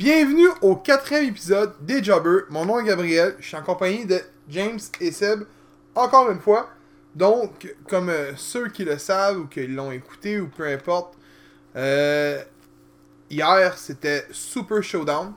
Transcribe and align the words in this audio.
Bienvenue 0.00 0.48
au 0.62 0.76
quatrième 0.76 1.26
épisode 1.26 1.74
des 1.82 2.02
Jobbers. 2.02 2.44
Mon 2.48 2.64
nom 2.64 2.80
est 2.80 2.84
Gabriel. 2.84 3.34
Je 3.38 3.48
suis 3.48 3.56
en 3.58 3.62
compagnie 3.62 4.06
de 4.06 4.18
James 4.48 4.78
et 4.98 5.12
Seb 5.12 5.42
encore 5.94 6.30
une 6.30 6.40
fois. 6.40 6.70
Donc, 7.14 7.76
comme 7.86 8.08
euh, 8.08 8.32
ceux 8.34 8.68
qui 8.68 8.86
le 8.86 8.96
savent 8.96 9.40
ou 9.40 9.46
qui 9.46 9.66
l'ont 9.66 9.92
écouté 9.92 10.40
ou 10.40 10.48
peu 10.48 10.66
importe, 10.66 11.18
euh, 11.76 12.42
hier 13.28 13.76
c'était 13.76 14.24
Super 14.30 14.82
Showdown. 14.82 15.34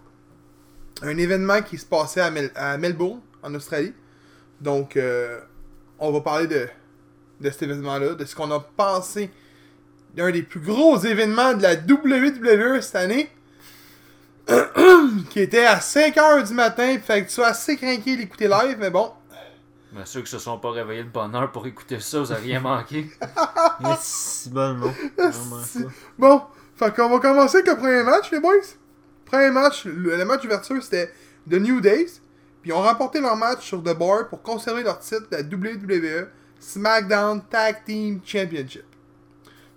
Un 1.02 1.18
événement 1.18 1.62
qui 1.62 1.78
se 1.78 1.86
passait 1.86 2.22
à, 2.22 2.32
Mel- 2.32 2.54
à 2.56 2.78
Melbourne, 2.78 3.20
en 3.42 3.54
Australie. 3.56 3.92
Donc, 4.62 4.96
euh, 4.96 5.42
on 6.00 6.10
va 6.14 6.22
parler 6.22 6.48
de, 6.48 6.70
de 7.42 7.50
cet 7.50 7.64
événement-là, 7.64 8.14
de 8.14 8.24
ce 8.24 8.34
qu'on 8.34 8.50
a 8.52 8.62
pensé 8.62 9.30
d'un 10.16 10.32
des 10.32 10.42
plus 10.44 10.62
gros 10.62 10.98
événements 11.00 11.54
de 11.54 11.64
la 11.64 11.74
WWE 11.74 12.80
cette 12.80 12.96
année. 12.96 13.30
qui 15.30 15.40
était 15.40 15.66
à 15.66 15.80
5h 15.80 16.48
du 16.48 16.54
matin, 16.54 16.98
fait 17.00 17.24
que 17.24 17.28
tu 17.28 17.34
sois 17.34 17.48
assez 17.48 17.78
craqué 17.78 18.18
d'écouter 18.18 18.48
live, 18.48 18.78
mais 18.80 18.90
bon, 18.90 19.12
Mais 19.94 20.06
ceux 20.06 20.22
qui 20.22 20.32
se 20.32 20.40
sont 20.40 20.58
pas 20.58 20.72
réveillés 20.72 21.04
de 21.04 21.10
bonne 21.10 21.36
heure 21.36 21.52
pour 21.52 21.66
écouter 21.68 22.00
ça, 22.00 22.20
vous 22.20 22.32
avez 22.32 22.42
rien 22.42 22.60
manqué. 22.60 23.10
Si 24.02 24.50
bon, 24.50 24.74
non? 24.74 24.94
Bon, 26.18 26.42
fait 26.76 26.94
qu'on 26.96 27.10
va 27.10 27.20
commencer 27.20 27.58
avec 27.58 27.68
le 27.68 27.78
premier 27.78 28.04
match, 28.04 28.32
les 28.32 28.40
boys. 28.40 28.54
Premier 29.26 29.52
match, 29.52 29.86
le, 29.86 30.18
le 30.18 30.26
match 30.26 30.42
d'ouverture, 30.42 30.82
c'était 30.84 31.12
The 31.50 31.56
New 31.56 31.80
Days. 31.82 32.20
Puis 32.62 32.72
ils 32.72 32.74
ont 32.74 32.82
remporté 32.82 33.20
leur 33.20 33.36
match 33.36 33.66
sur 33.66 33.84
The 33.84 33.98
Bar 33.98 34.30
pour 34.30 34.42
conserver 34.42 34.84
leur 34.84 35.00
titre 35.00 35.28
de 35.30 35.38
la 35.38 35.42
WWE 35.42 36.28
SmackDown 36.60 37.42
Tag 37.50 37.84
Team 37.86 38.22
Championship. 38.26 38.86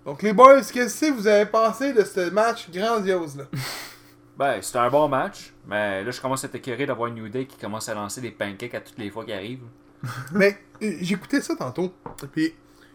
Donc 0.05 0.21
les 0.21 0.31
boys, 0.31 0.61
qu'est-ce 0.61 1.01
que 1.01 1.11
vous 1.11 1.27
avez 1.27 1.45
pensé 1.45 1.91
de 1.91 2.03
ce 2.03 2.29
match 2.29 2.69
grandiose 2.71 3.37
là? 3.37 3.43
Ben, 4.37 4.61
c'était 4.61 4.77
un 4.77 4.89
bon 4.89 5.07
match, 5.07 5.51
mais 5.67 6.03
là, 6.03 6.11
je 6.11 6.21
commence 6.21 6.43
à 6.43 6.47
être 6.47 6.55
écœuré 6.55 6.85
d'avoir 6.85 7.09
New 7.09 7.27
Day 7.27 7.45
qui 7.45 7.57
commence 7.57 7.89
à 7.89 7.95
lancer 7.95 8.21
des 8.21 8.29
pancakes 8.31 8.75
à 8.75 8.81
toutes 8.81 8.97
les 8.99 9.09
fois 9.09 9.25
qu'il 9.25 9.33
arrive. 9.33 9.61
Mais 10.31 10.59
euh, 10.83 10.93
j'écoutais 11.01 11.41
ça 11.41 11.55
tantôt. 11.55 11.91
Puis 12.33 12.53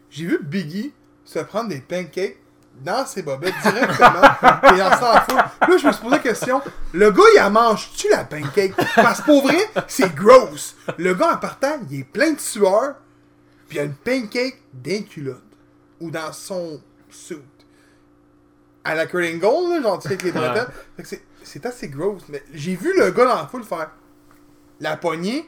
j'ai 0.09 0.27
vu 0.27 0.39
Biggie 0.41 0.93
se 1.25 1.41
prendre 1.41 1.69
des 1.69 1.81
pancakes 1.81 2.39
dans 2.81 3.05
ses 3.05 3.23
bobettes 3.23 3.55
directement 3.63 4.23
et 4.77 4.83
en 4.83 4.91
s'en 4.97 5.21
fout. 5.23 5.35
Là, 5.37 5.77
je 5.77 5.87
me 5.87 5.93
suis 5.93 6.03
posé 6.03 6.11
la 6.11 6.19
question 6.21 6.63
le 6.93 7.11
gars, 7.11 7.23
il 7.37 7.41
en 7.41 7.51
mange-tu 7.51 8.09
la 8.09 8.25
pancake? 8.25 8.75
Parce 8.95 9.21
que 9.21 9.27
pour 9.27 9.43
vrai, 9.43 9.59
c'est 9.89 10.15
gross. 10.15 10.77
Le 10.97 11.13
gars, 11.15 11.35
en 11.35 11.37
partant, 11.39 11.81
il 11.91 12.01
est 12.01 12.05
plein 12.05 12.33
de 12.33 12.41
sueur, 12.41 12.95
puis 13.69 13.79
il 13.79 13.81
a 13.81 13.85
une 13.85 13.95
pancake 13.95 14.63
d'un 14.73 15.03
culotte 15.03 15.43
ou 16.01 16.11
dans 16.13 16.33
son 16.33 16.81
suit. 17.11 17.39
À 18.85 18.95
la 18.95 19.07
Kurt 19.07 19.25
Angle, 19.25 19.75
là, 19.75 19.83
genre, 19.83 19.99
tu 19.99 20.09
sais, 20.09 20.15
avec 20.15 20.23
les 20.23 20.33
bretelles. 20.33 20.69
Fait 20.97 21.03
que 21.03 21.09
c'est- 21.09 21.23
c'est 21.45 21.67
assez 21.67 21.89
gross. 21.89 22.23
Mais 22.29 22.43
j'ai 22.53 22.77
vu 22.77 22.97
le 22.97 23.11
gars 23.11 23.25
dans 23.25 23.37
la 23.37 23.47
foule 23.47 23.65
faire 23.65 23.91
la 24.81 24.97
poignée, 24.97 25.47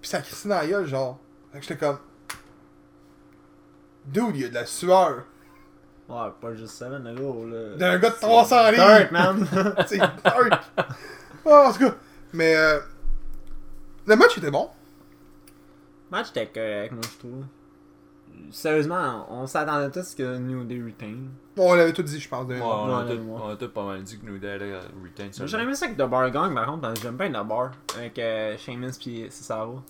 puis 0.00 0.10
ça 0.10 0.20
crissait 0.20 0.48
dans 0.48 0.56
la 0.56 0.66
gueule, 0.66 0.86
genre. 0.86 1.18
Fait 1.52 1.60
que 1.60 1.64
j'étais 1.64 1.86
comme. 1.86 1.98
Dude, 4.04 4.34
il 4.34 4.40
y 4.42 4.44
a 4.44 4.48
de 4.48 4.54
la 4.54 4.66
sueur. 4.66 5.24
Ouais, 6.08 6.28
pas 6.40 6.54
juste 6.54 6.74
ça, 6.74 6.88
le 6.88 7.14
gros, 7.14 7.46
là. 7.46 7.76
D'un 7.76 7.98
gars 7.98 8.10
de 8.10 8.16
300 8.16 8.70
livres. 8.70 8.76
Dark, 8.76 9.12
man. 9.12 9.48
C'est 9.86 9.98
dark. 9.98 10.64
Oh, 11.44 11.50
en 11.50 11.72
tout 11.72 11.78
cas. 11.78 11.94
Mais. 12.32 12.56
Euh, 12.56 12.80
le 14.06 14.16
match 14.16 14.36
était 14.38 14.50
bon. 14.50 14.68
match 16.10 16.30
était 16.30 16.48
correct, 16.48 16.92
moi, 16.92 17.02
je 17.04 17.18
trouve. 17.18 17.44
Sérieusement, 18.50 19.26
on 19.30 19.46
s'attendait 19.46 19.90
tous 19.90 20.14
que 20.14 20.36
New 20.38 20.64
Day 20.64 20.80
retain. 20.84 21.16
Bon, 21.56 21.70
on 21.70 21.74
l'avait 21.74 21.92
tout 21.92 22.02
dit, 22.02 22.18
je 22.20 22.28
pense. 22.28 22.46
Ouais, 22.46 22.58
d'un- 22.58 22.64
on, 22.64 22.94
a 22.96 23.04
Ouais, 23.04 23.16
tout, 23.16 23.22
on 23.30 23.48
a 23.48 23.56
tout 23.56 23.68
pas 23.68 23.84
mal 23.84 24.02
dit 24.02 24.18
que 24.18 24.26
New 24.26 24.38
Day 24.38 24.50
allait 24.50 24.74
retain 25.02 25.28
ça. 25.30 25.46
J'aurais 25.46 25.62
aimé 25.64 25.74
ça 25.74 25.86
avec 25.86 25.96
The 25.96 26.02
Bar 26.08 26.30
Gang, 26.30 26.54
par 26.54 26.66
contre, 26.66 26.80
parce 26.82 26.94
que 26.94 27.02
j'aime 27.02 27.16
bien 27.16 27.30
The 27.30 27.46
Bar. 27.46 27.72
Avec 27.96 28.18
euh, 28.18 28.56
Sheamus 28.58 28.92
pis 28.98 29.26
Cesaro. 29.30 29.80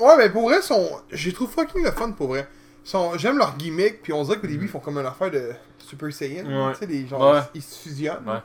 Ouais, 0.00 0.16
mais 0.18 0.30
pour 0.30 0.42
vrai, 0.48 0.60
son... 0.62 0.88
j'ai 1.10 1.32
trouvé 1.32 1.52
fucking 1.52 1.82
le 1.84 1.90
fun 1.90 2.12
pour 2.12 2.28
vrai. 2.28 2.48
Son... 2.84 3.16
J'aime 3.18 3.38
leur 3.38 3.56
gimmick, 3.56 4.02
puis 4.02 4.12
on 4.12 4.22
dirait 4.24 4.38
qu'au 4.38 4.46
début, 4.46 4.66
ils 4.66 4.70
font 4.70 4.78
comme 4.80 4.98
une 4.98 5.06
affaire 5.06 5.30
de 5.30 5.50
Super 5.78 6.12
Saiyan. 6.12 6.44
Ouais. 6.46 6.72
Tu 6.74 6.78
sais, 6.80 6.86
les 6.86 7.06
genre, 7.06 7.32
Ouais. 7.32 7.40
ils 7.54 7.62
se 7.62 7.78
fusionnent. 7.80 8.26
Ouais. 8.28 8.38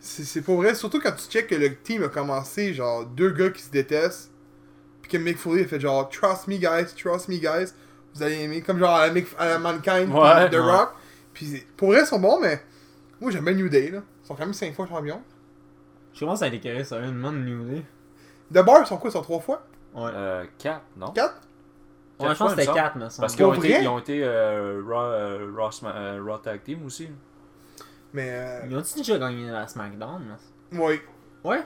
C'est 0.00 0.24
c'est 0.24 0.42
pour 0.42 0.56
vrai, 0.56 0.74
surtout 0.74 1.00
quand 1.00 1.12
tu 1.12 1.24
check 1.30 1.46
que 1.46 1.54
le 1.54 1.74
team 1.76 2.02
a 2.02 2.08
commencé, 2.08 2.74
genre, 2.74 3.06
deux 3.06 3.30
gars 3.30 3.50
qui 3.50 3.62
se 3.62 3.70
détestent, 3.70 4.30
puis 5.02 5.10
que 5.10 5.16
Mick 5.16 5.38
Foley 5.38 5.64
a 5.64 5.66
fait 5.66 5.80
genre, 5.80 6.08
trust 6.10 6.46
me 6.46 6.56
guys, 6.58 6.94
trust 6.94 7.28
me 7.28 7.36
guys, 7.38 7.72
vous 8.14 8.22
allez 8.22 8.40
aimer, 8.42 8.62
comme 8.62 8.78
genre 8.78 8.94
à 8.94 9.08
la, 9.08 9.20
à 9.38 9.48
la 9.48 9.58
Mankind, 9.58 10.12
Ouais. 10.12 10.48
The 10.50 10.54
Ouais. 10.54 10.58
Rock. 10.60 10.90
Puis 11.32 11.64
pour 11.76 11.88
vrai, 11.88 12.00
ils 12.02 12.06
sont 12.06 12.20
bons, 12.20 12.40
mais 12.40 12.62
moi 13.20 13.30
j'aime 13.30 13.44
bien 13.44 13.54
New 13.54 13.68
Day, 13.68 13.90
là. 13.90 14.00
Ils 14.22 14.26
sont 14.26 14.34
quand 14.34 14.44
même 14.44 14.54
5 14.54 14.74
fois 14.74 14.86
champions. 14.86 15.22
Je 16.12 16.20
commence 16.20 16.42
à 16.42 16.48
écœuré, 16.48 16.84
sérieusement, 16.84 17.32
de 17.32 17.38
New 17.38 17.64
Day. 17.64 17.82
The 18.52 18.64
Bar, 18.64 18.80
ils 18.82 18.86
sont 18.86 18.96
quoi, 18.98 19.10
ils 19.10 19.12
sont 19.14 19.22
3 19.22 19.40
fois? 19.40 19.66
Ouais. 19.94 20.10
Euh, 20.14 20.44
4, 20.58 20.80
non? 20.96 21.10
4 21.12 21.34
Ouais, 22.20 22.28
je 22.32 22.34
pense 22.38 22.50
que 22.54 22.60
c'était 22.60 22.64
semble. 22.66 22.78
4, 22.78 22.96
mais. 22.96 23.06
Parce 23.18 23.34
qu'ils 23.34 23.44
ont, 23.44 23.54
été- 23.54 23.68
vrai? 23.72 23.82
ils 23.82 23.88
ont 23.88 23.98
été 23.98 24.20
euh, 24.22 24.80
Raw, 24.86 25.00
euh, 25.02 25.52
Raw 25.56 25.70
Sma- 25.70 25.96
euh, 25.96 26.22
Raw 26.24 26.38
Tag 26.38 26.62
Team 26.62 26.86
aussi. 26.86 27.08
Mais, 28.12 28.30
euh, 28.30 28.60
Ils 28.70 28.76
ont-ils 28.76 28.98
déjà 28.98 29.18
gagné 29.18 29.50
la 29.50 29.66
SmackDown, 29.66 30.22
mais... 30.70 30.78
ouais, 30.78 31.02
Ouais? 31.42 31.64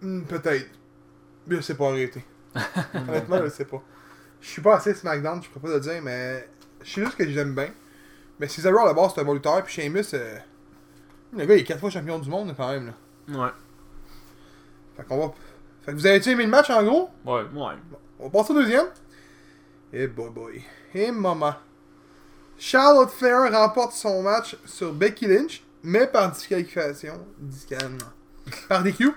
Hmm, 0.00 0.22
peut-être. 0.22 0.70
Mais 1.46 1.56
je 1.56 1.60
sais 1.60 1.74
pas 1.76 1.88
arrêter. 1.90 2.24
Honnêtement, 2.94 3.36
je 3.44 3.48
sais 3.50 3.66
pas. 3.66 3.82
Je 4.42 4.48
suis 4.48 4.60
pas 4.60 4.76
assez 4.76 4.92
SmackDown, 4.92 5.40
je 5.42 5.48
pourrais 5.48 5.68
pas 5.68 5.74
le 5.76 5.80
dire, 5.80 6.02
mais 6.02 6.48
je 6.82 6.92
sais 6.92 7.04
juste 7.04 7.16
que 7.16 7.28
j'aime 7.30 7.54
bien. 7.54 7.70
Mais 8.40 8.48
Cesaro 8.48 8.78
à 8.80 8.86
la 8.86 8.92
base, 8.92 9.12
c'est 9.14 9.20
un 9.20 9.24
bon 9.24 9.34
lutteur, 9.34 9.62
puis 9.62 9.72
Sheamus, 9.72 10.02
euh... 10.14 10.36
le 11.32 11.46
gars, 11.46 11.54
il 11.54 11.60
est 11.60 11.64
4 11.64 11.78
fois 11.78 11.90
champion 11.90 12.18
du 12.18 12.28
monde 12.28 12.52
quand 12.56 12.68
même. 12.68 12.92
Là. 13.28 13.44
Ouais. 13.44 13.50
Fait 14.96 15.04
qu'on 15.04 15.16
va. 15.16 15.34
Fait 15.82 15.92
que 15.92 15.96
vous 15.96 16.06
avez 16.06 16.28
aimé 16.28 16.44
le 16.44 16.50
match 16.50 16.70
en 16.70 16.82
gros? 16.82 17.10
Ouais. 17.24 17.42
Ouais. 17.54 17.74
On 18.18 18.24
va 18.24 18.30
passer 18.30 18.52
au 18.52 18.56
deuxième. 18.56 18.86
Et 19.92 20.08
boy 20.08 20.30
boy. 20.30 20.62
Et 20.94 21.12
maman. 21.12 21.54
Charlotte 22.58 23.10
Flair 23.10 23.50
remporte 23.52 23.92
son 23.92 24.22
match 24.22 24.56
sur 24.64 24.92
Becky 24.92 25.26
Lynch, 25.26 25.62
mais 25.84 26.06
par 26.06 26.32
disqualification. 26.32 27.26
Disqualification. 27.38 28.08
Par 28.68 28.82
DQ. 28.82 29.12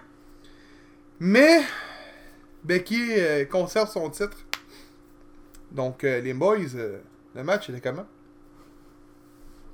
Mais 1.19 1.63
Becky 2.63 3.13
euh, 3.17 3.45
conserve 3.45 3.89
son 3.89 4.09
titre. 4.09 4.37
Donc, 5.75 6.03
euh, 6.05 6.21
les 6.21 6.33
boys, 6.33 6.57
euh, 6.75 6.99
le 7.35 7.43
match 7.43 7.69
était 7.69 7.81
comment? 7.81 8.05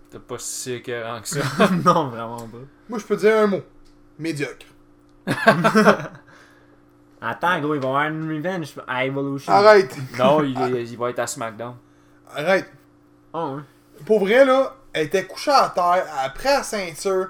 T'es 0.10 0.20
pas 0.20 0.40
si 0.40 0.74
écœurant 0.74 1.22
que 1.22 1.28
ça. 1.28 1.40
non, 1.86 2.10
vraiment 2.10 2.40
pas. 2.48 2.58
Moi, 2.90 3.00
je 3.00 3.06
peux 3.06 3.16
dire 3.16 3.38
un 3.38 3.48
mot 3.48 3.62
médiocre. 4.18 4.66
Attends, 7.22 7.62
gros, 7.62 7.76
ils 7.76 7.82
vont 7.82 7.90
avoir 7.96 8.08
une 8.08 8.28
revenge 8.36 8.74
à 8.88 9.06
Evolution. 9.06 9.54
Arrête 9.54 9.96
non, 10.18 10.44
il, 10.44 10.60
est- 10.76 10.86
il 10.86 10.98
va 10.98 11.12
être 11.12 11.20
à 11.20 11.28
SmackDown. 11.28 11.76
Arrête 12.36 12.70
Oh, 13.34 13.56
ouais. 13.58 13.62
Pour 14.06 14.22
vrai, 14.22 14.44
là, 14.44 14.76
elle 14.92 15.06
était 15.06 15.26
couchée 15.26 15.52
à 15.52 15.72
terre, 15.74 16.06
après 16.26 16.50
la 16.52 16.64
ceinture. 16.64 17.30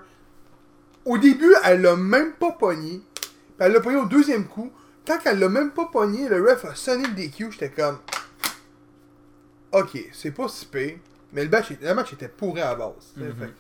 Au 1.06 1.18
début, 1.18 1.54
elle 1.66 1.82
l'a 1.82 1.96
même 1.98 2.34
pas 2.34 2.52
pogné. 2.54 3.02
Puis 3.20 3.30
elle 3.60 3.74
l'a 3.74 3.82
pogné 3.82 3.98
au 3.98 4.06
deuxième 4.06 4.46
coup. 4.48 4.72
Quand 5.06 5.18
elle 5.26 5.40
l'a 5.40 5.50
même 5.50 5.72
pas 5.72 5.86
pogné, 5.92 6.30
le 6.30 6.42
ref 6.42 6.64
a 6.66 6.74
sonné 6.74 7.04
le 7.08 7.14
DQ. 7.14 7.52
J'étais 7.52 7.70
comme. 7.70 7.98
Ok, 9.72 9.98
c'est 10.14 10.32
pas 10.32 10.48
si 10.48 10.66
pire. 10.66 10.98
Mais 11.34 11.44
le 11.46 11.50
match, 11.50 11.68
le 11.82 11.94
match 11.94 12.14
était 12.14 12.28
pourri 12.28 12.62
à 12.62 12.70
la 12.70 12.76
base. 12.76 13.14
Mhm. 13.16 13.34
Fait 13.40 13.54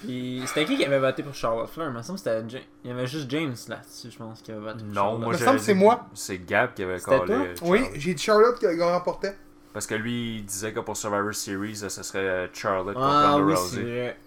Puis 0.00 0.42
c'était 0.46 0.64
qui 0.64 0.76
qui 0.76 0.84
avait 0.84 1.00
voté 1.00 1.22
pour 1.22 1.34
Charlotte 1.34 1.68
Flair? 1.68 1.88
Il 1.88 1.94
me 1.96 2.02
semble 2.02 2.18
que 2.20 2.24
c'était 2.24 2.48
Ja- 2.48 2.64
Il 2.84 2.90
y 2.90 2.92
avait 2.92 3.06
juste 3.06 3.28
James 3.30 3.54
là-dessus, 3.68 4.10
je 4.12 4.16
pense, 4.18 4.40
qui 4.42 4.52
avait 4.52 4.60
voté 4.60 4.78
pour 4.84 4.86
Non, 4.88 4.94
Charlotte. 4.94 5.20
moi 5.20 5.28
me 5.32 5.38
j'ai. 5.38 5.44
semble 5.44 5.58
que 5.58 5.64
c'est 5.64 5.74
moi. 5.74 6.06
C'est 6.14 6.38
Gab 6.44 6.74
qui 6.74 6.82
avait 6.84 7.00
collé. 7.00 7.54
toi? 7.54 7.68
Oui, 7.68 7.84
j'ai 7.94 8.14
dit 8.14 8.22
Charlotte 8.22 8.58
qui 8.58 8.66
remportait. 8.80 9.36
Parce 9.72 9.86
que 9.86 9.94
lui, 9.94 10.36
il 10.36 10.44
disait 10.44 10.72
que 10.72 10.80
pour 10.80 10.96
Survivor 10.96 11.34
Series, 11.34 11.76
ce 11.76 11.88
serait 11.88 12.18
euh, 12.20 12.46
Charlotte 12.52 12.94
contre 12.94 13.06
Ah 13.06 13.38
oui, 13.38 13.54
Rousey. 13.54 13.76
c'est 13.76 13.82
vrai. 13.82 14.18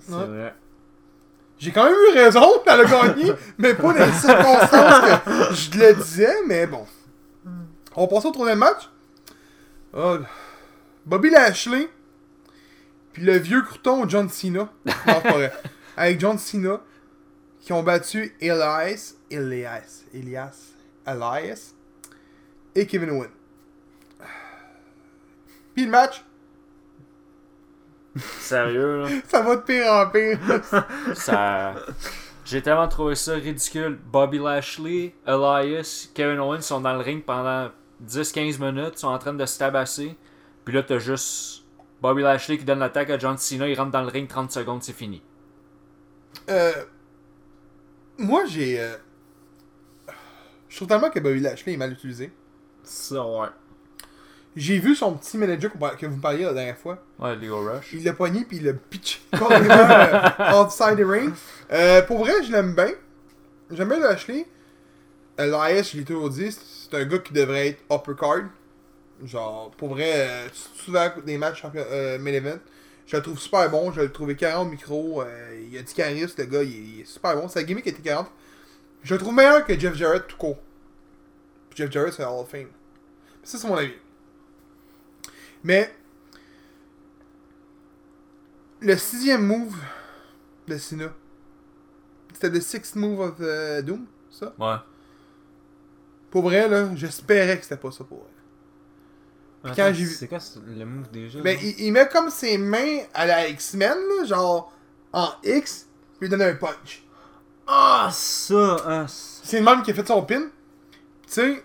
C'est 0.00 0.12
Ouais. 0.14 0.24
vrai. 0.26 0.54
J'ai 1.58 1.70
quand 1.70 1.84
même 1.84 1.94
eu 1.94 2.18
raison, 2.18 2.60
elle 2.66 2.80
a 2.80 2.84
gagné, 2.84 3.32
mais 3.58 3.74
pas 3.74 3.92
dans 3.92 4.04
les 4.06 4.12
circonstances 4.12 5.20
que 5.48 5.54
je 5.54 5.78
le 5.78 5.94
disais, 5.94 6.34
mais 6.46 6.66
bon. 6.66 6.84
On 7.94 8.02
va 8.02 8.08
passer 8.08 8.26
au 8.26 8.32
troisième 8.32 8.58
match. 8.58 8.88
Ah, 9.94 10.18
Bobby 11.04 11.30
Lashley, 11.30 11.88
puis 13.12 13.22
le 13.22 13.36
vieux 13.36 13.62
crouton 13.62 14.08
John 14.08 14.28
Cena. 14.28 14.72
Non, 15.06 15.20
vrai. 15.20 15.52
Avec 15.96 16.18
John 16.20 16.38
Cena, 16.38 16.80
qui 17.60 17.72
ont 17.72 17.82
battu 17.82 18.34
Elias, 18.40 19.14
Elias, 19.30 20.04
Elias, 20.14 20.72
Elias, 21.06 21.74
et 22.74 22.86
Kevin 22.86 23.10
Owens. 23.10 23.30
Puis 25.74 25.84
le 25.84 25.90
match, 25.90 26.24
Sérieux, 28.16 29.02
là? 29.02 29.08
ça 29.28 29.40
va 29.40 29.56
de 29.56 29.62
pire 29.62 29.86
en 29.90 30.06
pire. 30.08 30.38
ça. 31.14 31.74
J'ai 32.44 32.60
tellement 32.60 32.88
trouvé 32.88 33.14
ça 33.14 33.34
ridicule. 33.34 33.98
Bobby 34.10 34.38
Lashley, 34.38 35.14
Elias, 35.26 36.08
Kevin 36.14 36.38
Owens 36.40 36.62
sont 36.62 36.80
dans 36.80 36.92
le 36.94 37.00
ring 37.00 37.24
pendant 37.24 37.70
10-15 38.08 38.60
minutes, 38.60 38.98
sont 38.98 39.08
en 39.08 39.18
train 39.18 39.34
de 39.34 39.46
se 39.46 39.58
tabasser. 39.58 40.16
Puis 40.64 40.74
là, 40.74 40.82
t'as 40.82 40.98
juste 40.98 41.64
Bobby 42.00 42.22
Lashley 42.22 42.58
qui 42.58 42.64
donne 42.64 42.78
l'attaque 42.80 43.10
à 43.10 43.18
John 43.18 43.36
Cena, 43.38 43.68
il 43.68 43.78
rentre 43.78 43.90
dans 43.92 44.02
le 44.02 44.08
ring 44.08 44.28
30 44.28 44.50
secondes, 44.52 44.82
c'est 44.82 44.92
fini. 44.92 45.22
Euh, 46.50 46.72
Moi, 48.18 48.44
j'ai. 48.46 48.80
euh, 48.80 48.96
Je 50.68 50.76
trouve 50.76 50.88
tellement 50.88 51.10
que 51.10 51.20
Bobby 51.20 51.40
Lashley 51.40 51.74
est 51.74 51.76
mal 51.76 51.92
utilisé. 51.92 52.32
Ça, 52.82 53.24
ouais. 53.24 53.48
J'ai 54.54 54.78
vu 54.78 54.94
son 54.94 55.14
petit 55.14 55.38
manager 55.38 55.70
que 55.98 56.06
vous 56.06 56.18
parliez 56.20 56.44
la 56.44 56.52
dernière 56.52 56.76
fois. 56.76 57.02
Ouais, 57.18 57.34
Leo 57.36 57.58
Rush. 57.60 57.92
Il 57.94 58.04
l'a 58.04 58.12
pogné 58.12 58.44
puis 58.44 58.58
il 58.58 58.64
l'a 58.64 58.74
pitché 58.74 59.18
euh, 59.34 60.62
outside 60.62 60.96
the 60.98 61.06
ring. 61.06 61.32
Euh, 61.72 62.02
pour 62.02 62.18
vrai, 62.18 62.34
je 62.44 62.52
l'aime 62.52 62.74
bien. 62.74 62.90
J'aime 63.70 63.88
bien 63.88 63.98
Lashley. 64.00 64.46
Elias, 65.38 65.90
je 65.92 65.96
l'ai 65.98 66.04
toujours 66.04 66.28
dit, 66.28 66.50
c'est 66.92 67.00
un 67.00 67.04
gars 67.06 67.18
qui 67.18 67.32
devrait 67.32 67.68
être 67.68 67.82
upper 67.90 68.12
card. 68.18 68.42
Genre, 69.24 69.70
pour 69.72 69.90
vrai, 69.90 70.12
euh, 70.14 70.48
souvent 70.74 71.08
des 71.24 71.38
matchs 71.38 71.62
euh, 71.74 72.18
main 72.18 72.32
event? 72.32 72.58
Je 73.06 73.16
le 73.16 73.22
trouve 73.22 73.38
super 73.38 73.70
bon. 73.70 73.90
Je 73.92 74.00
le 74.02 74.12
trouvais 74.12 74.36
40 74.36 74.66
au 74.66 74.70
micro. 74.70 75.22
euh, 75.22 75.66
il 75.70 75.76
a 75.78 75.82
du 75.82 75.92
charisme, 75.92 76.34
le 76.38 76.44
gars. 76.46 76.62
Il, 76.62 76.70
est- 76.70 76.74
il 76.96 77.00
est 77.00 77.04
super 77.04 77.34
bon. 77.36 77.48
Sa 77.48 77.62
gimmick 77.62 77.86
était 77.86 78.02
40. 78.02 78.30
Je 79.02 79.14
le 79.14 79.20
trouve 79.20 79.34
meilleur 79.34 79.64
que 79.64 79.78
Jeff 79.78 79.94
Jarrett 79.94 80.26
tout 80.26 80.36
court. 80.36 80.58
Jeff 81.74 81.90
Jarrett, 81.90 82.12
c'est 82.12 82.24
Hall 82.24 82.40
of 82.40 82.48
Fame. 82.48 82.68
Ça, 83.42 83.58
c'est 83.58 83.66
mon 83.68 83.76
avis. 83.76 83.94
Mais 85.64 85.92
le 88.80 88.96
sixième 88.96 89.46
move 89.46 89.76
de 90.68 90.76
Cena, 90.78 91.12
c'était 92.34 92.50
le 92.50 92.60
sixth 92.60 92.96
move 92.96 93.20
of 93.20 93.34
euh, 93.40 93.82
Doom, 93.82 94.06
ça? 94.30 94.52
Ouais. 94.58 94.76
Pour 96.32 96.42
vrai, 96.42 96.68
là, 96.68 96.90
j'espérais 96.96 97.56
que 97.58 97.62
c'était 97.62 97.76
pas 97.76 97.92
ça 97.92 98.02
pour. 98.02 98.26
Puis 99.62 99.72
quand 99.76 99.92
j'ai 99.94 100.04
vu- 100.04 100.14
C'est 100.14 100.26
quoi 100.26 100.38
le 100.66 100.84
move 100.84 101.08
déjà? 101.12 101.40
Ben, 101.40 101.56
il, 101.62 101.78
il 101.78 101.92
met 101.92 102.08
comme 102.08 102.30
ses 102.30 102.58
mains 102.58 103.02
à 103.14 103.26
la 103.26 103.48
X-Men, 103.48 103.96
là, 103.96 104.24
genre 104.24 104.72
en 105.12 105.28
X, 105.44 105.86
puis 106.18 106.26
il 106.26 106.30
donne 106.30 106.42
un 106.42 106.54
punch. 106.56 107.04
Ah, 107.66 108.08
ça! 108.12 108.76
Ah, 108.84 109.06
ça. 109.06 109.40
C'est 109.44 109.60
le 109.60 109.64
même 109.64 109.82
qui 109.82 109.92
a 109.92 109.94
fait 109.94 110.08
son 110.08 110.22
pin. 110.24 110.40
Tu 110.40 110.48
sais, 111.28 111.64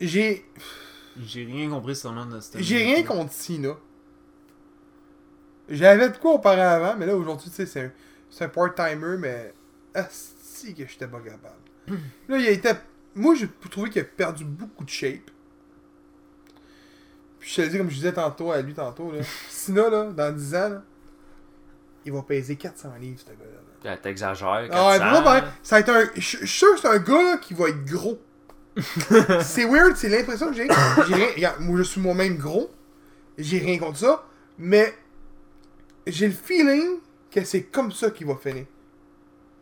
j'ai 0.00 0.44
J'ai 1.20 1.44
rien 1.44 1.68
compris 1.70 1.96
seulement 1.96 2.24
de 2.26 2.38
cette 2.38 2.62
j'ai 2.62 2.76
rien 2.84 3.02
contre 3.02 3.32
Cena. 3.32 3.74
J'avais 5.68 6.08
de 6.10 6.16
quoi 6.16 6.34
auparavant, 6.34 6.94
mais 6.96 7.06
là, 7.06 7.16
aujourd'hui, 7.16 7.50
tu 7.50 7.56
sais, 7.56 7.66
c'est 7.66 7.80
un, 8.40 8.44
un 8.44 8.48
part-timer, 8.48 9.16
mais. 9.18 9.54
Asti 9.94 10.74
que 10.74 10.86
j'étais 10.86 11.08
pas 11.08 11.20
capable. 11.20 11.56
là, 12.28 12.38
il 12.38 12.46
a 12.46 12.50
été. 12.50 12.70
Moi, 13.14 13.34
j'ai 13.34 13.48
trouvé 13.70 13.90
qu'il 13.90 14.02
a 14.02 14.04
perdu 14.04 14.44
beaucoup 14.44 14.84
de 14.84 14.90
shape. 14.90 15.30
Puis 17.40 17.50
je 17.50 17.56
te 17.56 17.60
le 17.62 17.68
dis, 17.68 17.78
comme 17.78 17.90
je 17.90 17.96
disais 17.96 18.12
tantôt 18.12 18.52
à 18.52 18.60
lui 18.60 18.74
tantôt, 18.74 19.12
là. 19.12 19.20
Cena, 19.50 19.88
là, 19.88 20.04
dans 20.12 20.34
10 20.34 20.54
ans, 20.54 20.68
là, 20.68 20.82
il 22.04 22.12
va 22.12 22.22
peser 22.22 22.56
400 22.56 22.90
livres, 23.00 23.20
ce 23.20 23.30
gars-là. 23.30 23.90
là. 23.90 23.92
Puis, 23.96 24.02
T'exagères. 24.02 24.68
Ah 24.70 24.88
ouais, 24.88 24.98
400. 24.98 25.12
pour 25.12 25.22
moi, 25.22 25.40
ben, 25.40 25.48
ça 25.62 25.76
va 25.76 25.80
être 25.80 25.88
un. 25.90 26.10
Je 26.14 26.20
suis 26.20 26.48
sûr 26.48 26.74
que 26.74 26.80
c'est 26.80 26.88
un 26.88 26.98
gars 26.98 27.22
là, 27.22 27.36
qui 27.38 27.54
va 27.54 27.68
être 27.68 27.84
gros. 27.84 28.18
c'est 29.42 29.64
weird, 29.64 29.96
c'est 29.96 30.08
l'impression 30.08 30.48
que 30.48 30.54
j'ai. 30.54 30.68
Rien. 30.68 31.54
Moi 31.60 31.78
je 31.78 31.82
suis 31.82 32.00
moi-même 32.00 32.36
gros. 32.36 32.70
J'ai 33.36 33.58
rien 33.58 33.78
contre 33.78 33.98
ça. 33.98 34.24
Mais 34.58 34.94
j'ai 36.06 36.28
le 36.28 36.34
feeling 36.34 36.98
que 37.30 37.44
c'est 37.44 37.64
comme 37.64 37.92
ça 37.92 38.10
qu'il 38.10 38.26
va 38.26 38.36
finir. 38.36 38.64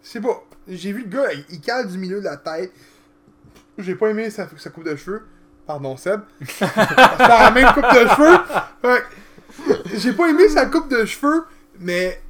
C'est 0.02 0.20
pas. 0.20 0.44
J'ai 0.68 0.92
vu 0.92 1.02
le 1.02 1.08
gars, 1.08 1.32
il 1.50 1.60
cale 1.60 1.88
du 1.88 1.98
milieu 1.98 2.20
de 2.20 2.24
la 2.24 2.36
tête. 2.36 2.72
J'ai 3.78 3.94
pas 3.94 4.08
aimé 4.08 4.30
sa, 4.30 4.48
sa 4.56 4.70
coupe 4.70 4.84
de 4.84 4.96
cheveux. 4.96 5.26
Pardon, 5.66 5.96
Seb. 5.96 6.20
c'est 6.46 6.64
la 6.66 7.50
même 7.50 7.72
coupe 7.74 7.82
de 7.82 8.08
cheveux. 8.08 8.38
Que, 8.82 9.96
J'ai 9.98 10.12
pas 10.12 10.28
aimé 10.28 10.48
sa 10.48 10.66
coupe 10.66 10.88
de 10.88 11.04
cheveux, 11.04 11.44
mais 11.78 12.22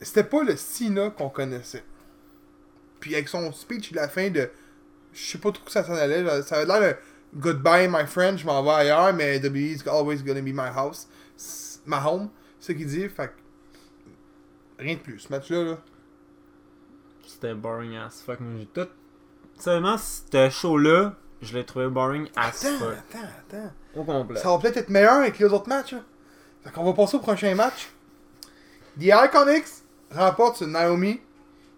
c'était 0.00 0.24
pas 0.24 0.42
le 0.42 0.56
Cena 0.56 1.10
qu'on 1.10 1.28
connaissait. 1.28 1.84
Puis 3.00 3.14
avec 3.14 3.28
son 3.28 3.52
speech 3.52 3.92
de 3.92 3.96
la 3.96 4.08
fin 4.08 4.30
de. 4.30 4.50
Je 5.12 5.22
sais 5.22 5.38
pas 5.38 5.52
trop 5.52 5.64
où 5.66 5.70
ça 5.70 5.84
s'en 5.84 5.94
allait. 5.94 6.22
là, 6.22 6.42
Ça 6.42 6.56
avait 6.56 6.66
l'air 6.66 6.80
de 6.80 6.96
Goodbye, 7.40 7.88
my 7.88 8.06
friend, 8.06 8.38
je 8.38 8.46
m'en 8.46 8.62
vais 8.62 8.70
ailleurs, 8.70 9.12
mais 9.12 9.38
WWE 9.38 9.56
is 9.56 9.82
always 9.88 10.22
gonna 10.22 10.40
be 10.40 10.54
my 10.54 10.70
house. 10.74 11.08
My 11.86 11.98
home. 11.98 12.30
Ce 12.60 12.72
qu'il 12.72 12.86
dit. 12.86 13.08
Que. 13.08 13.22
Rien 14.78 14.94
de 14.94 15.00
plus. 15.00 15.18
Ce 15.18 15.28
match-là, 15.30 15.64
là. 15.64 15.78
C'était 17.26 17.54
boring 17.54 17.96
as 17.96 18.22
fuck. 18.24 18.38
J'ai 18.58 18.66
tout. 18.66 18.88
Seulement, 19.58 19.96
ce 19.98 20.50
show-là, 20.50 21.14
je 21.42 21.54
l'ai 21.54 21.64
trouvé 21.64 21.88
boring 21.88 22.28
as 22.36 22.48
Attends, 22.48 22.78
fuck. 22.78 22.94
attends, 22.98 23.28
attends. 23.48 23.72
Au 23.96 24.04
complet. 24.04 24.40
Ça 24.40 24.48
va 24.50 24.58
peut-être 24.58 24.76
être 24.78 24.88
meilleur 24.88 25.14
avec 25.14 25.38
les 25.38 25.46
autres 25.46 25.68
matchs. 25.68 25.92
Là. 25.92 26.00
Fait 26.64 26.70
qu'on 26.70 26.84
va 26.84 26.92
passer 26.92 27.16
au 27.16 27.20
prochain 27.20 27.54
match. 27.54 27.90
The 28.98 29.04
Iconics 29.04 29.66
remporte 30.14 30.56
sur 30.56 30.66
Naomi. 30.66 31.20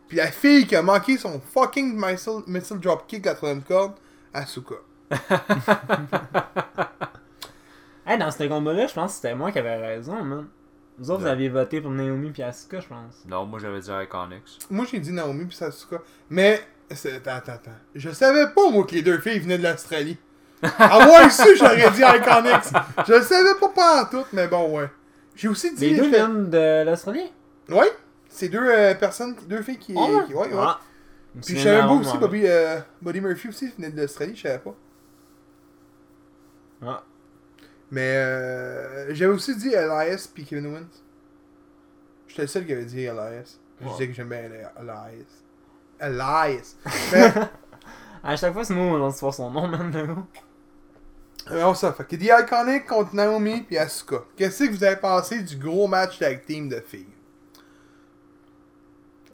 Puis 0.08 0.19
la 0.19 0.28
fille 0.31 0.67
qui 0.67 0.76
a 0.76 0.82
manqué 0.82 1.19
son 1.19 1.40
fucking 1.40 1.94
missile, 1.96 2.43
missile 2.46 2.78
dropkick 2.78 3.25
la 3.25 3.34
troisième 3.34 3.62
corde, 3.62 3.94
Asuka. 4.32 4.76
Hey, 8.08 8.19
dans 8.19 8.31
ce 8.31 8.44
combat-là, 8.44 8.87
je 8.87 8.94
pense 8.94 9.11
que 9.11 9.17
c'était 9.17 9.34
moi 9.34 9.50
qui 9.50 9.58
avais 9.58 9.75
raison, 9.84 10.22
man. 10.22 10.46
Vous 10.96 11.11
autres, 11.11 11.22
vous 11.22 11.26
aviez 11.26 11.49
voté 11.49 11.81
pour 11.81 11.90
Naomi 11.90 12.31
puis 12.31 12.43
Asuka, 12.44 12.79
je 12.79 12.87
pense. 12.87 13.25
Non, 13.26 13.44
moi 13.46 13.58
j'avais 13.58 13.81
dit 13.81 13.90
Iconics. 13.90 14.58
Moi 14.70 14.87
j'ai 14.88 15.00
dit 15.00 15.11
Naomi 15.11 15.46
puis 15.46 15.58
Asuka. 15.61 16.00
Mais. 16.31 16.64
Attends, 16.90 17.30
attends, 17.30 17.52
attends. 17.52 17.70
Je 17.94 18.10
savais 18.10 18.48
pas, 18.54 18.70
moi, 18.70 18.84
que 18.86 18.92
les 18.94 19.02
deux 19.02 19.18
filles 19.18 19.40
venaient 19.40 19.58
de 19.58 19.62
l'Australie. 19.64 20.16
Avoir 20.78 21.30
su, 21.30 21.56
j'aurais 21.58 21.90
dit 21.90 22.00
Iconics. 22.02 22.72
Je 23.06 23.20
savais 23.22 23.54
pas 23.60 23.68
pas 23.70 24.02
en 24.02 24.06
tout, 24.06 24.24
mais 24.32 24.46
bon, 24.48 24.78
ouais. 24.78 24.88
J'ai 25.34 25.48
aussi 25.48 25.74
dit. 25.74 25.90
Les 25.90 25.96
deux 25.96 26.04
fait- 26.04 26.10
viennent 26.16 26.48
de 26.48 26.84
l'Australie? 26.84 27.32
Ouais. 27.68 27.90
C'est 28.28 28.48
deux 28.48 28.60
euh, 28.66 28.94
personnes, 28.94 29.34
deux 29.48 29.62
filles 29.62 29.78
qui. 29.78 29.94
Qui- 29.94 29.98
ouais, 29.98 30.34
ouais. 30.34 30.48
Ah. 30.56 30.80
Puis 31.44 31.56
je 31.58 31.62
savais 31.64 31.80
pas 31.80 31.92
aussi, 31.92 32.16
Bobby, 32.18 32.42
euh, 32.46 32.78
Buddy 33.02 33.20
Murphy 33.20 33.48
aussi 33.48 33.68
venait 33.76 33.90
de 33.90 34.00
l'Australie, 34.00 34.34
je 34.36 34.42
savais 34.42 34.58
pas. 34.58 34.74
Ah. 36.82 37.02
Mais 37.90 38.12
euh, 38.16 39.14
j'avais 39.14 39.32
aussi 39.32 39.54
dit 39.56 39.68
Elias 39.68 40.28
puis 40.32 40.44
Kevin 40.44 40.66
Owens. 40.66 40.86
J'étais 42.28 42.42
le 42.42 42.48
seul 42.48 42.66
qui 42.66 42.72
avait 42.72 42.84
dit 42.84 43.00
Elias. 43.02 43.58
Je 43.80 43.86
Ouais. 43.86 43.92
disais 43.92 44.08
que 44.08 44.20
Eli- 44.22 44.64
Elias. 44.80 45.42
Elias. 46.00 46.76
Mais, 47.12 47.32
À 48.22 48.37
chaque 48.37 48.52
fois, 48.52 48.64
c'est 48.64 48.75
moi, 48.75 48.98
on 48.98 49.10
se 49.12 49.20
voit 49.20 49.32
son 49.32 49.50
nom, 49.50 49.69
man, 49.69 49.93
là. 49.93 50.16
alors 51.46 51.76
ça, 51.76 51.93
fait 51.93 52.04
que 52.04 52.16
The 52.16 52.43
Iconic 52.44 52.87
contre 52.87 53.14
Naomi 53.14 53.60
puis 53.62 53.78
Asuka. 53.78 54.25
Qu'est-ce 54.37 54.64
que 54.64 54.70
vous 54.70 54.82
avez 54.82 54.96
pensé 54.96 55.43
du 55.43 55.56
gros 55.56 55.87
match 55.87 56.19
tag 56.19 56.44
team 56.44 56.69
de 56.69 56.81
filles? 56.81 57.06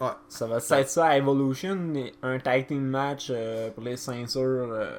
Ouais. 0.00 0.08
Ça 0.28 0.46
va 0.46 0.56
être 0.58 0.88
ça 0.90 1.06
à 1.06 1.16
Evolution, 1.16 1.92
un 2.22 2.38
tag 2.38 2.66
team 2.66 2.82
match 2.84 3.28
euh, 3.30 3.70
pour 3.70 3.84
les 3.84 3.96
ceintures 3.96 4.68
euh, 4.72 4.98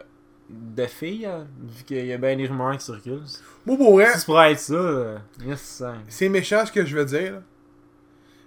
de 0.49 0.85
filles, 0.85 1.25
euh, 1.27 1.43
vu 1.61 1.83
qu'il 1.83 2.05
y 2.05 2.13
a 2.13 2.17
bien 2.17 2.35
des 2.37 2.47
rumeurs 2.47 2.77
qui 2.77 2.85
circulent. 2.85 3.21
Moi, 3.65 3.77
pour 3.77 3.93
vrai, 3.93 4.11
Si 4.13 4.19
ça 4.19 4.25
pourrait 4.25 4.51
être 4.53 4.59
ça, 4.59 4.73
euh, 4.73 5.17
yes, 5.45 5.83
c'est 6.07 6.29
méchant 6.29 6.65
ce 6.65 6.71
que 6.71 6.85
je 6.85 6.95
veux 6.97 7.05
dire. 7.05 7.33
là. 7.33 7.41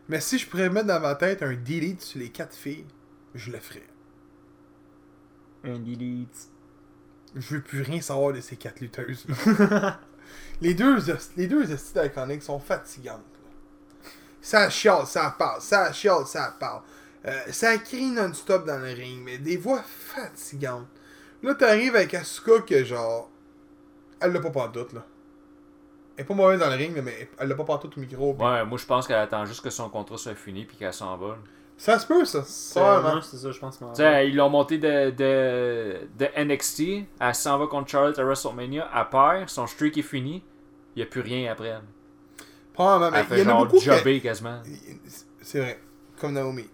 Mais 0.08 0.20
si 0.20 0.38
je 0.38 0.48
pourrais 0.48 0.70
mettre 0.70 0.86
dans 0.86 1.00
ma 1.00 1.14
tête 1.14 1.42
un 1.42 1.54
delete 1.54 2.00
sur 2.00 2.18
les 2.20 2.30
quatre 2.30 2.54
filles, 2.56 2.86
je 3.36 3.50
le 3.50 3.58
ferais. 3.58 3.86
Un 5.64 5.78
delete. 5.78 6.48
Je 7.34 7.56
veux 7.56 7.62
plus 7.62 7.82
rien 7.82 8.00
savoir 8.00 8.32
de 8.32 8.40
ces 8.40 8.56
quatre 8.56 8.80
lutteuses. 8.80 9.26
les 10.60 10.74
deux, 10.74 10.98
les 11.36 11.46
deux 11.46 11.76
styles 11.76 12.06
iconiques 12.06 12.42
sont 12.42 12.58
fatigantes. 12.58 13.16
là. 13.18 14.10
Ça 14.40 14.70
chiale, 14.70 15.06
ça 15.06 15.34
parle, 15.36 15.60
ça 15.60 15.92
chiale, 15.92 16.26
ça 16.26 16.56
parle. 16.58 16.82
Euh, 17.26 17.40
ça 17.50 17.76
crie 17.78 18.10
non-stop 18.10 18.64
dans 18.64 18.78
le 18.78 18.92
ring, 18.92 19.20
mais 19.24 19.38
des 19.38 19.56
voix 19.56 19.82
fatigantes. 19.82 20.86
Là, 21.42 21.54
t'arrives 21.54 21.96
avec 21.96 22.14
Asuka 22.14 22.60
que 22.60 22.84
genre. 22.84 23.28
Elle 24.20 24.32
l'a 24.32 24.40
pas 24.40 24.50
pantoute, 24.50 24.92
là. 24.92 25.04
Elle 26.16 26.22
est 26.22 26.26
pas 26.26 26.34
mauvaise 26.34 26.58
dans 26.58 26.70
le 26.70 26.76
ring, 26.76 26.98
mais 27.02 27.28
elle 27.38 27.48
l'a 27.48 27.54
pas 27.54 27.64
pantoute 27.64 27.98
au 27.98 28.00
micro. 28.00 28.32
Ouais, 28.34 28.64
moi 28.64 28.78
je 28.78 28.86
pense 28.86 29.06
qu'elle 29.06 29.18
attend 29.18 29.44
juste 29.44 29.62
que 29.62 29.68
son 29.68 29.90
contrat 29.90 30.16
soit 30.16 30.34
fini 30.34 30.64
puis 30.64 30.76
qu'elle 30.76 30.94
s'envole. 30.94 31.36
Ça 31.78 31.98
se 31.98 32.06
peut, 32.06 32.24
ça. 32.24 32.42
C'est 32.42 32.80
ça, 33.36 33.50
je 33.52 33.58
pense. 33.58 33.78
Ils 33.98 34.34
l'ont 34.34 34.48
monté 34.48 34.78
de, 34.78 35.10
de, 35.10 35.96
de 36.18 36.44
NXT. 36.44 36.82
Elle 37.20 37.34
s'en 37.34 37.58
va 37.58 37.66
contre 37.66 37.90
Charlotte 37.90 38.18
à 38.18 38.24
WrestleMania. 38.24 38.88
Elle 38.94 39.08
perd. 39.10 39.48
Son 39.48 39.66
streak 39.66 39.98
est 39.98 40.02
fini. 40.02 40.42
Il 40.94 41.00
n'y 41.00 41.02
a 41.02 41.06
plus 41.06 41.20
rien 41.20 41.52
après 41.52 41.68
elle. 41.68 41.82
Probablement. 42.72 43.10
Mais 43.10 43.18
Elle 43.18 43.24
il 43.24 43.28
fait 43.28 43.36
y 43.42 43.42
en 43.52 43.62
a 43.62 44.20
quasiment. 44.20 44.62
C'est 45.42 45.60
vrai. 45.60 45.80
Comme 46.18 46.32
Naomi. 46.32 46.66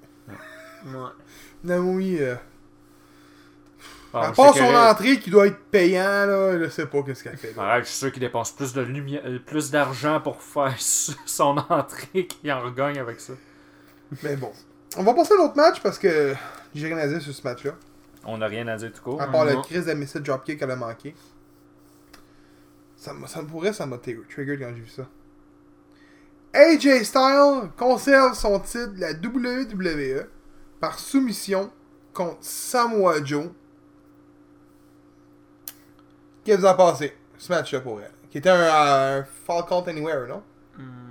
Ouais. 0.86 0.92
Naomi. 1.64 2.18
Euh... 2.20 2.36
Ah, 4.14 4.28
à 4.28 4.32
part 4.32 4.54
son 4.54 4.60
que- 4.66 4.90
entrée 4.90 5.18
qui 5.18 5.30
doit 5.30 5.46
être 5.46 5.58
payant, 5.70 6.26
là, 6.26 6.58
je 6.58 6.68
sais 6.68 6.86
pas 6.86 7.02
qu'est-ce 7.02 7.24
qu'elle 7.24 7.36
fait. 7.36 7.54
là. 7.56 7.62
Arrête, 7.62 7.84
je 7.84 7.88
suis 7.88 7.98
sûr 7.98 8.12
qu'il 8.12 8.20
dépense 8.20 8.52
plus 8.52 8.72
de 8.74 8.82
lumière, 8.82 9.22
euh, 9.24 9.38
plus 9.38 9.70
d'argent 9.70 10.20
pour 10.20 10.42
faire 10.42 10.74
son 10.78 11.56
entrée 11.68 12.26
qu'il 12.26 12.52
en 12.52 12.60
regagne 12.60 12.98
avec 12.98 13.20
ça. 13.20 13.32
Mais 14.22 14.36
bon. 14.36 14.52
On 14.96 15.02
va 15.04 15.14
passer 15.14 15.34
à 15.34 15.36
l'autre 15.36 15.56
match 15.56 15.80
parce 15.82 15.98
que 15.98 16.34
j'ai 16.74 16.86
rien 16.86 16.98
à 16.98 17.06
dire 17.06 17.20
sur 17.22 17.34
ce 17.34 17.42
match-là. 17.42 17.72
On 18.24 18.38
n'a 18.38 18.46
rien 18.46 18.68
à 18.68 18.76
dire 18.76 18.92
tout 18.92 19.02
court. 19.02 19.20
À 19.20 19.26
part 19.26 19.44
le 19.44 19.54
non. 19.54 19.62
crise 19.62 19.86
de 19.86 19.92
missile 19.94 20.20
dropkick 20.22 20.58
qu'elle 20.58 20.70
a 20.70 20.76
manqué. 20.76 21.14
Ça, 22.96 23.12
me 23.12 23.46
pourrait, 23.48 23.72
ça 23.72 23.84
m'a 23.86 23.98
t- 23.98 24.16
trigger 24.30 24.58
quand 24.58 24.68
j'ai 24.74 24.82
vu 24.82 24.88
ça. 24.88 25.08
AJ 26.54 27.02
Styles 27.04 27.70
conserve 27.76 28.34
son 28.34 28.60
titre 28.60 28.92
de 28.94 29.00
la 29.00 29.12
WWE 29.12 30.26
par 30.78 30.98
soumission 30.98 31.70
contre 32.12 32.36
Samoa 32.42 33.24
Joe. 33.24 33.46
Qu'est-ce 36.44 36.56
que 36.58 36.62
vous 36.62 36.66
en 36.68 36.74
pensez, 36.76 37.12
ce 37.38 37.52
match-là 37.52 37.80
pour 37.80 38.00
elle? 38.00 38.10
Qui 38.30 38.38
était 38.38 38.50
un, 38.50 39.18
un 39.20 39.24
Fall 39.24 39.64
Count 39.68 39.84
Anywhere, 39.88 40.26
non? 40.28 40.42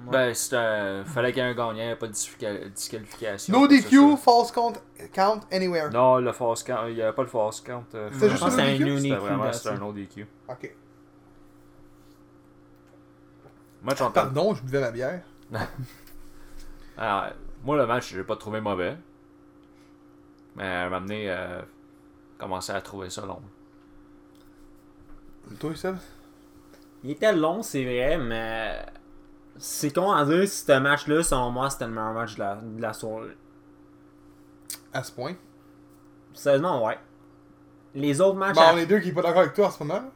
Ouais. 0.06 0.12
Ben, 0.12 0.34
c'était 0.34 0.56
un... 0.58 1.06
Fallait 1.06 1.32
qu'il 1.32 1.44
y 1.44 1.46
ait 1.46 1.50
un 1.50 1.54
gagnant, 1.54 1.72
il 1.74 1.86
n'y 1.86 1.92
a 1.92 1.96
pas 1.96 2.08
de 2.08 2.12
disqual- 2.14 2.70
disqualification. 2.72 3.54
No 3.60 3.68
DQ. 3.68 4.18
False 4.18 4.52
Count, 4.52 4.74
count 5.14 5.42
Anywhere. 5.52 5.92
Non, 5.92 6.18
le 6.18 6.32
force 6.32 6.64
count, 6.64 6.88
il 6.88 6.96
n'y 6.96 7.02
avait 7.02 7.14
pas 7.14 7.22
le 7.22 7.28
force 7.28 7.62
count. 7.62 7.84
euh, 7.94 8.10
C'était 8.14 8.30
juste 8.30 8.44
un 8.44 8.58
un 8.60 8.72
DQ, 8.74 8.84
unique 8.84 9.02
C'était 9.04 9.16
vraiment 9.16 9.54
c'était 9.54 9.70
un 9.70 9.78
no 9.78 9.92
DQ. 9.94 10.28
Ok. 10.50 10.76
Match 13.84 14.02
en 14.02 14.12
Pardon, 14.12 14.54
je 14.54 14.62
buvais 14.64 14.82
ma 14.82 14.92
bière. 14.92 15.22
Alors, 16.98 17.26
moi, 17.64 17.78
le 17.78 17.86
match, 17.88 18.12
je 18.12 18.18
l'ai 18.20 18.24
pas 18.24 18.36
trouvé 18.36 18.62
mauvais. 18.62 18.96
Mais 20.56 20.64
à 20.66 20.82
un 20.82 20.90
moment 20.90 21.02
donné, 21.02 21.30
euh, 21.32 21.62
commençait 22.38 22.74
à 22.74 22.82
trouver 22.82 23.10
ça 23.10 23.26
long. 23.26 23.42
Toi, 25.60 25.76
Seb? 25.76 25.96
Il 27.04 27.12
était 27.12 27.34
long, 27.34 27.64
c'est 27.64 27.84
vrai, 27.84 28.18
mais 28.18 28.86
c'est 29.58 29.94
con 29.94 30.12
à 30.12 30.26
dire 30.26 30.48
si 30.48 30.66
ce 30.66 30.80
match-là, 30.80 31.24
selon 31.24 31.52
moi, 31.52 31.70
c'était 31.70 31.86
le 31.86 31.92
meilleur 31.92 32.14
match 32.14 32.36
de 32.36 32.40
la, 32.40 32.56
de 32.56 32.82
la 32.82 32.94
soirée. 32.94 33.38
À 34.94 35.04
ce 35.04 35.12
point? 35.12 35.34
Sérieusement, 36.34 36.86
ouais. 36.86 36.98
Les 37.94 38.22
autres 38.22 38.38
matchs. 38.38 38.56
Bon, 38.56 38.62
à- 38.62 38.74
on 38.74 38.78
est 38.78 38.86
deux 38.86 39.00
qui 39.00 39.10
sont 39.10 39.16
pas 39.16 39.22
d'accord 39.24 39.42
avec 39.42 39.54
toi 39.54 39.68
en 39.68 39.72
ce 39.72 39.84
moment? 39.84 40.12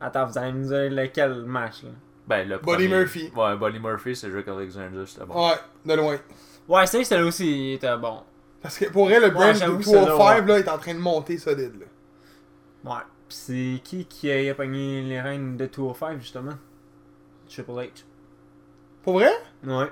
Attends, 0.00 0.26
vous 0.26 0.38
allez 0.38 0.52
nous 0.52 0.68
dire 0.68 0.90
lequel 0.90 1.44
match 1.44 1.82
là 1.82 1.90
Ben, 2.26 2.48
le 2.48 2.56
Buddy 2.58 2.66
premier- 2.70 2.88
Murphy. 2.88 3.32
Ouais, 3.36 3.56
Buddy 3.56 3.78
Murphy, 3.78 4.14
c'est 4.16 4.30
Drake 4.30 4.48
Alexander, 4.48 5.04
c'était 5.06 5.26
bon. 5.26 5.48
Ouais, 5.48 5.56
de 5.84 5.94
loin. 5.94 6.16
Ouais, 6.68 6.86
c'est 6.86 6.98
vrai 6.98 7.02
que 7.02 7.08
celui-là 7.08 7.26
aussi 7.28 7.70
il 7.70 7.72
était 7.74 7.96
bon. 7.96 8.22
Parce 8.62 8.78
que 8.78 8.86
pour 8.86 9.10
elle, 9.10 9.22
le 9.22 9.30
brand 9.30 9.52
que 9.52 9.58
c'est 9.58 9.66
205 9.66 10.18
là, 10.18 10.40
là, 10.46 10.58
est 10.58 10.68
en 10.68 10.78
train 10.78 10.94
de 10.94 10.98
monter 10.98 11.38
solide. 11.38 11.74
Là. 11.80 11.86
Ouais. 12.94 13.02
Pis 13.28 13.36
c'est 13.36 13.80
qui 13.84 14.04
qui 14.06 14.30
a, 14.30 14.50
a 14.50 14.54
pogné 14.54 15.02
les 15.02 15.20
rênes 15.20 15.56
de 15.56 15.66
205 15.66 16.20
justement? 16.20 16.54
Triple 17.48 17.70
H. 17.72 18.04
Pour 19.08 19.20
vrai? 19.20 19.32
Ouais. 19.66 19.90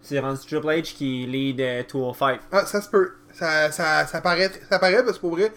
C'est 0.00 0.18
rendu 0.20 0.38
Triple 0.38 0.68
H 0.68 0.94
qui 0.94 1.26
lead 1.26 1.60
euh, 1.60 1.82
205. 1.82 2.40
Ah, 2.50 2.64
ça 2.64 2.80
se 2.80 2.88
peut. 2.88 3.10
Ça, 3.34 3.70
ça, 3.70 4.06
ça, 4.06 4.22
paraît, 4.22 4.50
ça 4.70 4.78
paraît 4.78 5.04
parce 5.04 5.18
que 5.18 5.20
pour 5.20 5.32
vrai, 5.32 5.52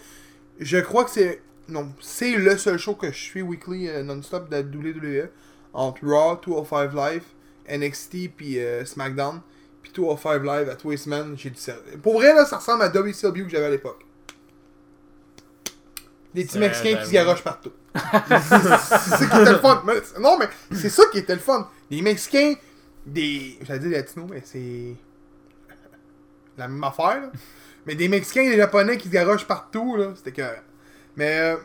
je 0.60 0.76
crois 0.76 1.04
que 1.04 1.10
c'est. 1.10 1.40
Non, 1.68 1.90
c'est 2.02 2.36
le 2.36 2.58
seul 2.58 2.76
show 2.76 2.94
que 2.94 3.06
je 3.06 3.16
suis 3.16 3.40
weekly 3.40 3.88
euh, 3.88 4.02
non-stop 4.02 4.50
de 4.50 4.58
WWE. 4.58 5.30
Entre 5.72 6.06
Raw, 6.06 6.38
205 6.44 6.92
Live, 6.92 7.22
NXT 7.66 8.36
puis 8.36 8.58
euh, 8.58 8.84
SmackDown. 8.84 9.40
Puis 9.80 9.92
205 9.94 10.42
Live 10.42 10.68
à 10.68 10.76
tous 10.76 10.90
les 10.90 10.98
semaines, 10.98 11.34
j'ai 11.34 11.48
du 11.48 11.58
sérieux. 11.58 11.80
Pour 12.02 12.16
vrai, 12.20 12.34
là, 12.34 12.44
ça 12.44 12.58
ressemble 12.58 12.82
à 12.82 12.88
WCW 12.90 13.44
que 13.44 13.48
j'avais 13.48 13.64
à 13.64 13.70
l'époque. 13.70 14.04
Des 16.34 16.42
petits 16.42 16.52
C'est 16.52 16.58
Mexicains 16.58 16.96
qui 16.98 17.06
se 17.06 17.12
garochent 17.12 17.42
partout. 17.42 17.72
c'est 17.94 18.38
ça 18.38 19.26
qui 19.30 19.40
était 19.40 19.52
le 19.52 19.58
fun. 19.60 19.82
Non, 20.20 20.36
mais 20.38 20.48
c'est 20.76 20.90
ça 20.90 21.04
qui 21.10 21.16
était 21.16 21.34
le 21.34 21.40
fun. 21.40 21.70
Des 21.90 22.02
Mexicains, 22.02 22.54
des. 23.06 23.58
J'allais 23.62 23.80
dire 23.80 23.90
latinos, 23.90 24.28
mais 24.30 24.42
c'est. 24.44 24.94
La 26.58 26.68
même 26.68 26.82
affaire, 26.84 27.20
là. 27.22 27.32
Mais 27.86 27.96
des 27.96 28.06
Mexicains 28.08 28.42
et 28.42 28.50
des 28.50 28.56
Japonais 28.58 28.96
qui 28.96 29.08
se 29.08 29.12
garochent 29.12 29.46
partout, 29.46 29.96
là. 29.96 30.12
C'était 30.14 30.30
que. 30.32 30.42
Mais. 31.16 31.38
euh, 31.40 31.56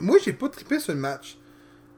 moi, 0.00 0.16
j'ai 0.24 0.32
pas 0.32 0.48
trippé 0.48 0.78
sur 0.80 0.94
le 0.94 0.98
match. 1.00 1.36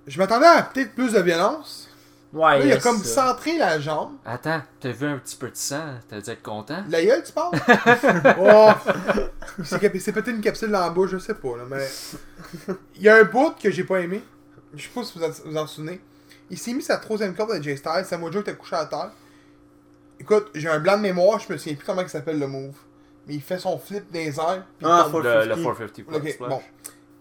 Je 0.07 0.19
m'attendais 0.19 0.47
à 0.47 0.63
peut-être 0.63 0.95
plus 0.95 1.13
de 1.13 1.21
violence. 1.21 1.89
Ouais, 2.33 2.59
Là, 2.61 2.65
il 2.65 2.73
a 2.73 2.77
comme 2.79 2.99
ça. 2.99 3.27
centré 3.29 3.59
la 3.59 3.79
jambe. 3.81 4.13
Attends, 4.25 4.63
t'as 4.81 4.93
vu 4.93 5.05
un 5.07 5.19
petit 5.19 5.37
peu 5.37 5.51
de 5.51 5.57
sang, 5.57 5.83
t'as 6.09 6.21
dû 6.21 6.31
être 6.31 6.43
content? 6.43 6.83
La 6.89 7.05
gueule, 7.05 7.23
tu 7.25 7.33
parles? 7.33 7.59
oh, 8.41 8.71
c'est 9.65 9.81
cap- 9.81 9.97
c'est 9.99 10.13
peut-être 10.13 10.29
une 10.29 10.41
capsule 10.41 10.71
dans 10.71 10.79
la 10.81 10.91
bouche, 10.91 11.11
je 11.11 11.19
sais 11.19 11.35
pas, 11.35 11.57
là, 11.57 11.65
mais... 11.69 11.87
Il 12.95 13.03
y 13.03 13.09
a 13.09 13.17
un 13.17 13.25
bout 13.25 13.53
que 13.61 13.71
j'ai 13.73 13.83
pas 13.83 13.99
aimé. 14.01 14.23
Je 14.75 14.83
sais 14.85 14.91
pas 14.95 15.03
si 15.03 15.19
vous 15.19 15.25
en- 15.25 15.31
vous 15.51 15.57
en 15.57 15.67
souvenez. 15.67 16.01
Il 16.51 16.59
s'est 16.59 16.73
mis 16.73 16.83
sa 16.83 16.97
troisième 16.99 17.35
corde 17.35 17.57
de 17.57 17.63
J-Style, 17.63 18.05
Samoa 18.05 18.31
Joe 18.31 18.43
était 18.43 18.55
couché 18.57 18.77
à 18.77 18.87
terre. 18.87 19.13
Écoute, 20.19 20.51
j'ai 20.55 20.69
un 20.69 20.81
blanc 20.81 20.97
de 20.97 21.03
mémoire, 21.03 21.39
je 21.39 21.53
me 21.53 21.57
souviens 21.57 21.77
plus 21.77 21.87
comment 21.87 22.03
il 22.03 22.09
s'appelle 22.09 22.39
le 22.39 22.47
move. 22.47 22.77
Mais 23.27 23.35
il 23.35 23.41
fait 23.43 23.59
son 23.59 23.79
flip 23.79 24.05
les 24.13 24.39
airs, 24.39 24.65
Ah. 24.83 25.09
Le, 25.13 25.19
le 25.19 25.23
450. 25.55 25.57
450 25.57 25.93
plus 26.07 26.17
Ok, 26.17 26.29
splash. 26.31 26.49
bon. 26.51 26.63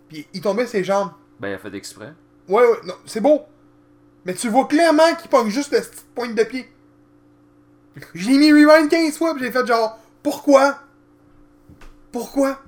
Puis 0.07 0.27
il 0.33 0.41
tombait 0.41 0.65
ses 0.65 0.83
jambes. 0.83 1.11
Ben, 1.39 1.49
il 1.49 1.53
a 1.53 1.57
fait 1.59 1.73
exprès. 1.75 2.13
Ouais, 2.47 2.63
ouais, 2.63 2.79
non, 2.85 2.95
c'est 3.05 3.21
beau. 3.21 3.43
Mais 4.25 4.33
tu 4.33 4.49
vois 4.49 4.65
clairement 4.67 5.13
qu'il 5.15 5.29
pogne 5.29 5.49
juste 5.49 5.71
la 5.71 5.79
petite 5.81 6.05
pointe 6.15 6.35
de 6.35 6.43
pied. 6.43 6.67
J'ai 8.15 8.37
mis 8.37 8.51
rewind 8.51 8.89
15 8.89 9.17
fois, 9.17 9.33
puis 9.35 9.43
j'ai 9.43 9.51
fait 9.51 9.65
genre, 9.65 9.99
pourquoi? 10.23 10.79
Pourquoi? 12.11 12.59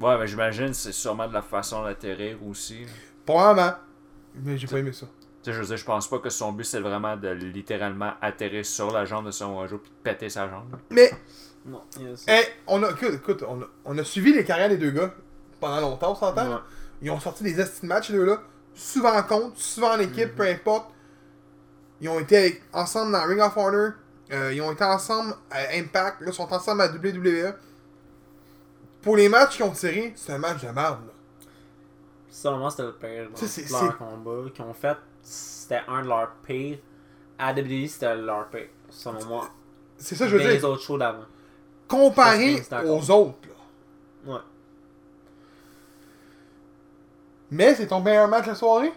Ouais, 0.00 0.18
mais 0.18 0.26
j'imagine 0.26 0.68
que 0.68 0.72
c'est 0.74 0.92
sûrement 0.92 1.28
de 1.28 1.34
la 1.34 1.42
façon 1.42 1.84
d'atterrir 1.84 2.38
aussi. 2.46 2.86
Probablement. 3.24 3.74
Mais 4.34 4.56
j'ai 4.58 4.66
pas 4.66 4.78
aimé 4.78 4.92
ça. 4.92 5.06
Tu 5.42 5.50
sais, 5.50 5.52
je 5.56 5.60
veux 5.60 5.66
dire, 5.66 5.76
je 5.78 5.84
pense 5.84 6.08
pas 6.08 6.18
que 6.18 6.28
son 6.30 6.52
but 6.52 6.64
c'est 6.64 6.80
vraiment 6.80 7.16
de 7.16 7.28
littéralement 7.28 8.12
atterrir 8.20 8.64
sur 8.66 8.90
la 8.90 9.04
jambe 9.06 9.26
de 9.26 9.30
son 9.30 9.66
jour 9.66 9.80
puis 9.80 9.90
de 9.90 9.96
péter 10.02 10.28
sa 10.28 10.48
jambe. 10.48 10.76
Mais, 10.90 11.10
Non, 11.64 11.82
yes. 11.98 12.24
hey, 12.28 12.44
on 12.66 12.82
a, 12.82 12.90
écoute, 12.90 13.14
écoute, 13.14 13.44
on 13.48 13.62
a, 13.62 13.64
on 13.86 13.96
a 13.98 14.04
suivi 14.04 14.32
les 14.34 14.44
carrières 14.44 14.68
des 14.68 14.76
deux 14.76 14.90
gars 14.90 15.14
pendant 15.60 15.80
longtemps, 15.80 16.12
on 16.12 16.14
s'entend? 16.14 16.48
Ouais. 16.50 16.60
Ils 17.02 17.10
ont 17.10 17.20
sorti 17.20 17.42
des 17.42 17.58
estimes 17.58 17.88
de 17.88 17.94
matchs, 17.94 18.08
ces 18.08 18.12
deux-là. 18.12 18.42
Souvent 18.74 19.14
en 19.16 19.22
compte, 19.22 19.56
souvent 19.56 19.92
en 19.94 19.98
équipe, 19.98 20.34
peu 20.36 20.46
importe. 20.46 20.90
Ils 22.02 22.08
ont 22.10 22.18
été 22.20 22.36
avec- 22.36 22.62
ensemble 22.72 23.12
dans 23.12 23.22
Ring 23.24 23.40
of 23.40 23.56
Honor. 23.56 23.92
euh, 24.32 24.52
ils 24.54 24.60
ont 24.62 24.70
été 24.72 24.84
ensemble 24.84 25.34
à 25.50 25.74
Impact. 25.74 26.20
Là, 26.20 26.26
ils 26.28 26.32
sont 26.32 26.52
ensemble 26.52 26.82
à 26.82 26.88
WWE. 26.88 27.52
Pour 29.02 29.16
les 29.16 29.28
matchs 29.28 29.56
qu'ils 29.56 29.64
ont 29.64 29.70
tirés, 29.72 30.12
c'est 30.16 30.32
un 30.34 30.38
match 30.38 30.62
de 30.62 30.68
merde. 30.70 31.00
Là. 32.44 32.50
Moi, 32.56 32.70
c'était 32.70 32.82
le 32.84 32.92
pire. 32.92 33.28
Dans 33.30 33.36
c'est- 33.46 33.68
leur 33.70 33.98
combat 33.98 34.48
qu'ils 34.54 34.64
ont 34.64 34.72
fait, 34.74 34.96
c'était 35.22 35.82
un 35.88 36.02
de 36.02 36.08
leurs 36.08 36.32
pires. 36.46 36.78
À 37.38 37.52
WWE, 37.52 37.86
c'était 37.88 38.14
leur 38.16 38.48
pire. 38.48 38.68
Selon 38.90 39.24
moi. 39.26 39.48
C'est 39.96 40.14
ça, 40.14 40.24
que 40.24 40.30
je 40.32 40.36
veux 40.36 40.42
Dans 40.42 40.48
les 40.48 40.58
dire. 40.58 40.68
autres 40.68 40.82
shows 40.82 40.98
d'avant. 40.98 41.24
Comparé 41.88 42.62
aux 42.84 43.10
autres. 43.10 43.38
Là. 44.26 44.32
Ouais. 44.34 44.40
Mais 47.50 47.74
c'est 47.74 47.86
ton 47.88 48.00
meilleur 48.00 48.28
match 48.28 48.44
de 48.44 48.50
la 48.50 48.54
soirée? 48.54 48.92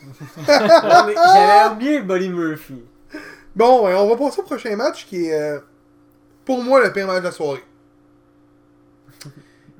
J'avais 0.46 1.72
oublié 1.74 2.00
Buddy 2.02 2.28
Murphy. 2.28 2.84
Bon, 3.54 3.84
ouais, 3.84 3.94
on 3.94 4.08
va 4.08 4.16
passer 4.16 4.40
au 4.40 4.44
prochain 4.44 4.76
match 4.76 5.06
qui 5.06 5.26
est, 5.26 5.34
euh, 5.56 5.60
pour 6.44 6.62
moi, 6.62 6.82
le 6.84 6.92
pire 6.92 7.06
match 7.06 7.18
de 7.20 7.24
la 7.24 7.32
soirée. 7.32 7.64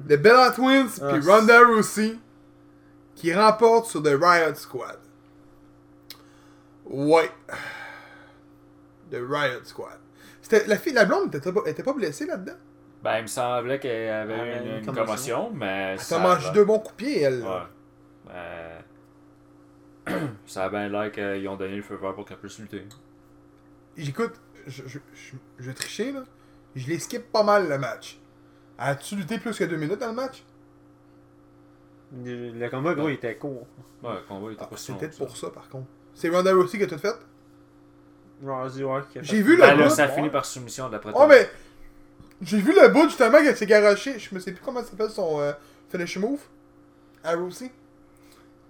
Le 0.09 0.17
Bella 0.17 0.51
Twins 0.53 0.89
Ah, 1.03 1.13
puis 1.13 1.29
Ronda 1.29 1.61
Rousey 1.65 2.17
qui 3.15 3.33
remportent 3.35 3.87
sur 3.87 4.03
The 4.03 4.17
Riot 4.21 4.55
Squad. 4.55 4.99
Ouais. 6.89 7.31
The 9.11 9.17
Riot 9.29 9.65
Squad. 9.65 9.99
C'était, 10.43 10.67
la 10.67 10.77
fille, 10.79 10.93
la 10.93 11.05
blonde 11.05 11.35
était 11.35 11.53
pas, 11.53 11.61
était 11.67 11.83
pas 11.83 11.93
blessée 11.93 12.27
là-dedans? 12.27 12.57
Ben, 13.03 13.19
il 13.19 13.23
me 13.23 13.27
semblait 13.27 13.79
qu'elle 13.79 14.11
avait 14.13 14.35
avait 14.35 14.57
une, 14.59 14.67
une 14.67 14.79
une 14.79 14.85
commotion. 14.87 15.05
commotion, 15.05 15.51
mais. 15.55 15.93
Elle 15.93 16.01
ça 16.01 16.19
l'air- 16.39 16.53
deux 16.53 16.65
bons 16.65 16.79
coups 16.81 16.93
de 16.93 16.97
pied, 16.97 17.21
elle. 17.23 17.41
là. 17.41 17.69
Ouais. 18.27 18.33
Euh, 18.35 18.81
ça 20.47 20.65
a 20.65 20.69
bien 20.69 20.89
l'air 20.89 21.13
qu'ils 21.13 21.47
ont 21.49 21.57
donné 21.57 21.77
le 21.77 21.83
feu 21.83 21.97
vert 21.97 22.15
pour 22.15 22.25
qu'elle 22.25 22.39
puisse 22.39 22.59
lutter. 22.59 22.85
J'écoute, 23.97 24.35
je, 24.67 24.83
je, 24.87 24.99
je, 25.59 25.71
tricher, 25.73 26.13
là. 26.13 26.25
Je 26.75 26.87
les 26.89 26.99
skip 26.99 27.31
pas 27.33 27.43
mal, 27.43 27.69
le 27.69 27.79
match. 27.79 28.19
As-tu 28.79 29.17
lutté 29.17 29.39
plus 29.39 29.57
que 29.59 29.65
deux 29.65 29.77
minutes 29.77 29.99
dans 29.99 30.09
le 30.09 30.15
match? 30.15 30.45
Le, 32.25 32.51
le 32.53 32.71
combat, 32.71 32.95
gros, 32.95 33.09
il 33.09 33.15
était 33.15 33.37
court. 33.37 33.67
Ouais, 34.03 34.15
le 34.15 34.21
combat 34.29 34.53
était 34.53 34.63
Ah, 34.65 34.67
pas 34.69 34.77
si 34.77 34.93
ça. 34.93 35.09
pour 35.19 35.37
ça, 35.37 35.51
par 35.51 35.69
contre. 35.69 35.89
C'est 36.19 36.29
Ronda 36.31 36.53
Rousey 36.53 36.79
qui 36.79 36.85
a 36.85 36.87
tout 36.89 36.99
fait? 36.99 37.15
Rousey, 38.45 38.83
ouais, 38.85 39.01
qui 39.13 39.19
a 39.19 39.23
J'ai 39.23 39.37
fait- 39.37 39.43
vu 39.43 39.55
le 39.57 39.63
Ben 39.63 39.77
là, 39.77 39.85
bout. 39.85 39.91
ça 39.95 40.07
ouais. 40.07 40.15
finit 40.15 40.31
par 40.31 40.45
soumission 40.45 40.89
d'après 40.89 41.13
Oh, 41.15 41.27
mais. 41.29 41.49
J'ai 42.41 42.59
vu 42.59 42.73
le 42.73 42.89
bout 42.89 43.05
justement 43.09 43.39
qu'elle 43.39 43.57
s'est 43.57 43.67
garoché. 43.67 44.19
Je 44.19 44.35
me 44.35 44.41
sais 44.41 44.53
plus 44.53 44.63
comment 44.65 44.81
ça 44.81 44.91
s'appelle 44.91 45.11
son 45.11 45.41
euh, 45.41 45.53
finish 45.91 46.17
move. 46.19 46.41
À 47.25 47.35
Rousey. 47.35 47.71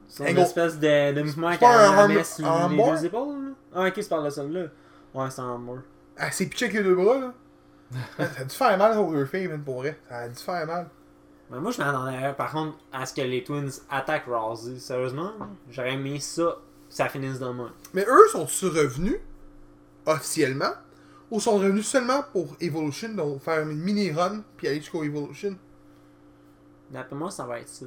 Son 0.08 0.24
Hey, 0.24 0.34
gros. 0.34 0.42
espèce 0.44 0.78
de, 0.78 1.12
de 1.12 1.22
mouvement 1.22 1.52
C'est 1.52 1.58
qu'elle 1.58 1.68
pas 1.68 1.88
un 1.88 1.92
la 1.96 2.02
arm- 2.02 2.14
met 2.14 2.24
sur 2.24 2.68
les 2.70 2.76
deux 2.76 3.04
épaules. 3.06 3.44
Là. 3.44 3.50
Ah, 3.74 3.86
ok, 3.88 3.92
c'est 3.96 4.08
par 4.08 4.20
là, 4.22 4.30
celle-là. 4.30 4.66
Ouais, 5.14 5.30
c'est 5.30 5.40
un 5.40 5.50
armbar. 5.50 5.76
Elle 6.16 6.32
s'est 6.32 6.46
pitchée 6.46 6.64
avec 6.66 6.78
les 6.78 6.82
deux 6.84 6.94
bras, 6.94 7.18
là. 7.18 7.34
ça 8.18 8.40
a 8.40 8.44
dû 8.44 8.54
faire 8.54 8.78
mal 8.78 8.98
au 8.98 9.26
Fame, 9.26 9.48
man, 9.48 9.62
pour 9.62 9.76
vrai. 9.80 9.98
Ça 10.08 10.16
a 10.16 10.28
dû 10.28 10.34
faire 10.42 10.66
mal. 10.66 10.88
Mais 11.50 11.60
moi, 11.60 11.70
je 11.70 11.78
m'attendais, 11.78 12.32
par 12.34 12.52
contre, 12.52 12.76
à 12.92 13.04
ce 13.06 13.14
que 13.14 13.20
les 13.22 13.42
Twins 13.44 13.70
attaquent 13.90 14.26
Rousey. 14.26 14.78
Sérieusement, 14.78 15.32
j'aurais 15.70 15.96
mis 15.96 16.20
ça, 16.20 16.56
ça 16.88 17.08
finisse 17.08 17.38
dans 17.38 17.52
moi. 17.54 17.70
Mais 17.94 18.04
eux 18.08 18.28
sont-ils 18.32 18.68
revenus 18.68 19.18
officiellement 20.06 20.72
ou 21.30 21.40
sont 21.40 21.58
revenus 21.58 21.86
seulement 21.86 22.22
pour 22.32 22.56
Evolution, 22.60 23.10
donc 23.10 23.42
faire 23.42 23.60
une 23.68 23.76
mini-run 23.78 24.42
puis 24.56 24.68
aller 24.68 24.78
jusqu'au 24.80 25.04
Evolution? 25.04 25.56
D'après 26.90 27.16
moi, 27.16 27.30
ça 27.30 27.44
va 27.44 27.60
être 27.60 27.68
ça. 27.68 27.86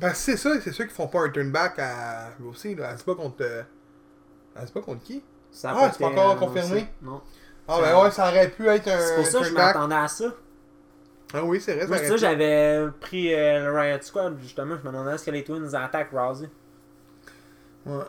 Que 0.00 0.06
c'est 0.14 0.36
ça, 0.36 0.58
c'est 0.60 0.72
ceux 0.72 0.84
qui 0.86 0.94
font 0.94 1.06
pas 1.06 1.20
un 1.20 1.28
turn 1.30 1.50
back 1.52 1.78
à 1.78 2.30
Rousey, 2.42 2.74
là. 2.74 2.90
Elle 2.92 2.98
se 2.98 3.04
bat 3.04 3.14
contre. 3.14 3.36
euh, 3.42 3.62
Elle 4.56 4.66
se 4.68 4.72
bat 4.72 4.80
contre 4.80 5.02
qui? 5.04 5.22
Ça 5.50 5.70
Ah, 5.70 5.80
pas 5.80 5.92
c'est 5.92 5.98
pas 6.00 6.06
encore 6.08 6.30
annoncé. 6.32 6.46
confirmé? 6.46 6.88
Non. 7.02 7.20
Ah, 7.68 7.78
ben 7.80 8.02
ouais, 8.02 8.10
ça 8.10 8.28
aurait 8.28 8.50
pu 8.50 8.66
être 8.68 8.88
un. 8.88 8.98
C'est 8.98 9.14
pour 9.16 9.26
ça 9.26 9.38
que 9.40 9.44
je 9.44 9.52
m'attendais 9.52 9.94
à 9.94 10.08
ça. 10.08 10.24
Ah 11.34 11.44
oui, 11.44 11.60
c'est 11.60 11.74
vrai, 11.74 11.86
Moi, 11.86 11.98
ça, 11.98 12.16
j'avais 12.16 12.88
pris 13.00 13.32
euh, 13.34 13.70
le 13.70 13.78
Riot 13.78 13.98
Squad, 14.02 14.36
justement. 14.40 14.76
Je 14.76 14.82
me 14.86 14.92
demandais 14.92 15.14
est-ce 15.14 15.24
que 15.24 15.30
les 15.30 15.44
Twins 15.44 15.72
attaquent 15.74 16.10
Rousey. 16.12 16.50
Ouais. 17.86 18.02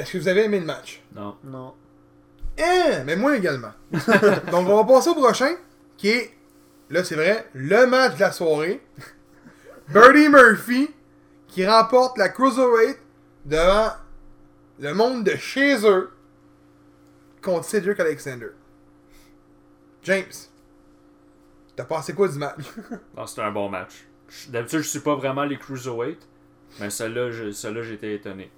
Est-ce 0.00 0.12
que 0.12 0.18
vous 0.18 0.28
avez 0.28 0.44
aimé 0.44 0.60
le 0.60 0.64
match? 0.64 1.02
Non. 1.14 1.36
Non. 1.44 1.74
Eh, 2.56 3.04
mais 3.04 3.16
moi 3.16 3.36
également. 3.36 3.72
Donc, 3.92 4.66
on 4.66 4.82
va 4.82 4.84
passer 4.84 5.10
au 5.10 5.14
prochain, 5.14 5.54
qui 5.98 6.08
est, 6.08 6.34
là, 6.88 7.04
c'est 7.04 7.16
vrai, 7.16 7.46
le 7.52 7.86
match 7.86 8.14
de 8.14 8.20
la 8.20 8.32
soirée. 8.32 8.80
Birdie 9.88 10.30
Murphy, 10.30 10.88
qui 11.48 11.66
remporte 11.66 12.16
la 12.16 12.30
Cruiserweight 12.30 12.98
devant 13.44 13.90
le 14.78 14.94
monde 14.94 15.24
de 15.24 15.36
chez 15.36 15.86
eux 15.86 16.10
contre 17.42 17.66
Cedric 17.66 18.00
Alexander. 18.00 18.48
James, 20.04 20.32
t'as 21.76 21.84
pensé 21.84 22.14
quoi 22.14 22.28
du 22.28 22.38
match? 22.38 22.64
Non, 23.16 23.26
c'était 23.26 23.42
un 23.42 23.52
bon 23.52 23.68
match. 23.68 24.06
D'habitude, 24.48 24.80
je 24.80 24.88
suis 24.88 25.00
pas 25.00 25.14
vraiment 25.14 25.44
les 25.44 25.58
cruiserweight, 25.58 26.20
mais 26.78 26.88
celle-là, 26.88 27.82
j'étais 27.82 28.14
étonné. 28.14 28.50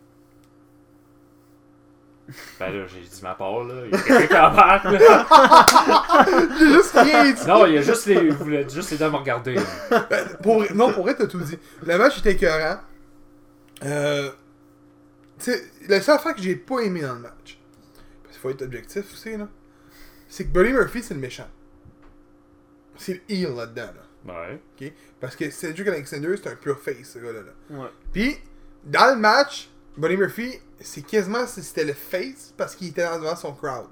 Ben 2.58 2.70
là, 2.72 2.86
j'ai 2.86 3.00
dit 3.00 3.20
ma 3.22 3.34
part, 3.34 3.64
là. 3.64 3.74
Il 3.86 3.90
y 3.92 3.94
a 3.94 3.98
quelqu'un 4.02 4.26
qui 4.26 4.36
embarque, 4.36 4.84
là. 4.84 6.46
J'ai 6.58 6.66
juste 6.72 6.92
rien 6.94 7.32
dit. 7.32 7.46
Non, 7.46 7.66
il 7.66 7.74
y 7.74 7.78
a 7.78 7.82
juste 7.82 8.06
les, 8.06 8.30
vous 8.30 8.44
voulez- 8.44 8.68
juste 8.68 8.90
les 8.92 8.96
deux 8.98 9.04
à 9.04 9.10
me 9.10 9.16
regarder. 9.16 9.54
là. 9.56 9.62
Pour, 10.42 10.64
non, 10.74 10.92
pour 10.92 11.02
vrai, 11.04 11.14
t'as 11.14 11.26
tout 11.26 11.40
dit. 11.40 11.58
Le 11.84 11.98
match 11.98 12.18
était 12.18 12.32
écœurant. 12.32 12.80
Euh, 13.84 14.30
tu 15.38 15.50
sais, 15.52 15.64
la 15.88 16.00
seule 16.00 16.14
affaire 16.16 16.34
que 16.34 16.42
j'ai 16.42 16.56
pas 16.56 16.80
aimé 16.80 17.00
dans 17.02 17.14
le 17.14 17.20
match, 17.20 17.58
parce 18.22 18.34
qu'il 18.34 18.40
faut 18.40 18.50
être 18.50 18.62
objectif 18.62 19.04
aussi, 19.12 19.36
là, 19.36 19.48
c'est 20.28 20.44
que 20.44 20.50
Buddy 20.50 20.72
Murphy, 20.72 21.02
c'est 21.02 21.14
le 21.14 21.20
méchant. 21.20 21.48
C'est 22.96 23.14
le 23.14 23.20
heel 23.28 23.54
là-dedans, 23.54 23.90
là. 23.94 24.02
Ouais. 24.24 24.60
ok? 24.80 24.92
Parce 25.20 25.34
que 25.34 25.50
Cedric 25.50 25.88
Alexander, 25.88 26.34
c'est 26.40 26.48
un 26.50 26.54
pure 26.54 26.78
face, 26.78 27.10
ce 27.14 27.18
gars-là. 27.18 27.40
là. 27.40 27.76
Ouais. 27.82 27.88
Puis, 28.12 28.36
dans 28.84 29.12
le 29.14 29.20
match, 29.20 29.68
Buddy 29.96 30.16
Murphy, 30.16 30.60
c'est 30.84 31.02
quasiment 31.02 31.46
si 31.46 31.62
c'était 31.62 31.84
le 31.84 31.92
face 31.92 32.52
parce 32.56 32.74
qu'il 32.74 32.88
était 32.88 33.02
devant 33.18 33.36
son 33.36 33.52
crowd. 33.52 33.86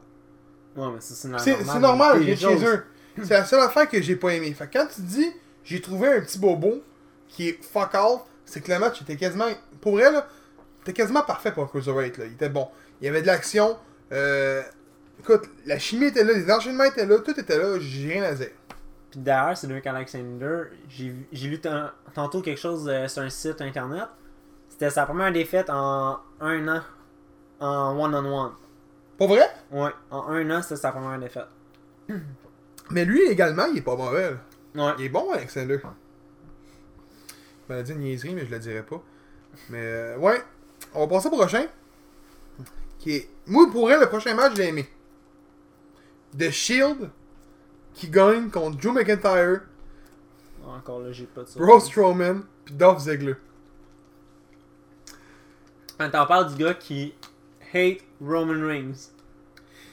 Ouais, 0.77 0.87
mais 0.93 1.01
c'est 1.01 1.25
normal. 1.29 1.41
C'est 1.45 1.65
c'est 1.65 1.79
normal, 1.79 2.23
Il 2.23 2.31
est 2.31 2.37
chez 2.37 2.65
eux. 2.67 2.85
C'est 3.23 3.31
la 3.35 3.45
seule 3.45 3.61
affaire 3.61 3.89
que 3.89 4.01
j'ai 4.01 4.17
pas 4.17 4.31
aimé. 4.35 4.53
Fait 4.55 4.67
que 4.69 4.79
quand 4.79 4.87
tu 4.95 5.01
dis 5.03 5.31
j'ai 5.65 5.81
trouvé 5.81 6.09
un 6.09 6.21
petit 6.21 6.39
bobo 6.39 6.83
qui 7.29 7.49
est 7.49 7.65
fuck 7.65 7.95
off, 7.95 8.23
c'est 8.45 8.61
que 8.61 8.73
le 8.73 8.79
match 8.79 9.03
était 9.03 9.17
quasiment. 9.17 9.47
Pour 9.81 9.93
vrai, 9.93 10.11
là, 10.11 10.27
était 10.83 10.93
quasiment 10.93 11.23
parfait 11.23 11.53
pour 11.53 11.65
un 11.65 11.67
Cruiserweight. 11.67 12.17
Là. 12.19 12.25
Il 12.27 12.33
était 12.33 12.49
bon. 12.49 12.69
Il 13.01 13.07
y 13.07 13.09
avait 13.09 13.21
de 13.23 13.27
l'action. 13.27 13.77
Euh, 14.13 14.63
écoute, 15.21 15.43
la 15.67 15.79
chimie 15.79 16.07
était 16.07 16.25
là, 16.25 16.33
les 16.33 16.51
enchaînements 16.51 16.85
étaient 16.85 17.07
là, 17.07 17.19
tout 17.19 17.39
était 17.39 17.59
là, 17.59 17.79
j'ai 17.79 18.13
rien 18.15 18.23
à 18.25 18.33
dire. 18.33 18.51
Puis 19.11 19.21
d'ailleurs, 19.21 19.57
Cedric 19.57 19.87
Alexander, 19.87 20.63
j'ai 20.89 21.09
vu- 21.11 21.27
j'ai 21.33 21.49
lu 21.49 21.61
tan- 21.61 21.91
tantôt 22.15 22.41
quelque 22.43 22.59
chose 22.61 22.89
euh, 22.89 23.07
sur 23.09 23.23
un 23.23 23.31
site 23.31 23.61
internet. 23.61 24.05
C'était 24.81 24.93
sa 24.93 25.05
première 25.05 25.31
défaite 25.31 25.69
en 25.69 26.21
un 26.41 26.69
an 26.69 26.81
en 27.61 28.01
one-on-one. 28.03 28.53
Pas 29.19 29.27
vrai? 29.27 29.47
Ouais, 29.71 29.91
en 30.11 30.29
un 30.29 30.51
an, 30.51 30.63
c'était 30.63 30.77
sa 30.77 30.91
première 30.91 31.19
défaite. 31.19 31.49
Mais 32.91 33.05
lui 33.05 33.21
également, 33.29 33.67
il 33.67 33.77
est 33.77 33.83
pas 33.83 33.95
mauvais. 33.95 34.31
là. 34.75 34.87
Ouais. 34.87 34.95
Il 34.99 35.05
est 35.05 35.09
bon, 35.11 35.33
Alexander. 35.33 35.79
Je 35.83 35.89
m'allais 37.69 37.83
dire 37.83 37.95
une 37.95 38.01
niaiserie, 38.01 38.35
mais 38.35 38.47
je 38.47 38.51
le 38.51 38.59
dirais 38.59 38.83
pas. 38.83 39.03
Mais 39.69 39.83
euh, 39.83 40.17
ouais, 40.17 40.43
on 40.95 41.01
va 41.01 41.07
passer 41.09 41.29
au 41.29 41.33
prochain. 41.33 41.67
Qui 42.99 43.17
est... 43.17 43.29
Moi, 43.49 43.71
pour 43.71 43.83
vrai, 43.85 44.01
le 44.01 44.09
prochain 44.09 44.35
match, 44.35 44.53
je 44.55 44.63
l'ai 44.63 44.69
aimé. 44.69 44.89
The 46.39 46.49
Shield 46.51 47.11
qui 47.93 48.09
gagne 48.09 48.49
contre 48.49 48.79
Drew 48.79 48.93
McIntyre, 48.93 49.61
Encore 50.67 51.01
là, 51.01 51.13
j'ai 51.13 51.27
pas 51.27 51.43
de 51.43 51.49
ça. 51.49 51.61
Braun 51.61 51.81
Strowman, 51.81 52.45
puis 52.65 52.75
Dolph 52.75 53.01
Ziggler. 53.01 53.35
Attends, 56.01 56.23
on 56.25 56.27
parle 56.27 56.55
du 56.55 56.65
gars 56.65 56.75
qui 56.75 57.15
hate 57.75 57.99
Roman 58.21 58.67
Reigns. 58.67 59.11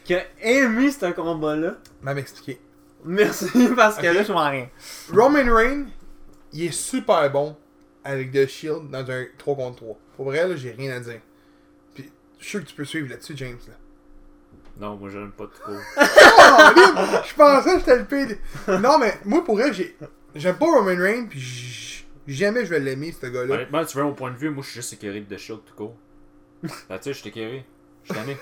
Qui 0.05 0.15
a 0.15 0.23
aimé 0.41 0.89
ce 0.89 1.11
combat-là. 1.11 1.75
M'a 2.01 2.13
m'expliqué. 2.13 2.61
Merci, 3.03 3.47
parce 3.75 3.97
que 3.97 4.07
là, 4.07 4.23
je 4.23 4.31
m'en 4.31 4.49
rien. 4.49 4.69
Roman 5.13 5.53
Reigns, 5.53 5.87
il 6.53 6.63
est 6.63 6.71
super 6.71 7.29
bon 7.29 7.57
avec 8.05 8.31
The 8.31 8.47
Shield 8.47 8.89
dans 8.89 9.09
un 9.11 9.25
3 9.37 9.55
contre 9.55 9.75
3. 9.77 9.97
Pour 10.15 10.25
vrai, 10.25 10.47
là, 10.47 10.55
j'ai 10.55 10.71
rien 10.71 10.95
à 10.95 10.99
dire. 11.01 11.19
Puis, 11.93 12.09
je 12.39 12.43
suis 12.43 12.51
sûr 12.51 12.61
que 12.61 12.65
tu 12.69 12.75
peux 12.75 12.85
suivre 12.85 13.09
là-dessus, 13.09 13.33
James. 13.35 13.57
Là. 13.67 13.73
Non, 14.79 14.95
moi, 14.95 15.09
j'aime 15.09 15.31
pas. 15.31 15.45
Oh, 15.67 15.71
Lynn, 15.71 17.21
je 17.27 17.33
pensais 17.33 17.73
que 17.73 17.79
j'étais 17.79 17.97
le 17.97 18.05
pire. 18.05 18.37
Non, 18.79 18.97
mais 18.97 19.19
moi, 19.25 19.43
pour 19.43 19.55
vrai, 19.57 19.73
j'ai... 19.73 19.97
j'aime 20.35 20.55
pas 20.57 20.67
Roman 20.67 20.95
Reigns, 21.01 21.25
puis 21.29 21.39
j- 21.39 21.96
jamais 22.33 22.65
je 22.65 22.69
vais 22.71 22.79
l'aimer, 22.79 23.13
ce 23.19 23.27
gars-là. 23.27 23.55
Honnêtement, 23.55 23.85
tu 23.85 23.97
veux 23.97 24.03
mon 24.03 24.13
point 24.13 24.31
de 24.31 24.37
vue, 24.37 24.49
moi, 24.49 24.63
je 24.63 24.69
suis 24.71 24.81
juste 24.81 24.93
écœuré 24.93 25.21
de 25.21 25.33
The 25.35 25.37
Shield 25.37 25.61
tout 25.65 25.73
court. 25.75 25.95
Ben, 26.89 26.97
tu 26.97 27.03
sais, 27.03 27.13
je 27.13 27.19
suis 27.19 27.29
écœuré. 27.29 27.65
Je 28.03 28.13
suis 28.13 28.21
tanné. 28.21 28.37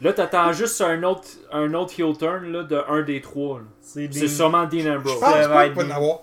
Là, 0.00 0.12
t'attends 0.12 0.52
juste 0.52 0.80
un 0.80 1.02
autre, 1.04 1.28
un 1.52 1.72
autre 1.74 1.94
heel 1.98 2.16
turn 2.18 2.50
là, 2.50 2.62
de 2.64 2.80
un 2.88 3.02
des 3.02 3.20
trois. 3.20 3.58
là. 3.60 3.64
C'est 3.80 4.12
C'est 4.12 4.28
sûrement 4.28 4.64
Dean 4.66 4.80
Je 4.80 4.88
Ambrose. 4.90 5.20
pense 5.20 5.30
Ça 5.32 5.48
va 5.48 5.48
pas 5.48 5.62
qu'il 5.68 5.70
être 5.70 5.76
va 5.76 5.82
en 5.82 5.86
bien. 5.86 5.96
avoir. 5.96 6.18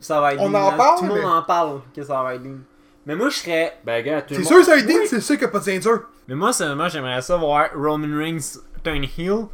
Ça 0.00 0.20
va 0.20 0.34
être 0.34 0.40
On 0.40 0.50
Dean, 0.50 0.54
en 0.58 0.70
là. 0.70 0.76
parle, 0.76 0.98
Tout 1.00 1.04
le 1.06 1.14
monde 1.20 1.24
en 1.32 1.42
parle 1.42 1.80
que 1.94 2.02
ça 2.02 2.22
va 2.22 2.34
être 2.36 2.42
Dean. 2.42 2.58
Mais 3.04 3.16
moi, 3.16 3.28
je 3.30 3.36
serais. 3.36 3.78
Ben, 3.84 4.04
gars, 4.04 4.22
tout 4.22 4.34
C'est 4.34 4.40
le 4.40 4.46
sûr 4.46 4.56
monde... 4.56 4.64
ça 4.64 4.70
va 4.72 4.78
être 4.78 4.86
Dean, 4.86 4.94
c'est 5.06 5.20
sûr 5.20 5.34
qu'il 5.36 5.44
n'y 5.44 5.48
a 5.48 5.52
pas 5.52 5.58
de 5.58 5.64
ceinture. 5.64 6.02
Mais 6.28 6.34
moi, 6.36 6.52
seulement, 6.52 6.88
j'aimerais 6.88 7.20
ça 7.22 7.36
voir 7.36 7.68
Roman 7.74 8.16
Reigns 8.16 8.58
turn 8.84 9.02
heel. 9.18 9.46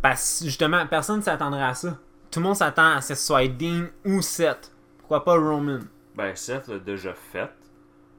Parce 0.00 0.38
que 0.40 0.46
justement, 0.46 0.86
personne 0.86 1.18
ne 1.18 1.22
s'attendrait 1.22 1.62
à 1.62 1.74
ça. 1.74 1.98
Tout 2.30 2.40
le 2.40 2.44
monde 2.46 2.56
s'attend 2.56 2.96
à 2.96 3.00
ce 3.02 3.08
que 3.10 3.14
ce 3.16 3.26
soit 3.26 3.46
Dean 3.48 3.86
ou 4.04 4.22
Seth. 4.22 4.72
Pourquoi 5.08 5.24
pas 5.24 5.38
Roman? 5.38 5.78
Ben, 6.16 6.34
Seth 6.34 6.66
l'a 6.66 6.80
déjà 6.80 7.14
fait. 7.14 7.48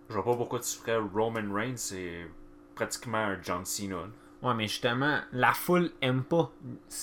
Je 0.10 0.13
vois 0.13 0.23
pas 0.23 0.36
pourquoi 0.38 0.60
tu 0.60 0.78
ferais 0.78 0.95
Roman 0.95 1.54
Reigns, 1.54 1.76
c'est 1.76 2.26
pratiquement 2.76 3.17
un 3.17 3.38
John 3.43 3.65
Cena. 3.65 4.04
Ouais, 4.41 4.54
mais 4.54 4.69
justement, 4.69 5.19
la 5.34 5.52
foule 5.52 5.91
aime 6.02 6.23
pas, 6.23 6.50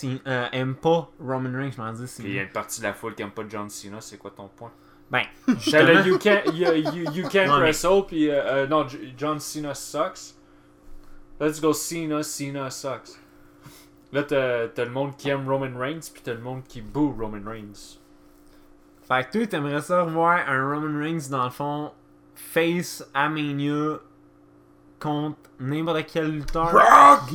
euh, 0.05 0.47
aime 0.53 0.75
pas 0.75 1.11
Roman 1.21 1.53
Reigns, 1.53 1.73
je 1.73 1.83
m'en 1.83 1.93
dis. 1.93 2.07
Puis 2.19 2.25
il 2.31 2.35
y 2.37 2.39
a 2.39 2.45
une 2.45 2.49
partie 2.51 2.81
de 2.81 2.87
la 2.87 2.95
foule 2.95 3.15
qui 3.15 3.21
aime 3.21 3.33
pas 3.33 3.43
John 3.47 3.69
Cena, 3.69 4.01
c'est 4.01 4.17
quoi 4.17 4.31
ton 4.31 4.49
point? 4.49 4.73
Ben, 5.11 5.25
justement, 5.49 5.83
le 6.03 6.07
You 6.07 6.19
Can't, 6.19 6.45
you, 6.55 6.73
you, 6.73 7.11
you 7.13 7.29
can't 7.29 7.49
Non, 7.49 7.57
mais- 7.59 7.65
Wrestle, 7.65 8.07
puis 8.09 8.31
euh, 8.31 8.43
euh, 8.43 8.67
non, 8.67 8.87
John 9.19 9.39
Cena 9.39 9.75
sucks. 9.75 10.35
Let's 11.39 11.61
go 11.61 11.75
Cena, 11.75 12.23
Cena 12.23 12.71
sucks. 12.71 13.19
Là, 14.13 14.23
t'as 14.23 14.85
le 14.85 14.91
monde 14.91 15.15
qui 15.19 15.29
aime 15.29 15.47
Roman 15.47 15.79
Reigns, 15.79 16.09
puis 16.11 16.23
t'as 16.25 16.33
le 16.33 16.41
monde 16.41 16.63
qui 16.67 16.81
boo 16.81 17.15
Roman 17.21 17.43
Reigns. 17.45 17.99
Fait 19.09 19.25
que 19.31 19.39
toi, 19.39 19.47
t'aimerais 19.47 19.81
ça 19.83 20.03
voir 20.05 20.41
un 20.49 20.71
Roman 20.75 20.99
Reigns 21.01 21.29
dans 21.31 21.45
le 21.45 21.51
fond, 21.51 21.93
face 22.35 23.05
à 23.15 23.29
Mania 23.29 23.99
contre 25.01 25.37
n'importe 25.61 26.07
quel 26.13 26.31
lutteur? 26.31 26.71
Brock? 26.73 27.31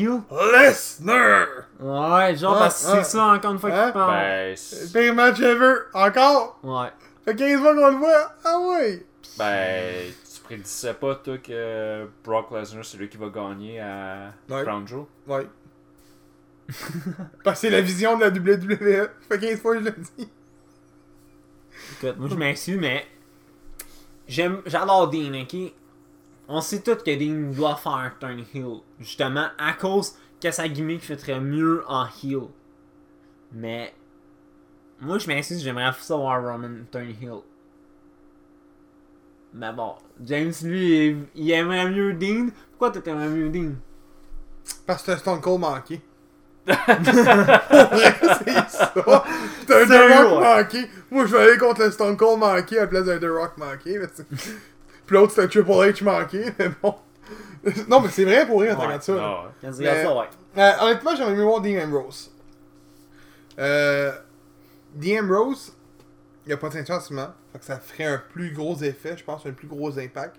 Lesnar! 0.54 1.48
Ouais, 1.80 2.36
genre, 2.36 2.56
Ah, 2.56 2.60
parce 2.60 2.84
que 2.86 2.92
ah. 2.92 3.04
c'est 3.04 3.12
ça 3.12 3.26
encore 3.28 3.52
une 3.54 3.60
fois 3.60 3.70
Hein? 3.72 3.84
qu'il 3.86 3.94
parle. 3.94 4.12
Ben, 4.14 4.56
pire 4.94 5.14
match 5.16 5.40
ever, 5.40 5.76
encore! 5.94 6.60
Ouais. 6.64 6.90
Fait 7.26 7.36
15 7.36 7.60
fois 7.62 7.76
qu'on 7.76 7.90
le 7.92 7.98
voit, 7.98 8.32
ah 8.44 8.60
ouais! 8.60 9.06
ben, 9.38 10.12
tu 10.34 10.42
prédisais 10.42 10.94
pas, 10.96 11.16
toi, 11.16 11.38
que 11.38 12.08
Brock 12.24 12.52
Lesnar, 12.52 12.84
c'est 12.84 12.98
lui 12.98 13.08
qui 13.10 13.18
va 13.18 13.30
gagner 13.30 13.80
à 13.80 14.32
Ouais. 14.50 14.64
Crown 14.64 14.88
Jewel? 14.88 15.06
Ouais. 15.28 15.48
Parce 17.44 17.62
que 17.62 17.68
c'est 17.68 17.70
la 17.70 17.82
vision 17.82 18.18
de 18.18 18.22
la 18.22 18.30
WWE. 18.30 19.10
Fait 19.28 19.40
15 19.40 19.60
fois 19.62 19.74
que 19.76 19.80
je 19.82 19.86
le 19.86 19.96
dis. 20.18 20.30
Écoute, 21.92 22.18
moi 22.18 22.30
je 22.30 22.36
m'excuse, 22.36 22.78
mais 22.78 23.06
j'aime, 24.28 24.62
j'adore 24.66 25.10
Dean, 25.10 25.34
ok? 25.42 25.56
On 26.48 26.62
sait 26.62 26.82
tous 26.82 26.96
que 26.96 27.16
Dean 27.16 27.52
doit 27.54 27.76
faire 27.76 28.14
turn 28.20 28.44
heel, 28.54 28.82
justement 29.00 29.48
à 29.58 29.74
cause 29.74 30.16
que 30.42 30.52
sa 30.52 30.68
gimmick 30.68 31.02
ferait 31.02 31.40
mieux 31.40 31.84
en 31.88 32.06
heel. 32.06 32.48
Mais 33.52 33.94
moi 35.00 35.18
je 35.18 35.28
m'excuse, 35.28 35.64
j'aimerais 35.64 35.92
ça 36.00 36.16
voir 36.16 36.44
Roman 36.44 36.84
turn 36.92 37.14
heel. 37.22 37.42
Mais 39.54 39.74
bon, 39.74 39.96
James 40.24 40.54
lui, 40.64 41.08
il, 41.08 41.26
il 41.36 41.52
aimerait 41.52 41.90
mieux 41.90 42.14
Dean. 42.14 42.50
Pourquoi 42.72 42.92
tu 42.92 43.10
aimerais 43.10 43.30
mieux 43.30 43.50
Dean? 43.50 43.74
Parce 44.86 45.02
que 45.02 45.12
t'as 45.12 45.18
Stone 45.18 45.42
Cold 45.42 45.62
manqué. 45.62 46.02
C'est 46.68 48.69
ça. 48.80 48.94
T'as 49.68 49.84
un 49.84 49.86
The 49.86 50.14
Rock 50.14 50.42
ouais. 50.42 50.56
manqué. 50.58 50.90
Moi, 51.12 51.26
je 51.26 51.36
vais 51.36 51.42
aller 51.42 51.58
contre 51.58 51.84
le 51.84 51.92
Stone 51.92 52.18
Cold 52.18 52.40
manqué 52.40 52.78
à 52.78 52.82
la 52.82 52.88
place 52.88 53.06
d'un 53.06 53.20
The 53.20 53.30
Rock 53.30 53.58
manqué. 53.58 54.00
Puis 55.06 55.16
l'autre, 55.16 55.34
c'est 55.34 55.44
un 55.44 55.48
Triple 55.48 55.70
H 55.70 56.04
manqué. 56.04 56.46
Mais 56.60 56.70
bon. 56.82 56.96
Non, 57.90 58.00
mais 58.00 58.10
c'est 58.10 58.24
vrai 58.24 58.48
pour 58.48 58.62
rien, 58.62 58.74
Ouais, 58.76 58.86
regarde 58.86 59.04
ça. 59.04 59.14
Quand 59.62 59.70
tu 59.72 59.78
regardes 59.80 60.02
ça, 60.02 60.16
ouais. 60.16 60.26
Euh, 60.58 60.72
honnêtement, 60.82 61.16
j'aimerais 61.16 61.36
mieux 61.36 61.44
voir 61.44 61.62
Dean 61.62 61.84
Ambrose. 61.84 62.32
Euh, 63.60 64.14
Dean 64.96 65.24
Ambrose, 65.24 65.76
il 66.48 66.54
a 66.54 66.58
pas 66.58 66.70
de 66.70 66.74
ceinture 66.76 66.96
en 66.96 67.00
ce 67.02 67.14
moment. 67.14 67.34
Fait 67.52 67.60
que 67.60 67.66
ça 67.66 67.78
ferait 67.78 68.06
un 68.06 68.18
plus 68.18 68.54
gros 68.54 68.78
effet, 68.78 69.18
je 69.18 69.26
pense, 69.26 69.46
un 69.46 69.52
plus 69.52 69.68
gros 69.68 70.00
impact. 70.00 70.38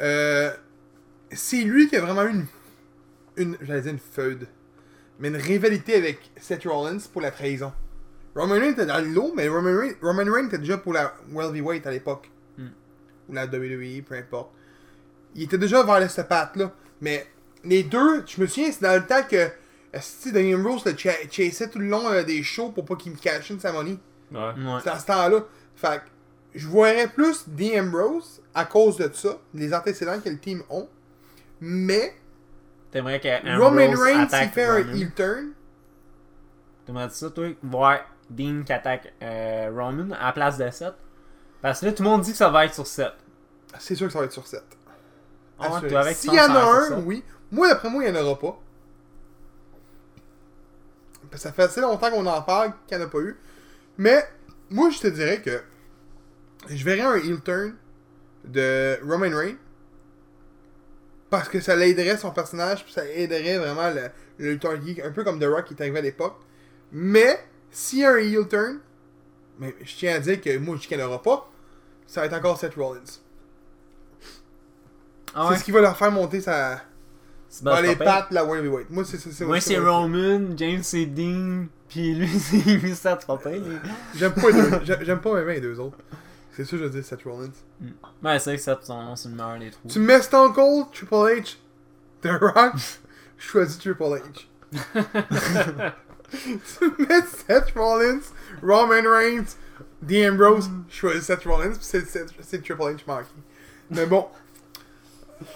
Euh, 0.00 0.50
c'est 1.30 1.62
lui 1.62 1.86
qui 1.88 1.96
a 1.96 2.00
vraiment 2.00 2.22
eu 2.22 2.30
une 2.30 2.46
une, 3.38 3.56
j'allais 3.60 3.80
dire 3.82 3.92
une 3.92 3.98
feud, 3.98 4.46
mais 5.18 5.28
une 5.28 5.36
rivalité 5.36 5.94
avec 5.94 6.30
Seth 6.40 6.64
Rollins 6.64 6.98
pour 7.12 7.22
la 7.22 7.30
trahison. 7.30 7.72
Roman 8.34 8.54
Reigns 8.54 8.72
était 8.72 8.86
dans 8.86 9.00
le 9.00 9.08
lot, 9.08 9.32
mais 9.34 9.48
Roman 9.48 9.76
Reigns, 9.76 9.94
Roman 10.00 10.30
Reigns 10.30 10.46
était 10.46 10.58
déjà 10.58 10.78
pour 10.78 10.92
la 10.92 11.14
World 11.32 11.56
Heavyweight 11.56 11.86
à 11.86 11.90
l'époque. 11.90 12.30
Hmm. 12.56 12.68
Ou 13.28 13.32
la 13.32 13.46
WWE, 13.46 14.02
peu 14.02 14.14
importe. 14.14 14.50
Il 15.34 15.44
était 15.44 15.58
déjà 15.58 15.82
vers 15.82 16.00
le 16.00 16.22
patte-là. 16.22 16.72
Mais 17.00 17.26
les 17.64 17.82
deux, 17.82 18.24
je 18.26 18.40
me 18.40 18.46
souviens, 18.46 18.70
c'est 18.70 18.82
dans 18.82 18.94
le 18.94 19.06
temps 19.06 19.22
que 19.28 19.48
si 20.00 20.32
Daniel 20.32 20.64
Rose 20.64 20.84
le 20.84 20.96
cha 20.96 21.12
chassait 21.30 21.68
tout 21.68 21.78
le 21.78 21.88
long 21.88 22.08
euh, 22.10 22.22
des 22.22 22.42
shows 22.42 22.70
pour 22.70 22.84
pas 22.84 22.96
qu'il 22.96 23.12
me 23.12 23.16
cache 23.16 23.50
une 23.50 23.60
sa 23.60 23.72
money. 23.72 23.98
Ouais. 24.30 24.38
Ouais. 24.38 24.80
C'est 24.82 24.90
à 24.90 24.98
ce 24.98 25.06
temps-là. 25.06 25.44
Fait 25.74 25.98
que 25.98 26.10
je 26.54 26.66
voyais 26.66 27.08
plus 27.08 27.44
The 27.44 27.78
Ambrose 27.78 28.42
à 28.54 28.64
cause 28.64 28.96
de 28.96 29.10
ça, 29.12 29.38
les 29.54 29.74
antécédents 29.74 30.20
que 30.20 30.28
le 30.28 30.38
team 30.38 30.62
ont. 30.70 30.88
Mais 31.60 32.14
T'aimerais 32.90 33.20
que 33.20 33.58
Roman 33.58 33.92
Reigns, 34.00 34.24
attaque 34.24 34.52
fait 34.54 34.64
un 34.64 34.94
heel 34.94 35.12
turn? 35.12 35.52
T'aimerais 36.86 37.10
ça, 37.10 37.30
toi, 37.30 37.48
voir 37.62 37.98
Dean 38.30 38.62
qui 38.64 38.72
attaque 38.72 39.12
euh, 39.22 39.70
Roman 39.74 40.14
à 40.18 40.26
la 40.26 40.32
place 40.32 40.56
de 40.58 40.70
7? 40.70 40.94
Parce 41.60 41.80
que 41.80 41.86
là, 41.86 41.92
tout 41.92 42.02
le 42.02 42.08
monde 42.08 42.22
dit 42.22 42.30
que 42.30 42.36
ça 42.36 42.48
va 42.48 42.64
être 42.64 42.74
sur 42.74 42.86
7. 42.86 43.08
C'est 43.78 43.94
sûr 43.94 44.06
que 44.06 44.12
ça 44.12 44.20
va 44.20 44.24
être 44.24 44.32
sur 44.32 44.46
7. 44.46 44.62
Ah 45.60 45.80
S'il 46.12 46.32
y 46.32 46.40
en 46.40 46.54
a 46.54 46.60
un, 46.60 47.00
oui. 47.00 47.24
Moi, 47.50 47.68
d'après 47.68 47.90
moi, 47.90 48.04
il 48.04 48.12
n'y 48.12 48.18
en 48.18 48.22
aura 48.24 48.38
pas. 48.38 48.60
Parce 51.30 51.42
que 51.42 51.48
ça 51.48 51.52
fait 51.52 51.64
assez 51.64 51.80
longtemps 51.80 52.10
qu'on 52.10 52.26
en 52.26 52.42
parle 52.42 52.72
qu'il 52.86 52.96
n'y 52.96 53.04
en 53.04 53.06
a 53.06 53.10
pas 53.10 53.18
eu. 53.18 53.36
Mais, 53.98 54.26
moi, 54.70 54.90
je 54.90 55.00
te 55.00 55.06
dirais 55.08 55.42
que 55.42 55.60
je 56.68 56.84
verrais 56.84 57.00
un 57.00 57.16
heel 57.16 57.40
turn 57.40 57.74
de 58.44 58.98
Roman 59.02 59.36
Reigns. 59.36 59.56
Parce 61.30 61.48
que 61.48 61.60
ça 61.60 61.76
l'aiderait 61.76 62.16
son 62.16 62.30
personnage, 62.30 62.84
puis 62.84 62.92
ça 62.92 63.06
aiderait 63.06 63.58
vraiment 63.58 63.90
le, 63.90 64.08
le 64.38 64.52
lutteur 64.52 64.80
geek, 64.82 65.00
un 65.00 65.10
peu 65.10 65.24
comme 65.24 65.38
The 65.38 65.44
Rock 65.44 65.66
qui 65.66 65.74
est 65.74 65.80
arrivé 65.82 65.98
à 65.98 66.02
l'époque. 66.02 66.36
Mais, 66.92 67.38
s'il 67.70 67.98
y 68.00 68.04
a 68.04 68.12
un 68.12 68.16
heel 68.16 68.48
turn, 68.48 68.78
mais 69.58 69.74
je 69.84 69.94
tiens 69.94 70.14
à 70.16 70.18
dire 70.20 70.40
que 70.40 70.56
moi, 70.58 70.76
je 70.76 70.88
dis 70.88 71.02
aura 71.02 71.22
pas, 71.22 71.50
ça 72.06 72.20
va 72.20 72.26
être 72.26 72.32
encore 72.34 72.58
Seth 72.58 72.74
Rollins. 72.74 73.00
Ah 75.34 75.48
C'est 75.52 75.58
ce 75.58 75.64
qui 75.64 75.70
va 75.70 75.80
leur 75.82 75.96
faire 75.96 76.10
monter 76.10 76.40
sa, 76.40 76.80
dans 77.62 77.80
les 77.82 77.88
pattes 78.04 78.30
la 78.30 78.44
World 78.44 78.64
Heavyweight. 78.64 78.88
Moi, 78.90 79.04
c'est 79.04 79.18
Moi, 79.44 79.60
c'est 79.60 79.78
Roman, 79.78 80.56
James, 80.56 80.82
c'est 80.82 81.04
Dean, 81.06 81.66
puis 81.88 82.14
lui, 82.14 82.28
c'est 82.38 83.26
pas 83.26 83.36
pire. 83.36 83.62
J'aime 84.14 84.32
pas, 84.32 84.50
les 84.50 84.62
deux- 84.62 84.80
j'ai- 84.84 85.04
j'aime 85.04 85.20
pas 85.20 85.34
même 85.34 85.48
les 85.48 85.60
deux 85.60 85.78
autres. 85.78 85.98
C'est 86.58 86.64
sûr, 86.64 86.78
je 86.78 86.84
veux 86.86 86.90
dire 86.90 87.04
Seth 87.04 87.22
Rollins. 87.22 87.52
Ouais, 88.20 88.40
c'est 88.40 88.50
vrai 88.50 88.56
que 88.56 88.62
Seth, 88.62 88.78
c'est 88.82 89.28
le 89.28 89.34
meilleur 89.36 89.58
des 89.60 89.70
trois. 89.70 89.88
Tu 89.88 90.00
mets 90.00 90.20
Stone 90.20 90.52
Cold, 90.52 90.86
Triple 90.92 91.14
H, 91.14 91.56
The 92.20 92.30
Rock, 92.30 92.74
je 93.38 93.46
choisis 93.46 93.78
Triple 93.78 94.02
H. 94.02 94.48
tu 96.32 97.06
mets 97.06 97.22
Seth 97.22 97.70
Rollins, 97.76 98.22
Roman 98.60 99.08
Reigns, 99.08 99.54
The 100.04 100.28
Ambrose, 100.28 100.68
je 100.88 100.96
choisis 100.96 101.26
Seth 101.26 101.44
Rollins, 101.44 101.74
c'est 101.80 102.02
Triple 102.02 102.82
H 102.82 103.06
manqué. 103.06 103.28
Mais 103.90 104.06
bon. 104.06 104.26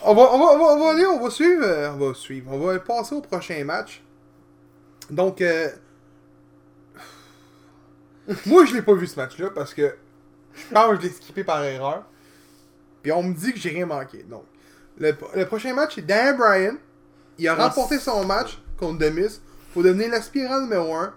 On 0.04 0.14
va, 0.14 0.22
on 0.32 0.38
va, 0.38 0.44
on 0.52 0.58
va, 0.58 0.64
on 0.64 0.78
va 0.78 0.90
aller, 0.92 1.06
on 1.06 1.20
va 1.20 1.30
suivre, 1.30 1.64
euh, 1.64 1.90
on 1.90 1.96
va 1.96 2.14
suivre, 2.14 2.52
on 2.52 2.58
va 2.60 2.78
passer 2.78 3.16
au 3.16 3.22
prochain 3.22 3.64
match. 3.64 4.04
Donc, 5.10 5.40
euh, 5.40 5.68
moi 8.46 8.64
je 8.66 8.74
l'ai 8.74 8.82
pas 8.82 8.94
vu 8.94 9.08
ce 9.08 9.16
match-là 9.16 9.50
parce 9.50 9.74
que 9.74 9.96
je 10.54 10.74
pense 10.74 10.90
que 10.90 10.96
je 10.96 11.06
l'ai 11.08 11.12
skippé 11.12 11.44
par 11.44 11.64
erreur. 11.64 12.04
Puis 13.02 13.12
on 13.12 13.22
me 13.22 13.34
dit 13.34 13.52
que 13.52 13.58
j'ai 13.58 13.70
rien 13.70 13.86
manqué. 13.86 14.22
Donc, 14.22 14.44
le, 14.98 15.44
prochain 15.44 15.74
match, 15.74 15.96
c'est 15.96 16.06
Dan 16.06 16.36
Bryan. 16.36 16.76
Il 17.38 17.48
a 17.48 17.54
remporté 17.54 17.98
son 17.98 18.24
match 18.24 18.58
contre 18.76 18.98
Demis 18.98 19.40
pour 19.72 19.82
devenir 19.82 20.10
l'aspirant 20.10 20.60
numéro 20.60 20.94
1 20.94 21.14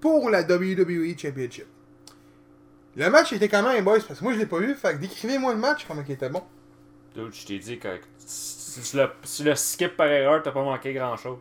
pour 0.00 0.30
la 0.30 0.42
WWE 0.42 1.16
Championship. 1.16 1.66
Le 2.96 3.08
match 3.08 3.32
était 3.32 3.48
quand 3.48 3.62
même, 3.62 3.84
boys, 3.84 4.00
parce 4.00 4.18
que 4.18 4.24
moi 4.24 4.32
je 4.32 4.38
l'ai 4.38 4.46
pas 4.46 4.58
vu. 4.58 4.74
Fait 4.74 4.94
que 4.94 4.98
décrivez-moi 4.98 5.52
le 5.52 5.60
match, 5.60 5.84
comment 5.86 6.02
il 6.06 6.12
était 6.12 6.28
bon. 6.28 6.42
Dude, 7.14 7.32
je 7.32 7.46
t'ai 7.46 7.58
dit 7.58 7.78
que 7.78 7.88
si 8.18 8.96
tu 9.36 9.44
le, 9.44 9.54
skip 9.54 9.96
par 9.96 10.08
erreur, 10.08 10.42
t'as 10.42 10.50
pas 10.50 10.64
manqué 10.64 10.92
grand 10.92 11.16
chose. 11.16 11.38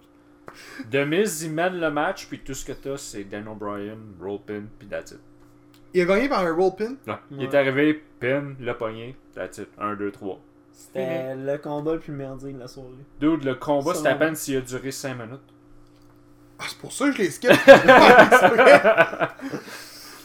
De 0.90 1.04
Miz, 1.06 1.44
il 1.44 1.52
mène 1.52 1.80
le 1.80 1.92
match, 1.92 2.28
puis 2.28 2.40
tout 2.40 2.54
ce 2.54 2.66
que 2.66 2.72
t'as, 2.74 2.98
c'est 2.98 3.24
Dan 3.24 3.48
O'Brien, 3.48 3.98
roll 4.20 4.40
pin, 4.46 4.64
puis 4.78 4.88
that's 4.88 5.12
it. 5.12 5.20
Il 5.94 6.02
a 6.02 6.06
gagné 6.06 6.30
par 6.30 6.46
un 6.46 6.54
roll 6.54 6.76
pin. 6.78 6.96
Ouais. 7.08 7.18
Il 7.32 7.44
est 7.44 7.56
arrivé, 7.56 8.04
pin, 8.20 8.54
le 8.60 8.74
pogné, 8.78 9.16
that's 9.34 9.58
it. 9.58 9.70
1, 9.80 9.96
2, 9.96 10.12
3. 10.12 10.40
C'était 10.72 11.36
le 11.36 11.58
combat 11.58 11.94
le 11.94 12.00
plus 12.00 12.14
merdique 12.14 12.56
de 12.56 12.60
la 12.60 12.68
soirée. 12.68 12.90
Dude, 13.20 13.44
le 13.44 13.56
combat, 13.56 13.94
c'était 13.96 14.10
à 14.10 14.16
peine 14.16 14.36
s'il 14.36 14.58
a 14.58 14.62
duré 14.62 14.92
5 14.92 15.14
minutes. 15.16 15.40
Ah, 16.60 16.64
c'est 16.68 16.78
pour 16.78 16.92
ça 16.94 17.06
que 17.10 17.14
je 17.14 17.18
l'ai 17.20 17.30
skip. 17.32 17.50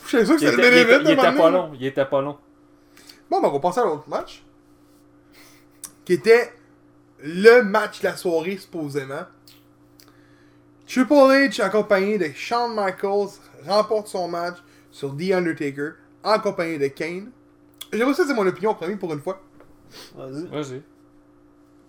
Je 0.06 0.18
suis 0.18 0.26
sûr 0.26 0.36
que 0.36 0.42
Il 0.42 0.50
c'est 0.50 0.56
le 0.56 0.58
était, 0.58 0.68
il 0.68 0.78
était- 0.78 0.84
main 0.84 0.90
event 0.90 0.98
il 1.00 1.04
de 1.04 1.12
était 1.12 1.32
pas 1.36 1.50
long, 1.50 1.70
il 1.74 1.86
était 1.86 2.04
pas 2.04 2.20
long. 2.20 2.36
Bon, 3.30 3.40
ben, 3.40 3.48
on 3.48 3.52
va 3.52 3.58
passer 3.58 3.80
à 3.80 3.84
l'autre 3.84 4.08
match. 4.08 4.44
Qui 6.04 6.12
était 6.14 6.52
le 7.22 7.62
match 7.62 8.00
de 8.00 8.08
la 8.08 8.16
soirée, 8.16 8.58
supposément. 8.58 9.22
Triple 10.86 11.14
H, 11.14 11.62
accompagné 11.62 12.18
de 12.18 12.26
Shawn 12.34 12.74
Michaels, 12.74 13.30
remporte 13.66 14.08
son 14.08 14.28
match 14.28 14.58
sur 14.94 15.16
The 15.16 15.32
Undertaker, 15.32 15.94
en 16.22 16.38
compagnie 16.38 16.78
de 16.78 16.86
Kane. 16.86 17.32
J'aimerais 17.92 18.14
ça, 18.14 18.22
c'est 18.26 18.32
mon 18.34 18.46
opinion 18.46 18.74
premier 18.74 18.94
pour 18.94 19.12
une 19.12 19.20
fois. 19.20 19.42
Vas-y. 20.14 20.46
Vas-y. 20.46 20.82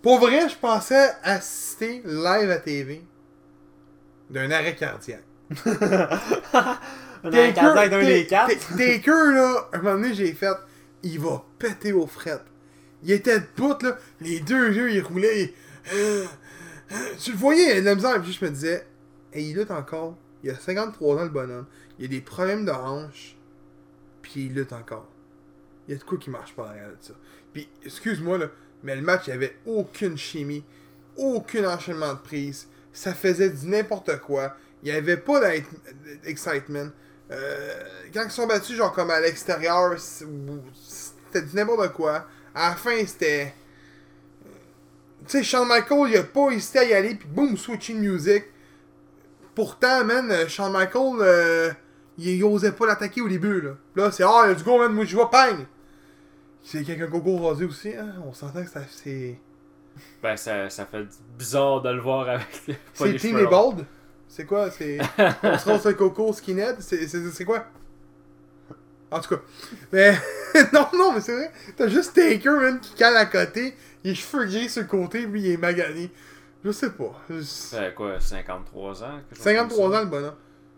Pour 0.02 0.18
vrai, 0.18 0.48
je 0.48 0.56
pensais 0.56 1.10
assister 1.22 2.02
live 2.04 2.50
à 2.50 2.58
TV 2.58 3.02
d'un 4.28 4.50
arrêt 4.50 4.74
cardiaque. 4.74 5.22
Un 7.24 7.52
cardiaque 7.52 7.90
d'un 7.90 8.04
des 8.04 8.26
quatre. 8.26 8.48
Ta- 8.48 8.76
Taker, 8.76 9.32
là, 9.34 9.68
un 9.72 9.78
moment 9.78 9.94
donné, 9.94 10.14
j'ai 10.14 10.32
fait, 10.32 10.52
il 11.02 11.18
va 11.20 11.44
péter 11.58 11.92
aux 11.92 12.06
frettes. 12.06 12.44
Il 13.02 13.10
était 13.12 13.40
debout, 13.40 13.74
là, 13.82 13.96
les 14.20 14.40
deux 14.40 14.72
yeux, 14.72 14.92
ils 14.92 15.00
roulaient. 15.00 15.40
et- 15.42 15.54
euh, 15.94 16.24
euh, 16.92 16.94
tu 17.20 17.32
le 17.32 17.36
voyais, 17.38 17.64
il 17.66 17.70
avait 17.70 17.80
de 17.80 17.84
la 17.86 17.94
misère. 17.94 18.20
Puis 18.22 18.32
je 18.32 18.44
me 18.44 18.50
disais, 18.50 18.86
hey, 19.32 19.50
il 19.50 19.56
lutte 19.56 19.70
encore. 19.70 20.16
Il 20.44 20.50
a 20.50 20.54
53 20.56 21.16
ans, 21.20 21.22
le 21.24 21.28
bonhomme. 21.30 21.66
Il 21.98 22.04
a 22.06 22.08
des 22.08 22.20
problèmes 22.20 22.64
de 22.64 22.72
hanche. 22.72 23.36
Puis 24.22 24.46
il 24.46 24.54
lutte 24.54 24.72
encore. 24.72 25.08
Il 25.86 25.92
y 25.92 25.96
a 25.96 25.98
de 25.98 26.04
quoi 26.04 26.18
qui 26.18 26.30
marche 26.30 26.54
pas 26.54 26.68
derrière 26.68 26.88
de 26.88 26.96
ça. 27.00 27.14
Puis, 27.52 27.68
excuse-moi, 27.84 28.38
là, 28.38 28.46
mais 28.82 28.96
le 28.96 29.02
match, 29.02 29.22
il 29.26 29.30
n'y 29.30 29.36
avait 29.36 29.56
aucune 29.66 30.16
chimie, 30.16 30.64
aucun 31.16 31.68
enchaînement 31.70 32.12
de 32.12 32.18
prise. 32.18 32.68
Ça 32.92 33.14
faisait 33.14 33.50
du 33.50 33.68
n'importe 33.68 34.20
quoi. 34.20 34.56
Il 34.82 34.90
n'y 34.90 34.96
avait 34.96 35.16
pas 35.16 35.40
d'excitement. 36.24 36.88
Euh, 37.30 37.82
quand 38.12 38.24
ils 38.24 38.30
sont 38.30 38.46
battus, 38.46 38.76
genre 38.76 38.92
comme 38.92 39.10
à 39.10 39.20
l'extérieur, 39.20 39.98
c'était 39.98 41.42
du 41.42 41.56
n'importe 41.56 41.92
quoi. 41.92 42.26
À 42.54 42.70
la 42.70 42.76
fin, 42.76 42.98
c'était. 43.06 43.54
Tu 45.26 45.38
sais, 45.38 45.42
Shawn 45.42 45.66
Michael, 45.66 46.10
il 46.10 46.16
a 46.18 46.22
pas 46.22 46.50
hésité 46.50 46.78
à 46.78 46.84
y 46.84 46.94
aller, 46.94 47.14
puis 47.16 47.28
boum, 47.28 47.56
switching 47.56 47.98
music. 47.98 48.44
Pourtant, 49.54 50.04
man, 50.04 50.30
euh, 50.30 50.46
Shawn 50.46 50.72
Michael, 50.72 51.16
euh, 51.20 51.72
il, 52.18 52.42
osait 52.44 52.72
pas 52.72 52.86
l'attaquer 52.86 53.20
au 53.20 53.28
début, 53.28 53.60
là. 53.60 53.70
Là, 53.94 54.10
c'est 54.10 54.24
Ah, 54.24 54.46
let's 54.48 54.62
go, 54.64 54.78
man, 54.78 54.92
moi 54.92 55.04
je 55.04 55.14
vois, 55.16 55.30
pang! 55.30 55.56
C'est 56.62 56.82
quelqu'un 56.82 57.06
gogo 57.06 57.36
rasé 57.46 57.64
aussi, 57.64 57.94
hein. 57.94 58.14
On 58.26 58.32
s'entend 58.32 58.64
que 58.64 58.70
ça, 58.70 58.80
c'est. 58.90 59.38
Ben, 60.22 60.36
ça, 60.36 60.68
ça 60.68 60.84
fait 60.86 61.06
bizarre 61.38 61.80
de 61.82 61.90
le 61.90 62.00
voir 62.00 62.28
avec 62.28 62.46
C'est 62.94 63.16
Team 63.16 63.38
longs. 63.38 63.50
Bald? 63.74 63.86
C'est 64.28 64.44
quoi? 64.44 64.70
C'est. 64.70 64.98
On 65.42 65.58
se 65.58 65.68
rase 65.68 65.86
le 65.86 65.94
coco 65.94 66.32
skinhead? 66.32 66.76
C'est- 66.80 67.06
C'est 67.06 67.30
c'est 67.30 67.44
quoi? 67.44 67.64
En 69.10 69.20
tout 69.20 69.36
cas. 69.36 69.42
Mais. 69.92 70.18
non, 70.72 70.86
non, 70.94 71.12
mais 71.12 71.20
c'est 71.20 71.34
vrai. 71.34 71.52
T'as 71.76 71.86
juste 71.88 72.14
Taker, 72.14 72.50
man, 72.50 72.80
qui 72.80 72.94
cale 72.94 73.16
à 73.16 73.26
côté. 73.26 73.74
Il 74.02 74.10
est 74.10 74.14
cheveux 74.14 74.44
gris 74.46 74.68
sur 74.68 74.82
le 74.82 74.88
côté, 74.88 75.26
puis 75.26 75.40
il 75.42 75.50
est 75.52 75.56
magané. 75.56 76.10
Je 76.64 76.72
sais 76.72 76.90
pas. 76.90 77.12
Je- 77.30 77.42
fait 77.42 77.94
quoi, 77.94 78.18
53 78.20 79.04
ans? 79.04 79.20
quelque 79.28 79.36
chose 79.36 79.44
53 79.44 79.76
comme 79.84 79.92
ça? 79.92 79.98
ans, 80.00 80.04
le 80.04 80.10
bonhomme. 80.10 80.34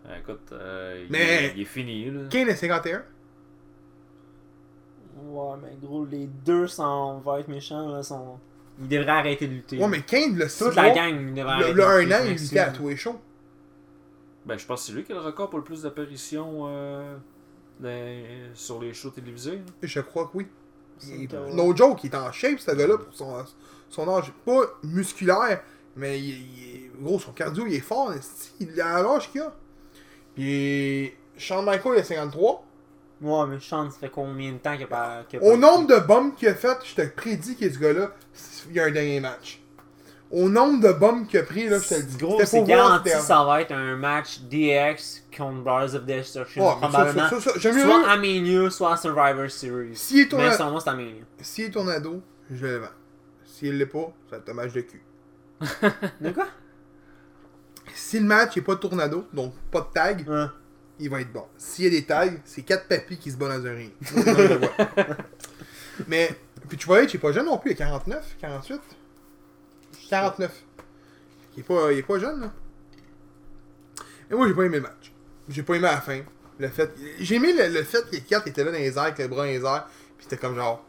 Ben, 0.09 0.15
écoute, 0.19 0.51
euh, 0.51 1.03
il, 1.05 1.11
Mais- 1.11 1.45
est, 1.45 1.53
il 1.55 1.61
est 1.61 1.65
fini, 1.65 2.09
là. 2.09 2.21
Kane 2.29 2.49
est 2.49 2.55
51. 2.55 3.03
Ouais, 5.21 5.55
mais 5.61 5.75
gros, 5.81 6.05
les 6.05 6.25
deux 6.27 6.67
sont, 6.67 7.19
vont 7.19 7.37
être 7.37 7.47
méchants, 7.47 7.89
là, 7.89 8.03
sont... 8.03 8.39
Ils 8.81 8.87
devraient 8.87 9.09
arrêter 9.11 9.47
de 9.47 9.53
lutter. 9.53 9.77
Ouais, 9.77 9.87
mais 9.89 10.01
Kane, 10.01 10.35
le 10.35 10.43
Toute 10.45 10.51
6 10.71 10.75
la 10.75 10.89
gang 10.91 11.33
devrait 11.33 11.43
le, 11.43 11.49
arrêter 11.49 11.73
le 11.73 11.75
de 11.75 11.81
un 11.83 11.99
lutter, 12.01 12.15
an, 12.15 12.19
je 12.25 12.31
il 12.31 12.45
était 12.47 12.59
à 12.59 12.69
tous 12.71 12.87
les 12.89 12.95
shows. 12.95 13.19
Ben, 14.45 14.57
je 14.57 14.65
pense 14.65 14.81
que 14.81 14.87
c'est 14.87 14.93
lui 14.93 15.03
qui 15.03 15.11
a 15.11 15.15
le 15.15 15.21
record 15.21 15.49
pour 15.49 15.59
le 15.59 15.65
plus 15.65 15.81
d'apparitions 15.83 16.63
euh, 16.69 17.17
dans- 17.81 18.55
sur 18.55 18.81
les 18.81 18.93
shows 18.93 19.09
télévisés. 19.11 19.57
là. 19.57 19.63
Je 19.83 19.99
crois 19.99 20.25
que 20.27 20.37
oui. 20.37 20.47
Il-. 21.05 21.27
No 21.53 21.75
joke, 21.75 22.03
il 22.03 22.07
est 22.11 22.15
en 22.15 22.31
shape, 22.31 22.59
ce 22.59 22.71
gars-là, 22.71 22.97
pour 22.97 23.13
son, 23.13 23.45
son 23.89 24.09
âge. 24.17 24.31
Pas 24.45 24.61
musculaire, 24.83 25.61
mais 25.97 26.19
il, 26.19 26.29
il 26.29 26.75
est- 26.85 26.91
gros, 27.01 27.19
son 27.19 27.31
cardio, 27.33 27.65
il 27.67 27.73
est 27.75 27.79
fort. 27.81 28.13
Il 28.61 28.79
a 28.81 29.01
l'âge 29.03 29.29
qu'il 29.31 29.41
a. 29.41 29.53
Puis, 30.39 31.13
Shawn 31.37 31.65
Michael, 31.65 31.93
il 31.97 31.99
a 31.99 32.03
53. 32.03 32.63
Ouais, 33.21 33.47
mais 33.47 33.59
Sean, 33.59 33.89
ça 33.91 33.97
fait 33.99 34.09
combien 34.09 34.53
de 34.53 34.57
temps 34.59 34.73
qu'il 34.75 34.83
a 34.85 34.87
pas. 34.87 35.23
qu'il 35.27 35.39
a 35.39 35.43
Au 35.43 35.51
pas 35.51 35.57
nombre 35.57 35.87
de 35.87 35.97
bombes 35.99 36.35
qu'il 36.35 36.47
a 36.47 36.55
fait, 36.55 36.77
je 36.85 36.95
te 36.95 37.05
prédis 37.07 37.57
que 37.57 37.69
ce 37.69 37.77
gars-là, 37.77 38.11
il 38.69 38.75
y 38.75 38.79
a 38.79 38.85
un 38.85 38.91
dernier 38.91 39.19
match. 39.19 39.61
au 40.31 40.47
nombre 40.47 40.79
de 40.87 40.93
bombes 40.93 41.27
qu'il 41.27 41.39
a 41.39 41.43
pris, 41.43 41.67
là, 41.67 41.79
je 41.79 41.87
te 41.89 41.95
le 41.95 42.03
dis. 42.03 42.17
Gros, 42.17 42.39
c'est 42.45 42.63
garanti, 42.63 43.09
ça 43.09 43.43
va 43.43 43.61
être 43.61 43.73
un 43.73 43.97
match 43.97 44.39
DX 44.41 45.23
contre 45.35 45.63
Brothers 45.63 45.95
of 45.95 46.05
Destruction. 46.05 46.65
Ouais, 46.65 46.73
mais 46.81 46.87
probablement. 46.87 47.29
ça, 47.29 47.39
ça, 47.41 47.59
ça, 47.59 47.73
soit 47.73 48.09
à 48.09 48.15
Mania, 48.15 48.69
soit 48.69 48.93
à 48.93 48.97
Survivor 48.97 49.49
Series. 49.51 49.95
S'il 49.97 50.19
est 50.19 50.23
Mais 50.23 50.29
tourna- 50.29 50.53
son 50.57 50.71
nom, 50.71 50.79
c'est 50.79 50.89
à 50.89 50.93
Mania. 50.93 51.23
S'il 51.41 51.65
est 51.65 51.71
tornado, 51.71 52.21
je 52.49 52.65
le 52.65 52.77
vends. 52.77 52.87
S'il 53.43 53.77
l'est 53.77 53.85
pas, 53.85 54.13
ça 54.29 54.35
va 54.35 54.37
être 54.37 54.49
un 54.49 54.53
match 54.53 54.71
de 54.71 54.81
cul. 54.81 55.01
De 56.21 56.31
quoi? 56.31 56.45
Si 57.95 58.19
le 58.19 58.25
match 58.25 58.57
est 58.57 58.61
pas 58.61 58.75
tornado, 58.75 59.27
donc 59.33 59.53
pas 59.71 59.81
de 59.81 59.93
tag, 59.93 60.25
Hein. 60.29 60.51
il 60.99 61.09
va 61.09 61.21
être 61.21 61.31
bon. 61.31 61.45
S'il 61.57 61.85
y 61.85 61.87
a 61.87 61.91
des 61.91 62.05
tags, 62.05 62.29
c'est 62.45 62.61
quatre 62.63 62.87
papis 62.87 63.17
qui 63.17 63.31
se 63.31 63.37
battent 63.37 63.61
dans 63.61 63.67
un 63.67 63.73
ring. 63.75 63.91
Moi, 64.15 64.23
je 64.25 64.41
le 64.43 64.57
vois. 64.57 64.71
Mais, 66.07 66.29
puis 66.67 66.77
tu 66.77 66.85
vois, 66.85 67.01
il 67.03 67.19
pas 67.19 67.31
jeune 67.31 67.45
non 67.45 67.57
plus, 67.57 67.71
il 67.71 67.73
est 67.73 67.77
49, 67.77 68.35
48. 68.39 68.81
49. 70.09 70.51
Il 71.55 71.59
est 71.59 71.63
pas, 71.63 71.91
il 71.91 71.97
est 71.99 72.03
pas 72.03 72.19
jeune, 72.19 72.41
là. 72.41 72.53
Et 74.31 74.35
moi, 74.35 74.47
j'ai 74.47 74.53
pas 74.53 74.63
aimé 74.63 74.77
le 74.77 74.83
match. 74.83 75.11
J'ai 75.49 75.63
pas 75.63 75.73
aimé 75.75 75.87
la 75.91 75.99
fin. 76.01 76.21
Le 76.59 76.67
fait, 76.67 76.93
j'ai 77.19 77.35
aimé 77.35 77.51
le, 77.53 77.67
le 77.69 77.83
fait 77.83 78.05
que 78.07 78.11
les 78.11 78.21
quatre 78.21 78.47
étaient 78.47 78.63
là 78.63 78.71
dans 78.71 78.77
les 78.77 78.89
airs, 78.95 78.99
avec 79.03 79.17
les 79.17 79.27
bras 79.27 79.45
dans 79.45 79.51
les 79.51 79.63
airs, 79.63 79.87
puis 80.17 80.25
c'était 80.29 80.37
comme 80.37 80.55
genre 80.55 80.85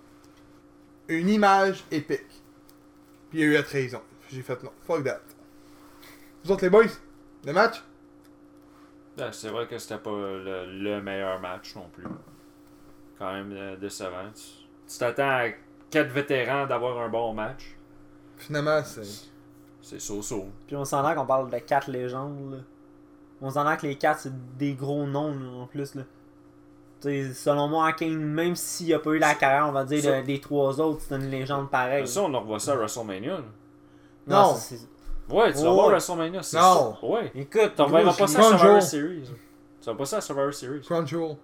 une 1.08 1.28
image 1.28 1.84
épique. 1.90 2.20
Puis 3.30 3.38
il 3.38 3.40
y 3.40 3.42
a 3.44 3.46
eu 3.46 3.52
la 3.54 3.62
trahison. 3.62 4.02
J'ai 4.30 4.42
fait 4.42 4.62
non, 4.62 4.70
fuck 4.86 5.02
that. 5.04 5.20
Vous 6.44 6.52
autres 6.52 6.62
les 6.64 6.70
boys, 6.70 6.84
le 7.44 7.52
match? 7.52 7.82
Ben, 9.16 9.30
c'est 9.32 9.48
vrai 9.48 9.66
que 9.66 9.78
c'était 9.78 9.98
pas 9.98 10.10
le, 10.10 10.66
le 10.66 11.02
meilleur 11.02 11.38
match 11.40 11.74
non 11.76 11.88
plus. 11.92 12.06
Quand 13.18 13.32
même 13.32 13.52
euh, 13.52 13.76
décevant. 13.76 14.30
Tu 14.34 14.98
t'attends 14.98 15.28
à 15.28 15.48
quatre 15.90 16.10
vétérans 16.10 16.66
d'avoir 16.66 16.98
un 16.98 17.08
bon 17.08 17.34
match. 17.34 17.76
Finalement, 18.38 18.82
c'est. 18.84 19.28
C'est 19.82 19.98
so-so. 20.00 20.46
Puis 20.66 20.76
on 20.76 20.84
s'entend 20.84 21.14
qu'on 21.14 21.26
parle 21.26 21.50
de 21.50 21.58
quatre 21.58 21.90
légendes. 21.90 22.52
Là. 22.52 22.58
On 23.40 23.50
s'entend 23.50 23.76
que 23.76 23.86
les 23.86 23.96
quatre, 23.96 24.20
c'est 24.20 24.56
des 24.58 24.74
gros 24.74 25.06
noms 25.06 25.34
là, 25.38 25.50
en 25.62 25.66
plus. 25.66 25.94
Là. 25.94 26.02
T'sais, 27.00 27.32
selon 27.32 27.66
moi, 27.68 27.92
Kane, 27.94 28.14
même 28.18 28.54
s'il 28.56 28.92
a 28.92 28.98
pas 28.98 29.10
eu 29.12 29.18
la 29.18 29.34
carrière, 29.34 29.66
on 29.68 29.72
va 29.72 29.84
dire, 29.84 30.02
Ça- 30.02 30.20
de- 30.20 30.26
des 30.26 30.38
trois 30.40 30.78
autres, 30.80 31.00
c'est 31.08 31.14
une 31.16 31.30
légende 31.30 31.70
pareille. 31.70 32.06
Ça, 32.06 32.22
on 32.22 32.32
en 32.34 32.40
revoit 32.40 32.60
ça 32.60 32.72
à 32.72 32.76
WrestleMania. 32.76 33.38
là. 33.38 33.44
Non. 34.26 34.54
Ouais, 35.30 35.52
tu 35.52 35.58
vas 35.58 35.68
Ouais. 35.68 35.74
voir 35.74 35.88
WrestleMania. 35.90 36.42
c'est 36.42 36.56
Non. 36.58 36.96
ça. 37.00 37.06
Ouais. 37.06 37.32
Écoute, 37.34 37.72
T'en 37.76 37.84
reverras 37.86 38.04
moi, 38.04 38.14
pas 38.16 38.26
ça 38.26 38.38
à 38.40 38.42
Survivor. 38.42 38.82
Series. 38.82 39.22
Tu 39.80 39.86
vas 39.86 39.94
pas 39.94 40.04
ça 40.06 40.16
à 40.18 40.20
Survivor 40.20 40.52
Series. 40.54 40.80
Crunchyroll. 40.82 41.36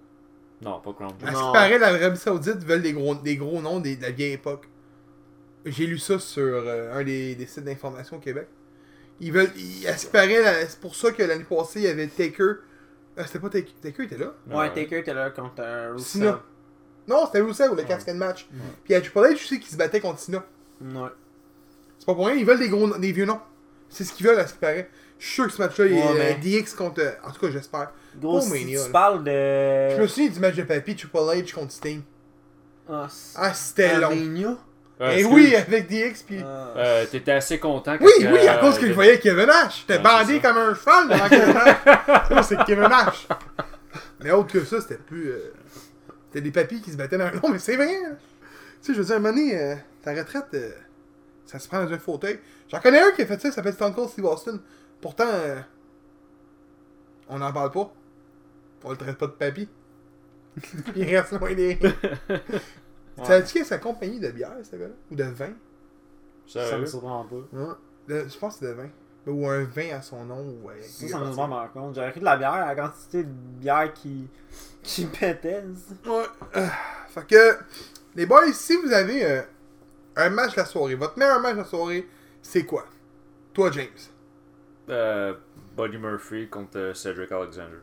Non, 0.61 0.79
pas 0.79 0.93
Crown 0.93 1.11
À 1.21 1.25
Jewel. 1.25 1.35
ce 1.35 1.39
qui 1.45 1.51
paraît, 1.53 1.77
l'Arabie 1.79 2.17
Saoudite 2.17 2.63
veulent 2.63 2.81
des 2.81 2.93
gros, 2.93 3.15
des 3.15 3.35
gros 3.37 3.61
noms 3.61 3.79
des- 3.79 3.95
de 3.95 4.01
la 4.01 4.11
vieille 4.11 4.33
époque? 4.33 4.67
J'ai 5.65 5.85
lu 5.85 5.97
ça 5.99 6.17
sur 6.19 6.41
euh, 6.43 6.97
un 6.99 7.03
des, 7.03 7.35
des 7.35 7.45
sites 7.45 7.63
d'information 7.63 8.17
au 8.17 8.19
Québec. 8.19 8.47
Ils 9.19 9.31
veulent. 9.31 9.51
ils- 9.55 9.87
à 9.87 9.95
ce 9.97 10.05
qui 10.05 10.11
paraît, 10.11 10.65
c'est 10.67 10.79
pour 10.79 10.95
ça 10.95 11.11
que 11.11 11.21
l'année 11.23 11.43
passée, 11.43 11.79
il 11.81 11.85
y 11.85 11.87
avait 11.87 12.07
Taker. 12.07 12.53
Ah, 13.17 13.25
c'était 13.25 13.39
pas 13.39 13.49
Taker. 13.49 13.73
Taker 13.81 14.03
était 14.03 14.17
là? 14.17 14.33
Ouais, 14.49 14.69
Taker 14.73 14.99
était 14.99 15.13
là 15.13 15.29
contre 15.31 15.55
euh, 15.59 15.91
Rusev. 15.93 16.05
Sina. 16.05 16.41
Non, 17.07 17.25
c'était 17.25 17.41
Rusev 17.41 17.71
ou 17.71 17.75
le 17.75 17.83
quatrième 17.83 18.17
match. 18.17 18.47
Puis 18.49 18.59
il 18.89 18.91
y 18.93 18.95
a 18.95 19.01
Triple 19.01 19.19
H 19.19 19.33
aussi 19.35 19.59
qui 19.59 19.69
se 19.69 19.77
battait 19.77 19.99
contre 19.99 20.19
Sina. 20.19 20.43
Ouais. 20.81 21.09
C'est 21.99 22.05
pas 22.05 22.13
pour 22.15 22.27
rien, 22.27 22.35
ils 22.35 22.45
veulent 22.45 22.59
des 22.59 22.69
gros 22.69 22.95
des 22.97 23.11
vieux 23.11 23.25
noms. 23.25 23.39
C'est 23.89 24.03
ce 24.03 24.13
qu'ils 24.13 24.25
veulent 24.27 24.39
à 24.39 24.47
ce 24.47 24.53
qui 24.53 24.59
paraît. 24.59 24.89
Je 25.19 25.25
suis 25.25 25.33
sûr 25.35 25.45
que 25.47 25.51
ce 25.53 25.61
match-là, 25.61 25.85
il 25.87 25.93
Ouais, 25.93 26.03
mais- 26.17 26.35
DX 26.61 26.73
contre. 26.75 27.01
euh, 27.01 27.11
En 27.25 27.31
tout 27.31 27.39
cas, 27.45 27.51
j'espère. 27.51 27.91
Gros, 28.19 28.37
Oh, 28.37 28.41
si 28.41 28.49
Mania, 28.51 28.79
tu 28.79 28.85
là. 28.85 28.91
parles 28.91 29.17
Je 29.25 29.95
me 29.97 30.01
de... 30.01 30.07
souviens 30.07 30.29
du 30.29 30.39
match 30.39 30.55
de 30.55 30.63
Papy, 30.63 30.95
Triple 30.95 31.17
H 31.17 31.53
contre 31.53 31.71
Sting. 31.71 32.01
Ah, 32.89 33.07
Ah, 33.35 33.53
c'était 33.53 33.97
long. 33.97 34.09
Mania? 34.15 34.57
Euh, 34.99 35.11
Et 35.11 35.23
oui, 35.25 35.55
avec 35.55 35.87
DX, 35.87 36.23
puis. 36.25 36.39
Ah. 36.43 36.73
euh, 36.75 37.05
T'étais 37.05 37.31
assez 37.33 37.59
content. 37.59 37.97
Oui, 38.01 38.11
quand, 38.19 38.31
oui, 38.31 38.47
à 38.47 38.57
euh, 38.57 38.59
cause 38.61 38.77
que 38.77 38.83
le- 38.83 38.89
je 38.89 38.93
voyais 38.93 39.19
Kevin 39.19 39.45
Nash. 39.45 39.85
J'étais 39.87 39.99
bandé 40.01 40.39
comme 40.39 40.57
un 40.57 40.73
cheval 40.73 41.07
devant 41.09 41.29
Kevin 41.29 41.53
Nash. 41.53 42.45
C'est 42.47 42.63
Kevin 42.65 42.87
Nash. 42.89 43.27
Mais 44.21 44.31
autre 44.31 44.51
que 44.53 44.63
ça, 44.65 44.81
c'était 44.81 44.95
plus. 44.97 45.29
euh, 45.29 45.53
C'était 46.27 46.41
des 46.41 46.51
papis 46.51 46.81
qui 46.81 46.91
se 46.91 46.97
battaient 46.97 47.17
dans 47.17 47.25
un. 47.25 47.31
Non, 47.31 47.49
mais 47.49 47.59
c'est 47.59 47.75
vrai. 47.75 47.93
hein. 47.95 48.15
Tu 48.81 48.87
sais, 48.87 48.93
je 48.93 48.99
veux 48.99 49.05
dire, 49.05 49.15
à 49.15 49.17
un 49.17 49.21
moment 49.21 49.35
donné, 49.35 49.55
euh, 49.59 49.75
ta 50.03 50.13
retraite, 50.15 50.45
euh, 50.55 50.71
ça 51.47 51.57
se 51.59 51.67
prend 51.67 51.83
dans 51.83 51.91
un 51.91 51.97
fauteuil. 51.97 52.39
J'en 52.69 52.79
connais 52.79 52.99
un 53.01 53.11
qui 53.11 53.23
a 53.23 53.25
fait 53.25 53.39
ça, 53.41 53.47
il 53.47 53.53
s'appelle 53.53 53.73
Stone 53.73 53.93
Cold 53.95 54.09
Steve 54.09 54.25
Austin. 54.25 54.59
Pourtant, 55.01 55.25
euh, 55.27 55.59
on 57.29 57.39
n'en 57.39 57.51
parle 57.51 57.71
pas. 57.71 57.91
On 58.83 58.91
le 58.91 58.97
traite 58.97 59.17
pas 59.17 59.27
de 59.27 59.31
papy. 59.31 59.69
Il 60.95 61.03
reste 61.15 61.31
loin 61.33 61.53
des 61.53 61.73
rires. 61.75 61.95
Tu 61.99 63.25
Savais-tu 63.25 63.51
qu'il 63.53 63.61
y 63.61 63.63
a 63.63 63.67
sa 63.67 63.77
compagnie 63.79 64.19
de 64.19 64.29
bière, 64.29 64.53
ce 64.63 64.75
gars-là? 64.75 64.93
Ou 65.11 65.15
de 65.15 65.23
vin? 65.23 65.53
Ça 66.47 66.77
me 66.77 66.85
surprend 66.85 67.25
pas. 67.25 67.35
Ouais. 67.57 67.73
De- 68.07 68.27
je 68.29 68.37
pense 68.37 68.57
que 68.57 68.65
c'est 68.65 68.71
de 68.71 68.77
vin. 68.81 68.89
Ou 69.27 69.47
un 69.49 69.63
vin 69.65 69.95
à 69.97 70.01
son 70.01 70.23
nom. 70.23 70.39
Ou, 70.41 70.67
ouais, 70.67 70.81
Ça, 70.83 71.07
ça 71.07 71.19
me 71.19 71.25
surprend 71.25 71.49
par 71.49 71.71
contre. 71.73 71.95
J'aurais 71.95 72.11
pris 72.11 72.19
de 72.21 72.25
la 72.25 72.37
bière, 72.37 72.65
la 72.65 72.75
quantité 72.75 73.23
de 73.23 73.29
bière 73.29 73.91
qui, 73.93 74.27
qui 74.83 75.05
pétait. 75.05 75.63
ça. 75.75 76.09
Ouais. 76.11 76.25
Euh, 76.55 76.67
fait 77.09 77.27
que, 77.27 77.57
les 78.15 78.25
boys, 78.25 78.51
si 78.53 78.75
vous 78.77 78.91
avez 78.93 79.25
euh, 79.25 79.41
un 80.17 80.29
match 80.29 80.53
de 80.53 80.57
la 80.57 80.65
soirée, 80.65 80.95
votre 80.95 81.17
meilleur 81.17 81.39
match 81.39 81.53
de 81.53 81.59
la 81.59 81.65
soirée, 81.65 82.07
c'est 82.41 82.65
quoi? 82.65 82.85
Toi, 83.53 83.71
James. 83.71 83.87
Euh, 84.89 85.33
Buddy 85.75 85.97
Murphy 85.97 86.47
contre 86.47 86.77
euh, 86.77 86.93
Cedric 86.93 87.31
Alexander. 87.31 87.77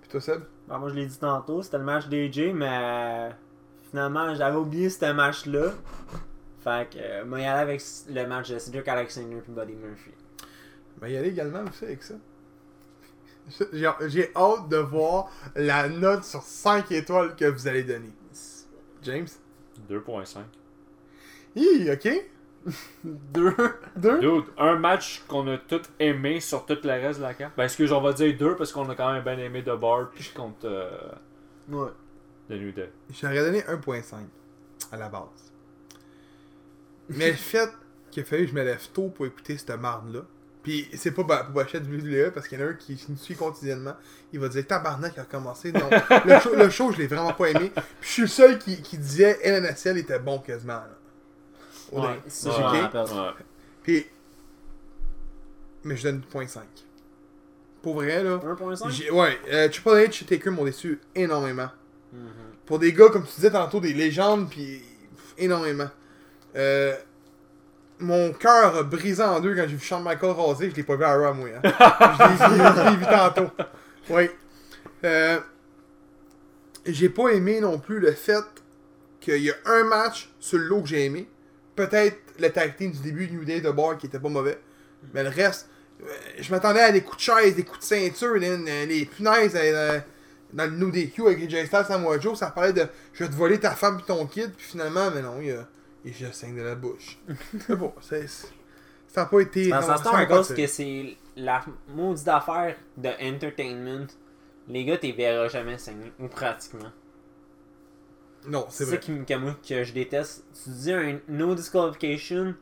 Puis 0.00 0.10
toi, 0.10 0.20
Seb? 0.20 0.42
Ben, 0.66 0.78
moi, 0.78 0.90
je 0.90 0.94
l'ai 0.94 1.06
dit 1.06 1.18
tantôt, 1.18 1.62
c'était 1.62 1.78
le 1.78 1.84
match 1.84 2.04
DJ, 2.04 2.52
mais 2.52 3.30
finalement, 3.90 4.34
j'avais 4.34 4.56
oublié 4.56 4.90
ce 4.90 5.12
match-là. 5.12 5.72
Fait 6.62 6.90
que, 6.90 6.98
euh, 6.98 7.24
moi, 7.24 7.40
y 7.40 7.44
aller 7.44 7.60
avec 7.60 7.82
le 8.08 8.26
match 8.26 8.50
de 8.50 8.58
Cedric 8.58 8.86
Alexander 8.88 9.36
et 9.36 9.50
Buddy 9.50 9.74
Murphy. 9.74 10.10
Ben, 11.00 11.08
y 11.08 11.16
aller 11.16 11.28
également 11.28 11.62
aussi 11.62 11.84
avec 11.84 12.02
ça. 12.02 12.14
J'ai 13.72 13.90
j'ai 14.08 14.30
hâte 14.36 14.68
de 14.68 14.76
voir 14.76 15.30
la 15.56 15.88
note 15.88 16.24
sur 16.24 16.42
5 16.42 16.92
étoiles 16.92 17.34
que 17.34 17.46
vous 17.46 17.66
allez 17.66 17.82
donner. 17.82 18.12
James? 19.02 19.28
2.5. 19.88 20.40
Hi, 21.56 21.90
ok. 21.90 22.08
Deux. 23.04 23.54
Deux? 23.96 24.18
Dude, 24.20 24.44
un 24.58 24.76
match 24.76 25.22
qu'on 25.26 25.46
a 25.48 25.58
tout 25.58 25.82
aimé 25.98 26.40
sur 26.40 26.66
tout 26.66 26.76
le 26.82 26.90
reste 26.90 27.18
de 27.20 27.24
la 27.24 27.34
carte. 27.34 27.54
Ben, 27.56 27.64
excuse, 27.64 27.92
on 27.92 28.00
va 28.00 28.12
dire 28.12 28.36
deux 28.36 28.56
parce 28.56 28.72
qu'on 28.72 28.88
a 28.90 28.94
quand 28.94 29.12
même 29.12 29.22
bien 29.24 29.38
aimé 29.38 29.62
The 29.62 29.78
Bar 29.78 30.10
puis 30.10 30.30
contre 30.34 30.66
euh, 30.66 30.90
Ouais. 31.70 31.90
The 32.48 32.52
New 32.52 32.72
Day. 32.72 32.90
J'aurais 33.10 33.38
donné 33.38 33.60
1.5 33.60 34.14
à 34.92 34.96
la 34.96 35.08
base. 35.08 35.52
Mais 37.08 37.30
le 37.30 37.36
fait 37.36 37.70
qu'il 38.10 38.22
a 38.22 38.26
fallu 38.26 38.44
que 38.44 38.50
je 38.50 38.54
me 38.54 38.64
lève 38.64 38.86
tôt 38.92 39.08
pour 39.08 39.26
écouter 39.26 39.56
cette 39.56 39.78
marde-là, 39.78 40.20
puis 40.62 40.88
c'est 40.94 41.12
pas 41.12 41.24
pour 41.24 41.54
bâcher 41.54 41.80
du 41.80 41.96
WWE 41.96 42.30
parce 42.32 42.48
qu'il 42.48 42.58
y 42.58 42.62
en 42.62 42.66
a 42.66 42.70
un 42.70 42.74
qui 42.74 43.02
nous 43.08 43.16
suit 43.16 43.36
quotidiennement, 43.36 43.94
il 44.32 44.40
va 44.40 44.48
dire 44.48 44.66
Tabarnak 44.66 45.16
a 45.16 45.22
recommencé. 45.22 45.72
Non, 45.72 45.88
le 46.26 46.40
show, 46.40 46.54
le 46.54 46.68
show, 46.68 46.92
je 46.92 46.98
l'ai 46.98 47.06
vraiment 47.06 47.32
pas 47.32 47.50
aimé. 47.50 47.70
Puis 47.74 47.84
je 48.02 48.08
suis 48.08 48.22
le 48.22 48.28
seul 48.28 48.58
qui, 48.58 48.82
qui 48.82 48.98
disait 48.98 49.38
LNSL 49.42 49.96
était 49.98 50.18
bon 50.18 50.38
quasiment. 50.40 50.74
Là. 50.74 50.97
Au 51.92 52.02
Ouais, 52.02 52.20
ça. 52.28 52.50
Ouais. 52.70 53.30
Puis. 53.82 54.06
Mais 55.84 55.96
je 55.96 56.02
donne 56.04 56.22
0.5. 56.32 56.60
Pour 57.82 57.94
vrai, 57.94 58.22
là. 58.22 58.40
1.5 58.44 58.90
j'ai- 58.90 59.10
Ouais, 59.10 59.38
euh, 59.50 59.68
Triple 59.68 59.90
H 59.90 60.22
et 60.22 60.26
Taker 60.26 60.50
m'ont 60.50 60.64
déçu 60.64 61.00
énormément. 61.14 61.68
Mhm. 62.12 62.28
Pour 62.66 62.78
des 62.78 62.92
gars, 62.92 63.08
comme 63.08 63.24
tu 63.24 63.34
disais 63.36 63.50
tantôt, 63.50 63.80
des 63.80 63.94
légendes, 63.94 64.50
puis 64.50 64.82
pff, 65.16 65.34
énormément. 65.38 65.88
Euh, 66.56 66.94
mon 68.00 68.32
cœur 68.32 68.76
a 68.76 68.82
brisé 68.82 69.22
en 69.22 69.40
deux 69.40 69.54
quand 69.54 69.62
j'ai 69.68 69.76
vu 69.76 69.84
Shawn 69.84 70.02
Michael 70.02 70.30
raser, 70.32 70.70
je 70.70 70.74
l'ai 70.76 70.82
pas 70.82 70.96
vu 70.96 71.04
à 71.04 71.14
Raw, 71.16 71.34
moi. 71.34 71.48
hein. 71.54 71.60
je 71.64 72.90
l'ai 72.90 72.96
vu, 72.96 73.04
tantôt. 73.06 73.50
Oui. 74.10 74.28
Euh, 75.04 75.38
j'ai 76.86 77.08
pas 77.08 77.28
aimé 77.30 77.60
non 77.60 77.78
plus 77.78 78.00
le 78.00 78.12
fait 78.12 78.44
qu'il 79.20 79.42
y 79.42 79.50
a 79.50 79.54
un 79.66 79.84
match 79.84 80.30
sur 80.40 80.58
le 80.58 80.64
lot 80.64 80.82
que 80.82 80.88
j'ai 80.88 81.04
aimé. 81.04 81.28
Peut-être 81.86 82.18
le 82.40 82.50
tag 82.50 82.76
team 82.76 82.90
du 82.90 82.98
début 82.98 83.28
New 83.30 83.44
Day 83.44 83.60
de 83.60 83.70
Bar 83.70 83.96
qui 83.98 84.06
était 84.06 84.18
pas 84.18 84.28
mauvais. 84.28 84.58
Mais 85.14 85.22
le 85.22 85.28
reste, 85.28 85.68
euh, 86.02 86.06
je 86.40 86.50
m'attendais 86.50 86.80
à 86.80 86.90
des 86.92 87.02
coups 87.02 87.18
de 87.18 87.22
chaise, 87.22 87.54
des 87.54 87.62
coups 87.64 87.78
de 87.78 87.84
ceinture, 87.84 88.34
les, 88.34 88.86
les 88.86 89.04
punaises 89.06 89.52
euh, 89.54 90.00
dans 90.52 90.64
le 90.64 90.76
New 90.76 90.90
DQ 90.90 91.22
avec 91.26 91.38
les 91.40 91.48
J-Stars 91.48 91.86
Samoa 91.86 92.18
Joe, 92.18 92.36
ça 92.38 92.50
parlait 92.50 92.72
de 92.72 92.86
je 93.12 93.22
vais 93.24 93.30
te 93.30 93.34
voler 93.36 93.60
ta 93.60 93.70
femme 93.72 93.98
et 94.00 94.02
ton 94.06 94.26
kid, 94.26 94.50
puis 94.56 94.66
finalement, 94.66 95.10
mais 95.14 95.22
non, 95.22 95.36
il 95.40 95.46
y 95.48 95.52
a, 95.52 95.68
il 96.04 96.12
juste 96.12 96.34
5 96.34 96.56
de 96.56 96.62
la 96.62 96.74
bouche. 96.74 97.18
c'est 97.66 97.76
bon, 97.76 97.92
c'est, 98.00 98.26
c'est- 98.26 98.48
ça 99.06 99.22
n'a 99.22 99.26
pas 99.26 99.40
été. 99.40 99.70
Ça, 99.70 99.76
non, 99.76 99.86
ça 99.86 99.96
ça 99.98 100.04
se 100.04 100.08
m'a 100.10 100.18
à 100.18 100.26
pas 100.26 100.36
cause 100.36 100.50
attiré. 100.50 100.62
que 100.66 100.68
c'est 100.72 101.16
la 101.36 101.64
maudite 101.94 102.28
affaire 102.28 102.76
de 102.96 103.08
entertainment. 103.22 104.06
Les 104.68 104.84
gars, 104.84 104.98
t'es 104.98 105.12
verras 105.12 105.48
jamais 105.48 105.78
saigner, 105.78 106.12
ou 106.18 106.28
pratiquement. 106.28 106.90
Non, 108.48 108.66
c'est 108.70 108.78
C'est 108.78 108.84
ça 108.84 108.90
vrai. 108.96 109.00
qui, 109.00 109.10
me- 109.12 109.24
que, 109.24 109.34
moi, 109.34 109.56
que 109.66 109.84
je 109.84 109.92
déteste. 109.92 110.44
Tu 110.64 110.70
dis 110.70 110.92
un 110.92 111.18
no 111.28 111.54
disqualification, 111.54 112.54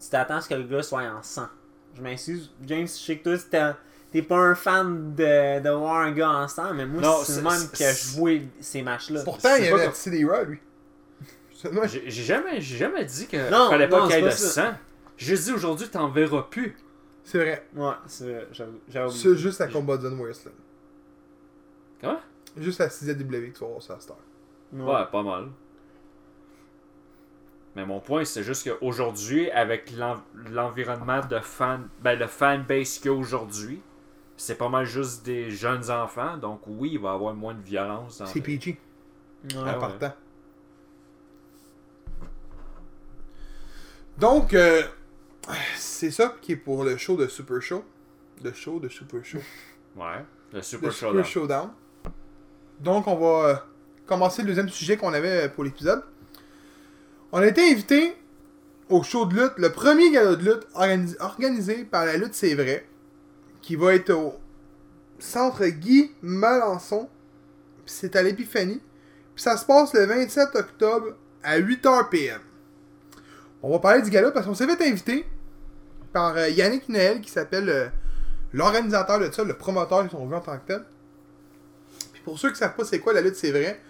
tu 0.00 0.08
t'attends 0.08 0.36
à 0.36 0.40
ce 0.40 0.48
que 0.48 0.54
le 0.54 0.64
gars 0.64 0.82
soit 0.82 1.02
en 1.02 1.22
sang. 1.22 1.48
Je 1.96 2.02
m'excuse, 2.02 2.50
James, 2.66 2.86
je 2.86 2.92
sais 2.92 3.18
que 3.18 3.24
toi, 3.24 3.38
t'es- 3.50 3.74
t'es 4.12 4.22
pas 4.22 4.36
un 4.38 4.54
fan 4.54 5.14
de, 5.14 5.60
de 5.60 5.70
voir 5.70 5.96
un 6.02 6.12
gars 6.12 6.30
en 6.30 6.46
sang, 6.48 6.72
mais 6.74 6.86
moi, 6.86 7.22
c'est 7.24 7.36
le 7.36 7.42
même 7.42 7.52
c'est- 7.72 7.78
que 7.78 7.98
je 7.98 8.16
vois 8.16 8.30
ces 8.60 8.82
matchs-là. 8.82 9.22
Pourtant, 9.24 9.56
il 9.56 9.64
y 9.64 9.68
avait 9.68 9.90
CD 9.92 10.24
Raw, 10.24 10.44
lui. 10.44 10.58
J'ai 11.88 12.10
j'ai 12.10 12.22
jamais, 12.22 12.60
j'ai 12.60 12.76
jamais 12.78 13.04
dit 13.04 13.26
qu'il 13.26 13.38
Non, 13.50 13.68
fallait 13.70 13.88
pas 13.88 14.06
qu'il 14.06 14.16
y 14.16 14.18
ait 14.18 14.22
de 14.22 14.30
sang. 14.30 14.72
Juste 15.18 15.44
dit 15.44 15.52
aujourd'hui, 15.52 15.88
t'en 15.88 16.08
verras 16.08 16.44
plus. 16.50 16.74
C'est 17.22 17.36
vrai. 17.38 17.66
Ouais, 17.76 17.92
c'est 18.06 18.24
vrai, 18.24 18.48
j'avoue. 18.52 18.78
j'avoue. 18.88 19.10
C'est 19.14 19.36
juste 19.36 19.58
la 19.60 19.66
Combat 19.68 19.98
Zone 20.00 20.18
Wrestling. 20.18 20.54
Comment? 22.00 22.20
Juste 22.56 22.78
la 22.80 22.88
6W 22.88 23.52
que 23.52 23.58
tu 23.58 23.60
vas 23.64 23.66
voir 23.70 23.82
ça 23.82 23.94
à 23.94 24.00
cette 24.00 24.10
heure. 24.10 24.16
Ouais, 24.72 25.06
pas 25.10 25.22
mal. 25.22 25.48
Mais 27.76 27.86
mon 27.86 28.00
point, 28.00 28.24
c'est 28.24 28.42
juste 28.42 28.68
qu'aujourd'hui, 28.68 29.50
avec 29.50 29.90
l'en- 29.96 30.20
l'environnement 30.50 31.20
de 31.24 31.38
fan, 31.38 31.88
ben, 32.02 32.18
le 32.18 32.26
fanbase 32.26 32.98
qu'il 32.98 33.06
y 33.06 33.14
a 33.14 33.16
aujourd'hui, 33.16 33.80
c'est 34.36 34.56
pas 34.56 34.68
mal 34.68 34.84
juste 34.86 35.24
des 35.24 35.50
jeunes 35.50 35.88
enfants. 35.90 36.36
Donc 36.36 36.62
oui, 36.66 36.90
il 36.94 36.98
va 37.00 37.12
y 37.12 37.14
avoir 37.14 37.34
moins 37.34 37.54
de 37.54 37.62
violence. 37.62 38.18
dans 38.18 38.26
C'est 38.26 38.36
les- 38.36 38.40
PG, 38.58 38.78
Ouais. 39.54 39.56
en 39.58 39.64
ouais. 39.66 39.78
partant. 39.78 40.12
Donc, 44.18 44.52
euh, 44.54 44.82
c'est 45.76 46.10
ça 46.10 46.34
qui 46.40 46.52
est 46.52 46.56
pour 46.56 46.84
le 46.84 46.96
show 46.96 47.16
de 47.16 47.26
Super 47.26 47.60
Show. 47.62 47.84
Le 48.42 48.52
show 48.52 48.78
de 48.78 48.88
Super 48.88 49.24
Show. 49.24 49.38
Ouais. 49.96 50.24
Le 50.52 50.56
Le 50.58 50.62
Super 50.62 50.92
Super 50.92 51.24
Showdown. 51.24 51.24
Showdown. 51.24 51.70
Donc, 52.80 53.06
on 53.06 53.16
va 53.16 53.48
euh, 53.48 53.54
commencer 54.10 54.42
le 54.42 54.48
deuxième 54.48 54.68
sujet 54.68 54.96
qu'on 54.96 55.12
avait 55.14 55.48
pour 55.48 55.62
l'épisode. 55.64 56.02
On 57.32 57.38
a 57.38 57.46
été 57.46 57.62
invité 57.70 58.16
au 58.88 59.04
show 59.04 59.24
de 59.24 59.34
lutte, 59.34 59.52
le 59.56 59.70
premier 59.70 60.10
gala 60.10 60.34
de 60.34 60.44
lutte 60.44 60.66
organi- 60.74 61.16
organisé 61.20 61.84
par 61.84 62.04
la 62.04 62.16
lutte 62.16 62.34
C'est 62.34 62.54
Vrai, 62.56 62.84
qui 63.62 63.76
va 63.76 63.94
être 63.94 64.10
au 64.10 64.34
centre 65.20 65.64
Guy 65.64 66.10
Melançon. 66.22 67.08
Puis 67.84 67.94
c'est 67.96 68.16
à 68.16 68.22
l'Épiphanie. 68.24 68.80
Puis 69.36 69.44
ça 69.44 69.56
se 69.56 69.64
passe 69.64 69.94
le 69.94 70.04
27 70.06 70.56
octobre 70.56 71.14
à 71.44 71.58
8h 71.60 72.08
PM. 72.10 72.40
On 73.62 73.70
va 73.70 73.78
parler 73.78 74.02
du 74.02 74.10
gala 74.10 74.32
parce 74.32 74.44
qu'on 74.46 74.54
s'est 74.54 74.66
fait 74.66 74.88
inviter 74.88 75.24
par 76.12 76.36
euh, 76.36 76.48
Yannick 76.48 76.88
Noël 76.88 77.20
qui 77.20 77.30
s'appelle 77.30 77.68
euh, 77.68 77.86
l'organisateur 78.52 79.20
de 79.20 79.30
ça, 79.30 79.44
le 79.44 79.54
promoteur, 79.54 80.04
si 80.10 80.16
on 80.16 80.26
veut 80.26 80.36
en 80.36 80.40
tant 80.40 80.58
que 80.58 80.66
tel. 80.66 80.84
Puis 82.12 82.22
pour 82.24 82.38
ceux 82.40 82.48
qui 82.48 82.54
ne 82.54 82.58
savent 82.58 82.74
pas 82.74 82.84
c'est 82.84 82.98
quoi 82.98 83.12
la 83.12 83.20
lutte, 83.20 83.36
c'est 83.36 83.52
vrai, 83.52 83.80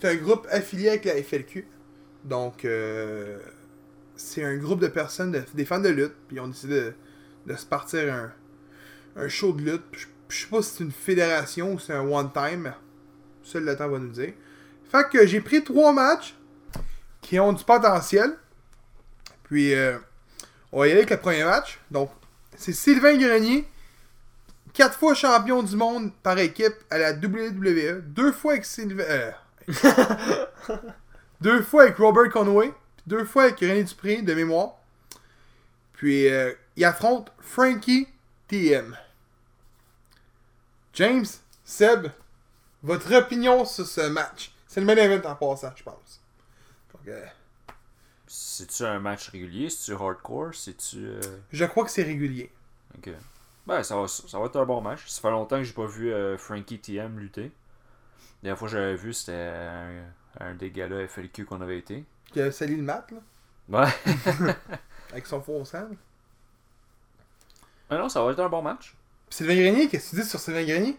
c'est 0.00 0.08
un 0.08 0.14
groupe 0.16 0.46
affilié 0.50 0.88
avec 0.90 1.04
la 1.04 1.22
FLQ. 1.22 1.66
Donc, 2.24 2.64
euh, 2.64 3.38
c'est 4.16 4.42
un 4.44 4.56
groupe 4.56 4.80
de 4.80 4.88
personnes, 4.88 5.32
de- 5.32 5.44
des 5.54 5.64
fans 5.64 5.78
de 5.78 5.88
lutte, 5.88 6.14
puis 6.28 6.40
on 6.40 6.48
décidé 6.48 6.74
de, 6.80 6.94
de 7.46 7.56
se 7.56 7.66
partir 7.66 8.12
un, 8.12 8.32
un 9.16 9.28
show 9.28 9.52
de 9.52 9.62
lutte. 9.62 9.84
Je, 9.92 10.06
je 10.28 10.40
sais 10.42 10.46
pas 10.48 10.62
si 10.62 10.76
c'est 10.76 10.84
une 10.84 10.92
fédération 10.92 11.74
ou 11.74 11.78
c'est 11.78 11.92
un 11.92 12.00
one-time. 12.06 12.74
Seul 13.42 13.64
le 13.64 13.76
temps 13.76 13.88
va 13.88 13.98
nous 13.98 14.08
dire. 14.10 14.32
Fait 14.90 15.08
que 15.10 15.26
j'ai 15.26 15.40
pris 15.40 15.62
trois 15.62 15.92
matchs 15.92 16.34
qui 17.20 17.38
ont 17.38 17.52
du 17.52 17.62
potentiel. 17.64 18.36
Puis, 19.44 19.74
euh, 19.74 19.96
on 20.72 20.80
va 20.80 20.88
y 20.88 20.90
aller 20.90 21.00
avec 21.00 21.10
le 21.10 21.16
premier 21.18 21.44
match. 21.44 21.78
Donc, 21.90 22.10
c'est 22.56 22.72
Sylvain 22.72 23.16
Grenier, 23.16 23.68
quatre 24.72 24.98
fois 24.98 25.14
champion 25.14 25.62
du 25.62 25.76
monde 25.76 26.10
par 26.22 26.38
équipe 26.38 26.74
à 26.90 26.98
la 26.98 27.12
WWE, 27.12 28.00
deux 28.02 28.32
fois 28.32 28.52
avec 28.52 28.64
Sylvain. 28.64 29.04
euh, 29.04 29.30
deux 31.40 31.62
fois 31.62 31.84
avec 31.84 31.96
Robert 31.96 32.30
Conway, 32.30 32.68
puis 32.68 33.04
deux 33.06 33.24
fois 33.24 33.44
avec 33.44 33.60
René 33.60 33.84
Dupré 33.84 34.22
de 34.22 34.34
mémoire. 34.34 34.74
Puis, 35.94 36.28
euh, 36.28 36.52
il 36.76 36.84
affronte 36.84 37.32
Frankie 37.40 38.06
TM. 38.48 38.96
James, 40.94 41.26
Seb, 41.64 42.08
votre 42.82 43.12
opinion 43.14 43.64
sur 43.64 43.86
ce 43.86 44.02
match? 44.02 44.52
C'est 44.66 44.80
le 44.80 44.86
main 44.86 44.96
event 44.96 45.26
en 45.28 45.34
passant, 45.34 45.72
je 45.74 45.82
pense. 45.82 46.20
Donc, 46.92 47.08
euh, 47.08 47.24
C'est-tu 48.26 48.84
un 48.84 48.98
match 48.98 49.30
régulier? 49.30 49.70
C'est-tu 49.70 49.92
hardcore? 49.92 50.54
C'est-tu. 50.54 50.98
euh, 50.98 51.20
je 51.50 51.64
crois 51.64 51.84
que 51.84 51.90
c'est 51.90 52.02
régulier. 52.02 52.50
Ok. 52.96 53.10
Ben, 53.66 53.82
ça 53.82 53.96
va, 53.96 54.06
ça 54.06 54.38
va 54.38 54.46
être 54.46 54.56
un 54.56 54.64
bon 54.64 54.80
match. 54.80 55.06
Ça 55.08 55.20
fait 55.20 55.30
longtemps 55.30 55.56
que 55.56 55.64
j'ai 55.64 55.72
pas 55.72 55.86
vu 55.86 56.12
Frankie 56.38 56.78
TM 56.78 57.18
lutter. 57.18 57.50
La 58.42 58.48
dernière 58.48 58.58
fois 58.58 58.68
que 58.68 58.72
j'avais 58.72 58.94
vu, 58.96 59.12
c'était 59.12 59.32
un, 59.32 60.04
un 60.40 60.54
des 60.54 60.70
galas 60.70 61.06
FLQ 61.08 61.44
qu'on 61.46 61.60
avait 61.60 61.78
été. 61.78 62.04
Qui 62.32 62.40
a 62.40 62.52
sali 62.52 62.76
le 62.76 62.82
mat, 62.82 63.06
là, 63.10 63.18
Ouais. 63.68 63.88
avec 65.12 65.26
son 65.26 65.40
faux 65.40 65.64
sang. 65.64 65.88
Ah 67.90 67.98
non, 67.98 68.08
ça 68.08 68.22
va 68.24 68.32
être 68.32 68.40
un 68.40 68.48
bon 68.48 68.62
match. 68.62 68.94
Puis 69.28 69.36
Sylvain 69.38 69.54
Grenier, 69.56 69.88
qu'est-ce 69.88 70.10
que 70.12 70.16
tu 70.16 70.22
dis 70.22 70.28
sur 70.28 70.38
Sylvain 70.40 70.64
Grenier? 70.64 70.98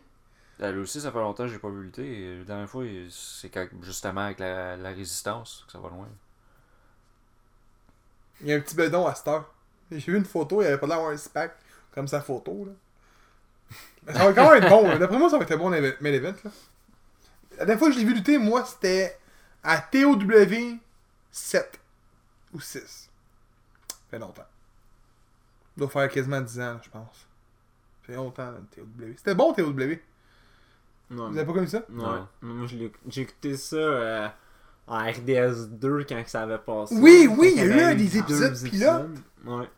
Euh, 0.62 0.72
Lui 0.72 0.82
aussi, 0.82 1.00
ça 1.00 1.12
fait 1.12 1.20
longtemps 1.20 1.44
que 1.46 1.50
j'ai 1.50 1.60
pas 1.60 1.70
vu 1.70 1.84
lutter. 1.84 2.40
La 2.40 2.44
dernière 2.46 2.70
fois, 2.70 2.84
c'est 3.10 3.52
justement 3.82 4.22
avec 4.22 4.40
la, 4.40 4.76
la 4.76 4.90
résistance 4.90 5.64
que 5.68 5.72
ça 5.72 5.80
va 5.80 5.90
loin. 5.90 6.08
Il 8.42 8.48
y 8.48 8.54
a 8.54 8.56
un 8.56 8.60
petit 8.60 8.76
bedon 8.76 9.06
à 9.06 9.16
cette 9.16 9.28
heure. 9.28 9.54
J'ai 9.92 10.12
vu 10.12 10.18
une 10.18 10.26
photo, 10.26 10.62
il 10.62 10.66
avait 10.68 10.78
pas 10.78 10.88
l'air 10.88 10.98
d'avoir 10.98 11.14
un 11.14 11.18
six-pack 11.18 11.56
comme 11.94 12.08
sa 12.08 12.22
photo. 12.22 12.66
Là. 12.66 14.14
Ça 14.14 14.26
va 14.26 14.34
quand 14.34 14.52
même 14.52 14.64
être 14.64 14.70
bon. 14.70 14.88
là. 14.88 14.98
D'après 14.98 15.18
moi, 15.18 15.30
ça 15.30 15.38
va 15.38 15.44
être 15.44 15.52
un 15.52 15.58
bon 15.58 15.74
event. 15.74 16.36
Là. 16.44 16.52
La 17.58 17.66
dernière 17.66 17.80
fois 17.80 17.88
que 17.90 17.96
je 17.96 18.00
l'ai 18.00 18.06
vu 18.06 18.14
lutter, 18.14 18.38
moi, 18.38 18.64
c'était 18.66 19.18
à 19.64 19.80
TOW 19.80 20.18
7 21.32 21.80
ou 22.54 22.60
6. 22.60 23.10
Ça 23.88 23.96
fait 24.10 24.20
longtemps. 24.20 24.46
Il 25.76 25.82
doit 25.82 25.90
faire 25.90 26.10
quasiment 26.10 26.42
10 26.42 26.60
ans, 26.60 26.74
là, 26.74 26.82
je 26.84 26.90
pense. 26.90 27.16
Ça 27.16 28.08
fait 28.08 28.16
longtemps, 28.16 28.54
TOW. 28.76 28.86
C'était 29.18 29.36
bon, 29.36 29.54
TOW. 29.54 29.74
Non, 31.10 31.30
Vous 31.30 31.38
avez 31.38 31.46
pas 31.46 31.54
connu 31.54 31.68
ça? 31.68 31.80
Ouais. 31.80 31.86
Non. 31.90 32.28
Moi, 32.42 32.68
j'ai 33.08 33.22
écouté 33.22 33.58
ça 33.58 33.76
euh, 33.76 34.28
en 34.88 35.00
RDS 35.00 35.68
2 35.70 36.04
quand 36.04 36.24
ça 36.28 36.44
avait 36.44 36.58
passé. 36.58 36.96
Oui, 36.96 37.28
oui, 37.38 37.54
il 37.56 37.58
y 37.58 37.62
a 37.62 37.66
eu 37.66 37.80
un 37.82 37.96
des 37.96 38.18
épisodes 38.18 38.62
pilotes. 38.70 39.18
Ouais. 39.46 39.70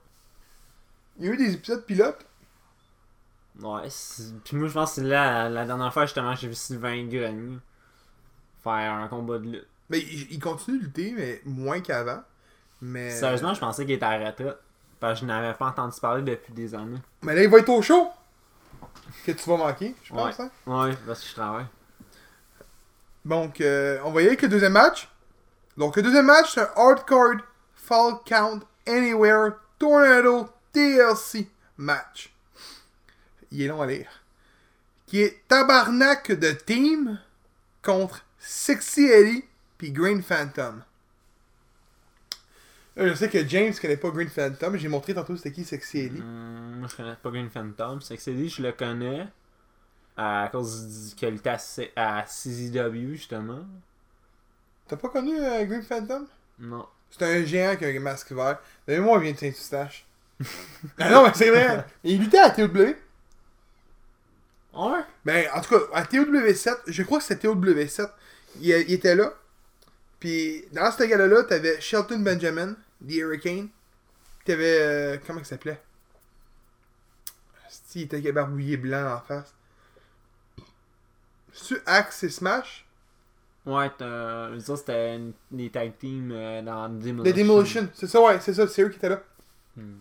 Il 1.17 1.25
y 1.25 1.29
a 1.29 1.33
eu 1.33 1.37
des 1.37 1.53
épisodes 1.53 1.85
pilotes. 1.85 2.25
Ouais, 3.61 3.89
puis 4.45 4.55
moi 4.55 4.69
je 4.69 4.73
pense 4.73 4.91
que 4.91 5.01
c'est 5.01 5.07
là 5.07 5.49
la 5.49 5.65
dernière 5.65 5.91
fois 5.91 6.05
justement 6.05 6.33
j'ai 6.33 6.47
vu 6.47 6.53
Sylvain 6.53 7.05
Grenier 7.07 7.57
faire 8.63 8.93
un 8.93 9.07
combat 9.07 9.37
de 9.37 9.49
lutte. 9.49 9.67
Mais 9.89 9.99
il, 9.99 10.31
il 10.31 10.39
continue 10.39 10.79
de 10.79 10.83
lutter, 10.85 11.13
mais 11.15 11.41
moins 11.45 11.81
qu'avant. 11.81 12.21
Mais... 12.81 13.11
Sérieusement, 13.11 13.53
je 13.53 13.59
pensais 13.59 13.85
qu'il 13.85 13.95
était 13.95 14.05
retraite. 14.05 14.57
Parce 14.99 15.19
que 15.19 15.25
je 15.25 15.25
n'avais 15.25 15.53
pas 15.53 15.67
entendu 15.67 15.97
parler 15.99 16.23
depuis 16.23 16.53
des 16.53 16.75
années. 16.75 16.99
Mais 17.21 17.33
là, 17.33 17.43
il 17.43 17.49
va 17.49 17.59
être 17.59 17.69
au 17.69 17.81
show. 17.81 18.09
Que 19.25 19.31
tu 19.31 19.49
vas 19.49 19.57
manquer, 19.57 19.95
je 20.03 20.13
pense. 20.13 20.37
Ouais. 20.37 20.45
hein? 20.45 20.87
Ouais, 20.87 20.97
parce 21.05 21.21
que 21.21 21.29
je 21.29 21.33
travaille. 21.35 21.65
Donc, 23.25 23.61
euh, 23.61 23.99
on 24.03 24.11
va 24.11 24.21
y 24.21 24.23
aller 24.23 24.29
avec 24.29 24.41
le 24.41 24.49
deuxième 24.49 24.73
match. 24.73 25.09
Donc, 25.77 25.95
le 25.95 26.01
deuxième 26.01 26.25
match, 26.25 26.53
c'est 26.53 26.61
un 26.61 26.69
hardcore 26.75 27.35
Fall 27.75 28.15
Count 28.25 28.59
Anywhere 28.85 29.53
Tornado 29.77 30.47
TLC 30.73 31.47
match. 31.77 32.33
Il 33.51 33.61
est 33.61 33.67
long 33.67 33.81
à 33.81 33.87
lire. 33.87 34.09
Qui 35.07 35.21
est 35.21 35.47
Tabarnak 35.47 36.31
de 36.31 36.51
Team 36.51 37.19
contre 37.81 38.23
Sexy 38.39 39.05
Eddie 39.05 39.45
puis 39.77 39.91
Green 39.91 40.21
Phantom. 40.21 40.83
Là, 42.95 43.07
je 43.07 43.13
sais 43.13 43.29
que 43.29 43.47
James 43.47 43.73
connaît 43.81 43.97
pas 43.97 44.09
Green 44.09 44.29
Phantom. 44.29 44.77
J'ai 44.77 44.87
montré 44.87 45.13
tantôt 45.13 45.35
c'était 45.37 45.51
qui 45.51 45.63
Sexy 45.63 45.99
Eddie. 45.99 46.21
Hum, 46.21 46.79
moi 46.79 46.87
je 46.89 46.95
connais 46.95 47.15
pas 47.15 47.29
Green 47.29 47.49
Phantom. 47.49 48.01
C'est 48.01 48.33
dit, 48.33 48.49
je 48.49 48.61
le 48.61 48.71
connais. 48.71 49.27
À 50.17 50.49
cause 50.51 51.13
qu'il 51.15 51.35
était 51.35 51.55
à, 51.95 52.25
CZW 52.25 53.13
justement. 53.13 53.65
T'as 54.87 54.97
pas 54.97 55.09
connu 55.09 55.39
euh, 55.39 55.63
Green 55.65 55.83
Phantom? 55.83 56.27
Non. 56.59 56.87
C'est 57.09 57.23
un 57.23 57.45
géant 57.45 57.75
qui 57.75 57.85
a 57.85 57.87
un 57.87 57.99
masque 57.99 58.31
vert. 58.31 58.59
D'ailleurs, 58.85 59.03
moi, 59.03 59.17
il 59.17 59.23
vient 59.23 59.31
de 59.31 59.37
Saint-Eustache. 59.37 60.05
ah 60.99 61.09
non, 61.09 61.23
mais 61.23 61.31
c'est 61.33 61.49
vrai. 61.49 61.85
Il 62.03 62.19
luttait 62.19 62.39
à 62.39 62.49
TW. 62.49 62.95
Ouais. 64.73 64.99
Ben, 65.25 65.47
en 65.53 65.61
tout 65.61 65.69
cas, 65.69 65.85
à 65.93 66.03
TW7, 66.03 66.75
je 66.87 67.03
crois 67.03 67.19
que 67.19 67.23
c'était 67.23 67.47
TW7. 67.47 68.09
Il, 68.59 68.67
il 68.69 68.93
était 68.93 69.15
là. 69.15 69.33
Puis, 70.19 70.65
dans 70.73 70.91
ce 70.91 71.03
gars-là, 71.03 71.43
t'avais 71.43 71.79
Shelton 71.79 72.19
Benjamin, 72.19 72.73
The 73.07 73.13
Hurricane. 73.13 73.69
T'avais. 74.45 74.79
euh, 74.81 75.17
comment 75.25 75.39
il 75.39 75.45
s'appelait? 75.45 75.81
Si, 77.69 78.01
il 78.01 78.03
était 78.03 78.31
barbouillé 78.31 78.77
blanc 78.77 79.13
en 79.15 79.21
face. 79.21 79.53
C'est-tu 81.53 81.81
Axe 81.85 82.23
et 82.23 82.29
Smash? 82.29 82.85
Ouais, 83.65 83.89
t'as- 83.97 84.59
ça 84.59 84.77
c'était 84.77 85.15
une- 85.15 85.33
des 85.51 85.69
tag 85.69 85.93
teams 85.99 86.31
euh, 86.31 86.61
dans 86.61 86.89
Demolition. 86.89 87.23
The 87.23 87.37
Demolition. 87.37 87.89
C'est 87.93 88.07
ça, 88.07 88.21
ouais, 88.21 88.39
c'est 88.39 88.53
ça, 88.53 88.67
c'est 88.67 88.81
eux 88.83 88.89
qui 88.89 88.97
étaient 88.97 89.09
là. 89.09 89.21
Hmm. 89.75 89.97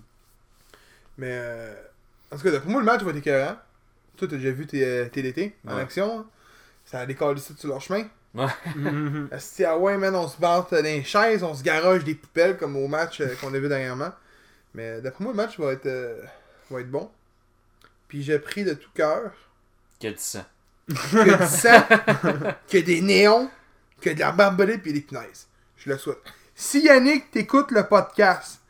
Mais, 1.18 1.30
euh, 1.32 1.74
en 2.30 2.36
tout 2.36 2.42
cas, 2.44 2.60
pour 2.60 2.70
moi, 2.70 2.80
le 2.80 2.86
match 2.86 3.02
va 3.02 3.10
être 3.10 3.16
écœurant. 3.16 3.56
Toi, 4.16 4.28
t'as 4.28 4.36
déjà 4.36 4.50
vu 4.50 4.66
tes, 4.66 4.84
euh, 4.84 5.08
TDT 5.08 5.56
en 5.66 5.74
Ouais. 5.76 5.82
action. 5.82 6.26
Ça 6.84 7.00
a 7.00 7.06
décollé 7.06 7.40
ça 7.40 7.54
sur 7.56 7.68
leur 7.68 7.80
chemin. 7.80 8.08
Mhm. 8.34 9.28
Asti, 9.32 9.64
ah 9.64 9.76
ouais, 9.78 9.96
man, 9.96 10.14
on 10.14 10.28
se 10.28 10.38
batte 10.38 10.70
dans 10.72 10.82
les 10.82 11.02
chaises, 11.02 11.42
on 11.42 11.54
se 11.54 11.62
garoche 11.62 12.04
des 12.04 12.14
poubelles 12.14 12.56
comme 12.56 12.76
au 12.76 12.86
match 12.86 13.20
euh, 13.20 13.34
qu'on 13.40 13.52
a 13.54 13.58
vu 13.58 13.68
dernièrement. 13.68 14.12
Mais 14.74 15.00
d'après 15.00 15.24
moi, 15.24 15.32
le 15.32 15.36
match 15.36 15.58
va 15.58 15.72
être, 15.72 15.86
euh, 15.86 16.22
va 16.70 16.80
être 16.80 16.90
bon. 16.90 17.10
Puis 18.06 18.22
j'ai 18.22 18.38
pris 18.38 18.64
de 18.64 18.74
tout 18.74 18.90
cœur 18.94 19.32
Quel 19.98 20.18
sang. 20.18 20.44
que 20.88 21.36
du 21.38 21.46
sang, 21.46 22.52
que 22.68 22.78
des 22.78 23.00
néons, 23.00 23.50
que 24.00 24.10
de 24.10 24.20
la 24.20 24.32
barbelée 24.32 24.78
puis 24.78 24.92
des 24.92 25.00
punaises. 25.00 25.48
Je 25.76 25.90
le 25.90 25.98
souhaite. 25.98 26.18
Si 26.54 26.84
Yannick 26.84 27.30
t'écoute 27.30 27.70
le 27.70 27.86
podcast, 27.86 28.60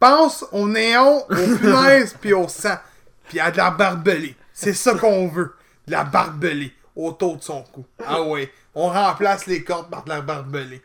Pense 0.00 0.46
au 0.50 0.66
néon, 0.66 1.18
au 1.28 1.56
punaise, 1.60 2.16
puis 2.18 2.32
au 2.32 2.48
sang. 2.48 2.78
Puis 3.28 3.38
à 3.38 3.50
de 3.50 3.58
la 3.58 3.70
barbelée. 3.70 4.34
C'est 4.54 4.72
ça 4.72 4.94
qu'on 4.94 5.28
veut. 5.28 5.54
De 5.86 5.92
la 5.92 6.04
barbelée 6.04 6.72
autour 6.96 7.36
de 7.36 7.42
son 7.42 7.62
cou. 7.64 7.84
Ah 8.04 8.22
ouais. 8.22 8.50
On 8.74 8.88
remplace 8.88 9.46
les 9.46 9.64
cordes 9.64 9.90
par 9.90 10.04
de 10.04 10.10
la 10.10 10.20
barbelée. 10.20 10.82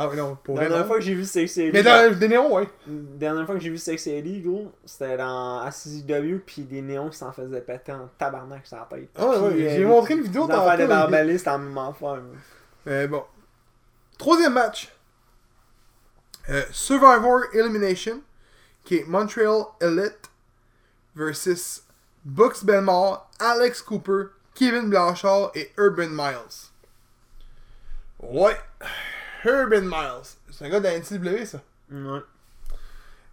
Ah 0.00 0.08
non, 0.14 0.36
pour 0.44 0.54
vrai, 0.54 0.66
dernière 0.66 0.82
non. 0.82 0.86
fois 0.86 0.98
que 0.98 1.02
j'ai 1.04 1.14
vu 1.14 1.24
Sexy 1.24 1.62
Ellie. 1.62 1.72
Mais 1.72 1.82
dans 1.82 2.16
des 2.16 2.28
néons, 2.28 2.54
ouais. 2.54 2.68
La 2.86 2.92
dernière 3.18 3.46
fois 3.46 3.56
que 3.56 3.60
j'ai 3.60 3.70
vu 3.70 3.78
Sexy 3.78 4.10
Ellie, 4.10 4.40
gros, 4.42 4.70
c'était 4.84 5.16
dans 5.16 5.60
ACW, 5.62 6.38
pis 6.46 6.62
des 6.62 6.82
néons 6.82 7.08
qui 7.10 7.16
s'en 7.18 7.32
faisaient 7.32 7.60
péter 7.60 7.90
en 7.92 8.08
tabarnak 8.16 8.64
sur 8.64 8.76
la 8.76 8.86
tête. 8.88 9.08
Ah 9.16 9.26
ouais, 9.26 9.50
Puis, 9.50 9.64
ouais. 9.64 9.70
euh, 9.72 9.76
J'ai 9.76 9.84
montré 9.84 10.14
une 10.14 10.22
vidéo 10.22 10.46
de 10.46 10.52
tantôt. 10.52 10.86
barbelés, 10.86 11.38
c'était 11.38 11.50
la 11.50 11.58
même 11.58 11.78
affaire. 11.78 12.20
Mais 12.86 13.08
bon. 13.08 13.24
Troisième 14.18 14.52
match. 14.52 14.92
Euh, 16.48 16.62
Survivor 16.70 17.40
Elimination, 17.52 18.20
qui 18.84 18.98
est 18.98 19.04
Montreal 19.04 19.64
Elite 19.80 20.30
versus 21.16 21.82
Bucks 22.24 22.64
Belmore, 22.64 23.28
Alex 23.40 23.82
Cooper, 23.82 24.26
Kevin 24.54 24.88
Blanchard 24.90 25.50
et 25.56 25.72
Urban 25.76 26.08
Miles. 26.10 26.67
Ouais. 28.20 28.56
Urban 29.44 29.82
Miles. 29.82 30.26
C'est 30.50 30.64
un 30.66 30.68
gars 30.70 30.80
de 30.80 30.84
la 30.84 30.98
NCW, 30.98 31.44
ça. 31.44 31.62
Ouais. 31.90 32.20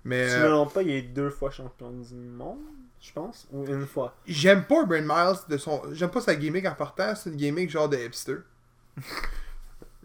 Mais 0.04 0.30
Si 0.30 0.36
je 0.36 0.40
euh, 0.40 0.44
me 0.44 0.54
trompe 0.54 0.74
pas, 0.74 0.82
il 0.84 0.92
est 0.92 1.02
deux 1.02 1.30
fois 1.32 1.50
champion 1.50 1.90
du 1.92 2.14
monde, 2.14 2.60
je 3.02 3.12
pense. 3.12 3.48
Ou 3.52 3.66
une 3.66 3.88
fois. 3.88 4.16
j'aime 4.28 4.64
pas 4.66 4.76
Urban 4.82 5.02
Miles 5.02 5.40
de 5.50 5.58
son. 5.58 5.82
J'aime 5.94 6.12
pas 6.12 6.22
sa 6.22 6.36
gimmick 6.36 6.66
en 6.66 6.76
partant, 6.76 7.16
c'est 7.16 7.30
une 7.32 7.38
gimmick 7.38 7.70
genre 7.72 7.90
de 7.90 7.98
hipster. 7.98 8.38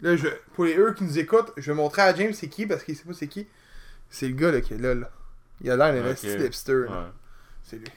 là, 0.01 0.15
je... 0.15 0.27
pour 0.53 0.65
les 0.65 0.75
eux 0.77 0.93
qui 0.93 1.03
nous 1.03 1.19
écoutent, 1.19 1.51
je 1.57 1.71
vais 1.71 1.75
montrer 1.77 2.01
à 2.01 2.15
James 2.15 2.33
c'est 2.33 2.47
qui 2.49 2.65
parce 2.65 2.83
qu'il 2.83 2.95
sait 2.95 3.03
pas 3.03 3.13
c'est 3.13 3.27
qui. 3.27 3.47
C'est 4.09 4.27
le 4.27 4.33
gars 4.33 4.51
là, 4.51 4.61
qui 4.61 4.73
est 4.73 4.77
là. 4.77 4.95
là. 4.95 5.09
Il 5.61 5.69
a 5.69 5.75
l'air 5.77 5.93
d'un 5.93 6.09
Ok. 6.09 6.23
esti 6.23 6.43
hipster. 6.43 6.85
là. 6.85 6.91
Ouais. 6.91 7.07
C'est 7.63 7.77
lui. 7.77 7.87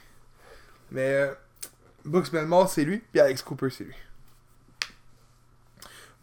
Mais 0.91 1.15
euh, 1.15 1.35
Brooks 2.05 2.31
Belmore, 2.31 2.69
c'est 2.69 2.85
lui. 2.85 2.99
Puis 2.99 3.19
Alex 3.21 3.43
Cooper, 3.43 3.71
c'est 3.71 3.85
lui. 3.85 3.95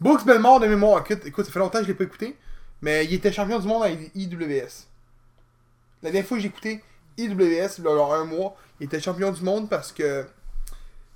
Brooks 0.02 0.24
Belmore, 0.26 0.58
de 0.58 0.66
mémoire, 0.66 1.04
écoute, 1.06 1.24
écoute, 1.24 1.46
ça 1.46 1.52
fait 1.52 1.60
longtemps 1.60 1.78
que 1.78 1.84
je 1.84 1.88
l'ai 1.88 1.94
pas 1.94 2.02
écouté. 2.02 2.36
Mais 2.80 3.04
il 3.04 3.14
était 3.14 3.30
champion 3.30 3.60
du 3.60 3.68
monde 3.68 3.84
à 3.84 3.90
IWS. 3.90 4.88
La 6.02 6.10
dernière 6.10 6.26
fois 6.26 6.36
que 6.36 6.42
j'ai 6.42 6.48
écouté 6.48 6.82
IWS, 7.16 7.78
il 7.78 7.84
y 7.84 7.86
a 7.86 7.90
un 7.90 8.24
mois, 8.24 8.56
il 8.80 8.86
était 8.86 9.00
champion 9.00 9.30
du 9.30 9.42
monde 9.42 9.70
parce 9.70 9.92
que 9.92 10.26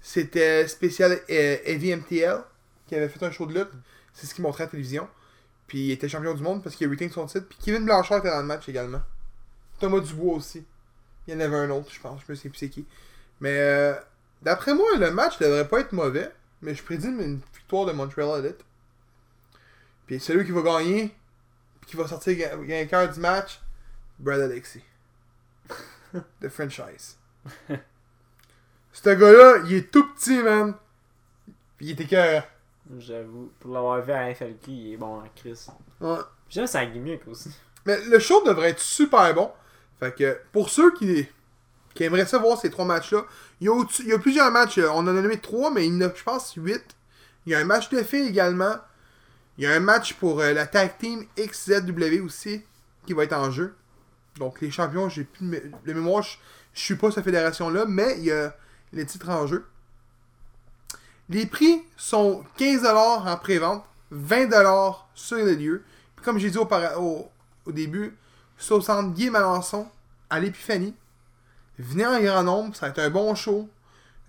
c'était 0.01 0.69
spécial 0.69 1.19
euh, 1.29 1.57
Heavy 1.65 1.97
MTL 1.97 2.39
qui 2.87 2.95
avait 2.95 3.09
fait 3.09 3.25
un 3.25 3.33
show 3.33 3.47
de 3.47 3.55
lutte. 3.55 3.73
C'est 4.15 4.27
ce 4.27 4.35
qu'il 4.37 4.45
montrait 4.45 4.63
à 4.63 4.67
la 4.67 4.71
télévision. 4.71 5.09
Puis 5.67 5.87
il 5.87 5.91
était 5.91 6.09
champion 6.09 6.35
du 6.35 6.43
monde 6.45 6.63
parce 6.63 6.77
qu'il 6.77 6.87
a 6.87 6.91
retain 6.91 7.09
son 7.11 7.27
titre. 7.27 7.47
Puis 7.49 7.59
Kevin 7.61 7.85
Blanchard 7.85 8.19
était 8.19 8.31
dans 8.31 8.41
le 8.41 8.47
match 8.47 8.69
également. 8.69 9.03
Thomas 9.81 9.99
Dubois 9.99 10.37
aussi. 10.37 10.65
Il 11.27 11.35
y 11.35 11.37
en 11.37 11.41
avait 11.41 11.57
un 11.57 11.71
autre, 11.71 11.91
je 11.93 11.99
pense. 11.99 12.21
Je 12.25 12.31
me 12.31 12.37
sais 12.37 12.49
plus 12.49 12.59
c'est 12.59 12.69
qui. 12.69 12.87
Mais 13.41 13.59
euh, 13.59 13.95
d'après 14.43 14.75
moi, 14.75 14.87
le 14.97 15.11
match 15.11 15.41
devrait 15.41 15.67
pas 15.67 15.81
être 15.81 15.91
mauvais. 15.91 16.31
Mais 16.63 16.77
je 16.77 16.85
prédis 16.85 17.09
une 17.09 17.41
victoire 17.53 17.87
de 17.87 17.91
Montreal 17.93 18.45
Elite. 18.45 18.65
Puis 20.07 20.21
celui 20.21 20.45
qui 20.45 20.53
va 20.53 20.63
gagner, 20.63 21.15
puis 21.81 21.91
qui 21.91 21.97
va 21.97 22.07
sortir 22.07 22.37
vainqueur 22.59 23.11
du 23.13 23.21
match, 23.21 23.61
Brad 24.19 24.41
Alexis. 24.41 24.83
The 26.41 26.49
franchise. 26.49 27.17
Ce 28.93 29.11
gars-là, 29.11 29.59
il 29.67 29.75
est 29.75 29.91
tout 29.91 30.09
petit, 30.15 30.43
man. 30.43 30.75
Puis 31.77 31.87
il 31.87 31.91
était 31.93 32.07
cœur. 32.07 32.45
J'avoue. 32.99 33.53
Pour 33.61 33.75
l'avoir 33.75 34.01
vu 34.03 34.13
à 34.13 34.35
FLQ, 34.35 34.71
il 34.71 34.93
est 34.95 34.97
bon 34.97 35.19
en 35.21 35.25
Chris. 35.35 35.67
Ouais. 36.01 36.19
J'aime 36.49 36.67
sa 36.67 36.87
gimmick 36.87 37.27
aussi. 37.29 37.51
Mais 37.85 38.01
le 38.07 38.19
show 38.19 38.43
devrait 38.47 38.71
être 38.71 38.79
super 38.81 39.35
bon. 39.35 39.51
Fait 40.01 40.15
que 40.15 40.41
pour 40.53 40.71
ceux 40.71 40.95
qui, 40.95 41.27
qui 41.95 42.05
aimeraient 42.05 42.27
ça 42.27 42.39
voir 42.39 42.59
ces 42.59 42.71
trois 42.71 42.85
matchs-là, 42.85 43.25
il 43.61 43.67
y, 43.67 43.69
a 43.69 43.73
au-dessus- 43.73 44.03
il 44.03 44.09
y 44.09 44.13
a 44.13 44.19
plusieurs 44.19 44.51
matchs. 44.51 44.79
euh, 44.79 44.89
On 44.91 44.99
en 45.01 45.07
a 45.09 45.13
nommé 45.13 45.39
trois, 45.41 45.71
mais 45.71 45.87
il 45.87 45.95
y 45.95 46.05
en 46.05 46.09
a, 46.09 46.15
je 46.15 46.23
pense, 46.23 46.55
huit. 46.55 46.97
Il 47.45 47.53
y 47.53 47.55
a 47.55 47.59
un 47.59 47.65
match 47.65 47.89
de 47.91 48.03
filles 48.03 48.29
également. 48.29 48.77
Il 49.59 49.65
y 49.65 49.67
a 49.67 49.73
un 49.73 49.81
match 49.81 50.15
pour 50.15 50.41
euh, 50.41 50.53
la 50.53 50.67
tag 50.67 50.99
team 50.99 51.25
XZW 51.39 52.21
aussi 52.25 52.63
qui 53.07 53.13
va 53.13 53.25
être 53.25 53.33
en 53.33 53.51
jeu. 53.51 53.75
Donc 54.39 54.61
les 54.61 54.71
champions, 54.71 55.09
j'ai 55.09 55.25
plus 55.25 55.47
de 55.47 55.51
mé- 55.57 55.95
mémoire, 55.95 56.23
je, 56.23 56.37
suis 56.75 56.97
pas 56.97 57.11
cette 57.11 57.25
fédération-là, 57.25 57.87
mais 57.87 58.17
il 58.19 58.25
y 58.25 58.33
a 58.33 58.55
les 58.93 59.07
titres 59.07 59.31
en 59.31 59.47
jeu. 59.47 59.67
Les 61.29 61.47
prix 61.47 61.83
sont 61.97 62.45
15$ 62.59 62.87
en 62.87 63.37
pré-vente, 63.39 63.85
20$ 64.13 64.97
sur 65.15 65.37
les 65.39 65.57
lieux. 65.57 65.83
Comme 66.23 66.39
j'ai 66.39 66.51
dit 66.51 66.59
au 66.59 67.73
début, 67.73 68.17
c'est 68.59 68.75
au 68.75 68.81
centre 68.81 69.13
Guy 69.13 69.31
Malençon, 69.31 69.89
à 70.31 70.39
l'Épiphanie. 70.39 70.95
Venez 71.79 72.07
en 72.07 72.21
grand 72.21 72.43
nombre, 72.43 72.77
ça 72.77 72.87
va 72.87 72.91
être 72.91 72.99
un 72.99 73.11
bon 73.11 73.35
show. 73.35 73.69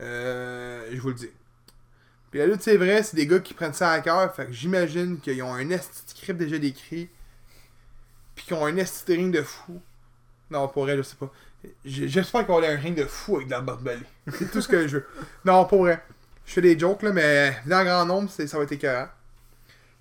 Euh, 0.01 0.88
je 0.91 0.99
vous 0.99 1.09
le 1.09 1.13
dis. 1.15 1.30
Puis 2.32 2.39
la 2.39 2.45
lutte, 2.45 2.61
c'est 2.61 2.78
vrai, 2.78 3.03
c'est 3.03 3.15
des 3.15 3.28
gars 3.28 3.39
qui 3.39 3.53
prennent 3.53 3.73
ça 3.73 3.91
à 3.91 4.01
cœur. 4.01 4.34
Fait 4.36 4.45
que 4.45 4.51
j'imagine 4.51 5.19
qu'ils 5.19 5.41
ont 5.43 5.53
un 5.53 5.69
esti 5.69 6.01
script 6.07 6.39
déjà 6.39 6.57
décrit. 6.57 7.09
Puis 8.36 8.45
qu'ils 8.45 8.55
ont 8.55 8.65
un 8.65 8.75
esti 8.78 9.15
ring 9.15 9.34
de 9.34 9.41
fou. 9.41 9.82
Non, 10.51 10.67
pour 10.67 10.84
vrai, 10.84 10.97
je 10.97 11.01
sais 11.01 11.15
pas. 11.15 11.32
J'espère 11.86 12.45
vont 12.45 12.57
avoir 12.57 12.71
un 12.71 12.75
ring 12.75 12.95
de 12.95 13.05
fou 13.05 13.38
avec 13.38 13.47
de 13.47 13.51
la 13.51 13.61
barbelée. 13.61 13.99
C'est 14.32 14.51
tout 14.51 14.61
ce 14.61 14.67
que 14.67 14.88
je 14.88 14.97
veux. 14.97 15.07
Non, 15.45 15.65
pour 15.65 15.80
vrai. 15.80 16.03
Je 16.45 16.53
fais 16.53 16.61
des 16.61 16.80
jokes, 16.80 17.03
là, 17.03 17.11
mais 17.11 17.57
en 17.65 17.84
grand 17.84 18.05
nombre, 18.05 18.30
ça 18.30 18.57
va 18.57 18.63
être 18.63 18.71
écœurant. 18.71 19.09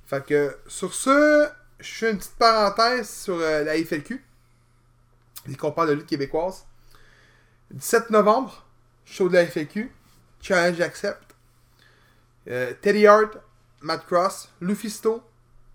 Fait 0.06 0.24
que, 0.24 0.56
sur 0.68 0.94
ce, 0.94 1.48
je 1.80 1.90
fais 1.90 2.10
une 2.12 2.18
petite 2.18 2.36
parenthèse 2.36 3.08
sur 3.08 3.34
euh, 3.34 3.64
la 3.64 3.74
FLQ. 3.74 4.24
Et 5.48 5.56
qu'on 5.56 5.70
de 5.86 5.92
lutte 5.92 6.06
québécoise. 6.06 6.64
17 7.72 8.10
novembre, 8.10 8.64
show 9.04 9.28
de 9.28 9.34
la 9.34 9.46
FLQ. 9.46 9.90
Challenge 10.40 10.80
accept. 10.80 11.25
Euh, 12.48 12.72
Teddy 12.80 13.06
Hart, 13.06 13.38
Matt 13.80 14.06
Cross, 14.06 14.48
Lufisto, 14.60 15.22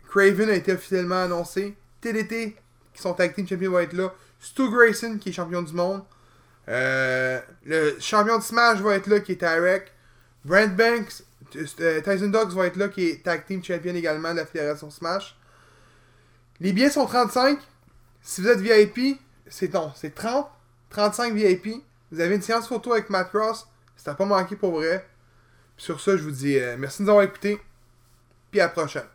Craven 0.09 0.49
a 0.49 0.55
été 0.55 0.73
officiellement 0.73 1.23
annoncé. 1.23 1.75
TDT, 2.01 2.55
qui 2.93 3.01
sont 3.01 3.13
tag 3.13 3.33
team 3.33 3.47
champions, 3.47 3.71
va 3.71 3.83
être 3.83 3.93
là. 3.93 4.13
Stu 4.39 4.69
Grayson, 4.69 5.17
qui 5.19 5.29
est 5.29 5.31
champion 5.33 5.61
du 5.61 5.73
monde. 5.73 6.03
Euh, 6.67 7.39
le 7.65 7.97
champion 7.99 8.37
de 8.37 8.43
Smash 8.43 8.79
va 8.79 8.95
être 8.95 9.07
là, 9.07 9.19
qui 9.19 9.33
est 9.33 9.37
Tarek. 9.37 9.91
Brent 10.43 10.75
Banks, 10.75 11.23
euh, 11.55 12.01
Tyson 12.01 12.29
Dogs 12.29 12.53
va 12.53 12.65
être 12.65 12.77
là, 12.77 12.89
qui 12.89 13.07
est 13.07 13.23
tag 13.23 13.45
team 13.45 13.63
champion 13.63 13.93
également 13.93 14.31
de 14.31 14.37
la 14.37 14.45
fédération 14.45 14.89
Smash. 14.89 15.37
Les 16.59 16.73
billets 16.73 16.89
sont 16.89 17.05
35. 17.05 17.59
Si 18.21 18.41
vous 18.41 18.47
êtes 18.47 18.59
VIP, 18.59 19.19
c'est 19.47 19.73
non, 19.73 19.91
c'est 19.95 20.13
30. 20.13 20.47
35 20.89 21.33
VIP. 21.33 21.83
Vous 22.11 22.19
avez 22.19 22.35
une 22.35 22.41
séance 22.41 22.67
photo 22.67 22.93
avec 22.93 23.09
Matt 23.09 23.29
Cross. 23.29 23.67
Ça 23.95 24.11
n'a 24.11 24.15
pas 24.15 24.25
manqué 24.25 24.55
pour 24.55 24.71
vrai. 24.71 25.07
Sur 25.81 25.99
ça, 25.99 26.15
je 26.15 26.21
vous 26.21 26.29
dis 26.29 26.59
euh, 26.59 26.75
merci 26.77 26.99
de 26.99 27.05
nous 27.05 27.09
avoir 27.09 27.25
écoutés. 27.25 27.59
Puis 28.51 28.59
à 28.59 28.65
la 28.65 28.69
prochaine. 28.69 29.07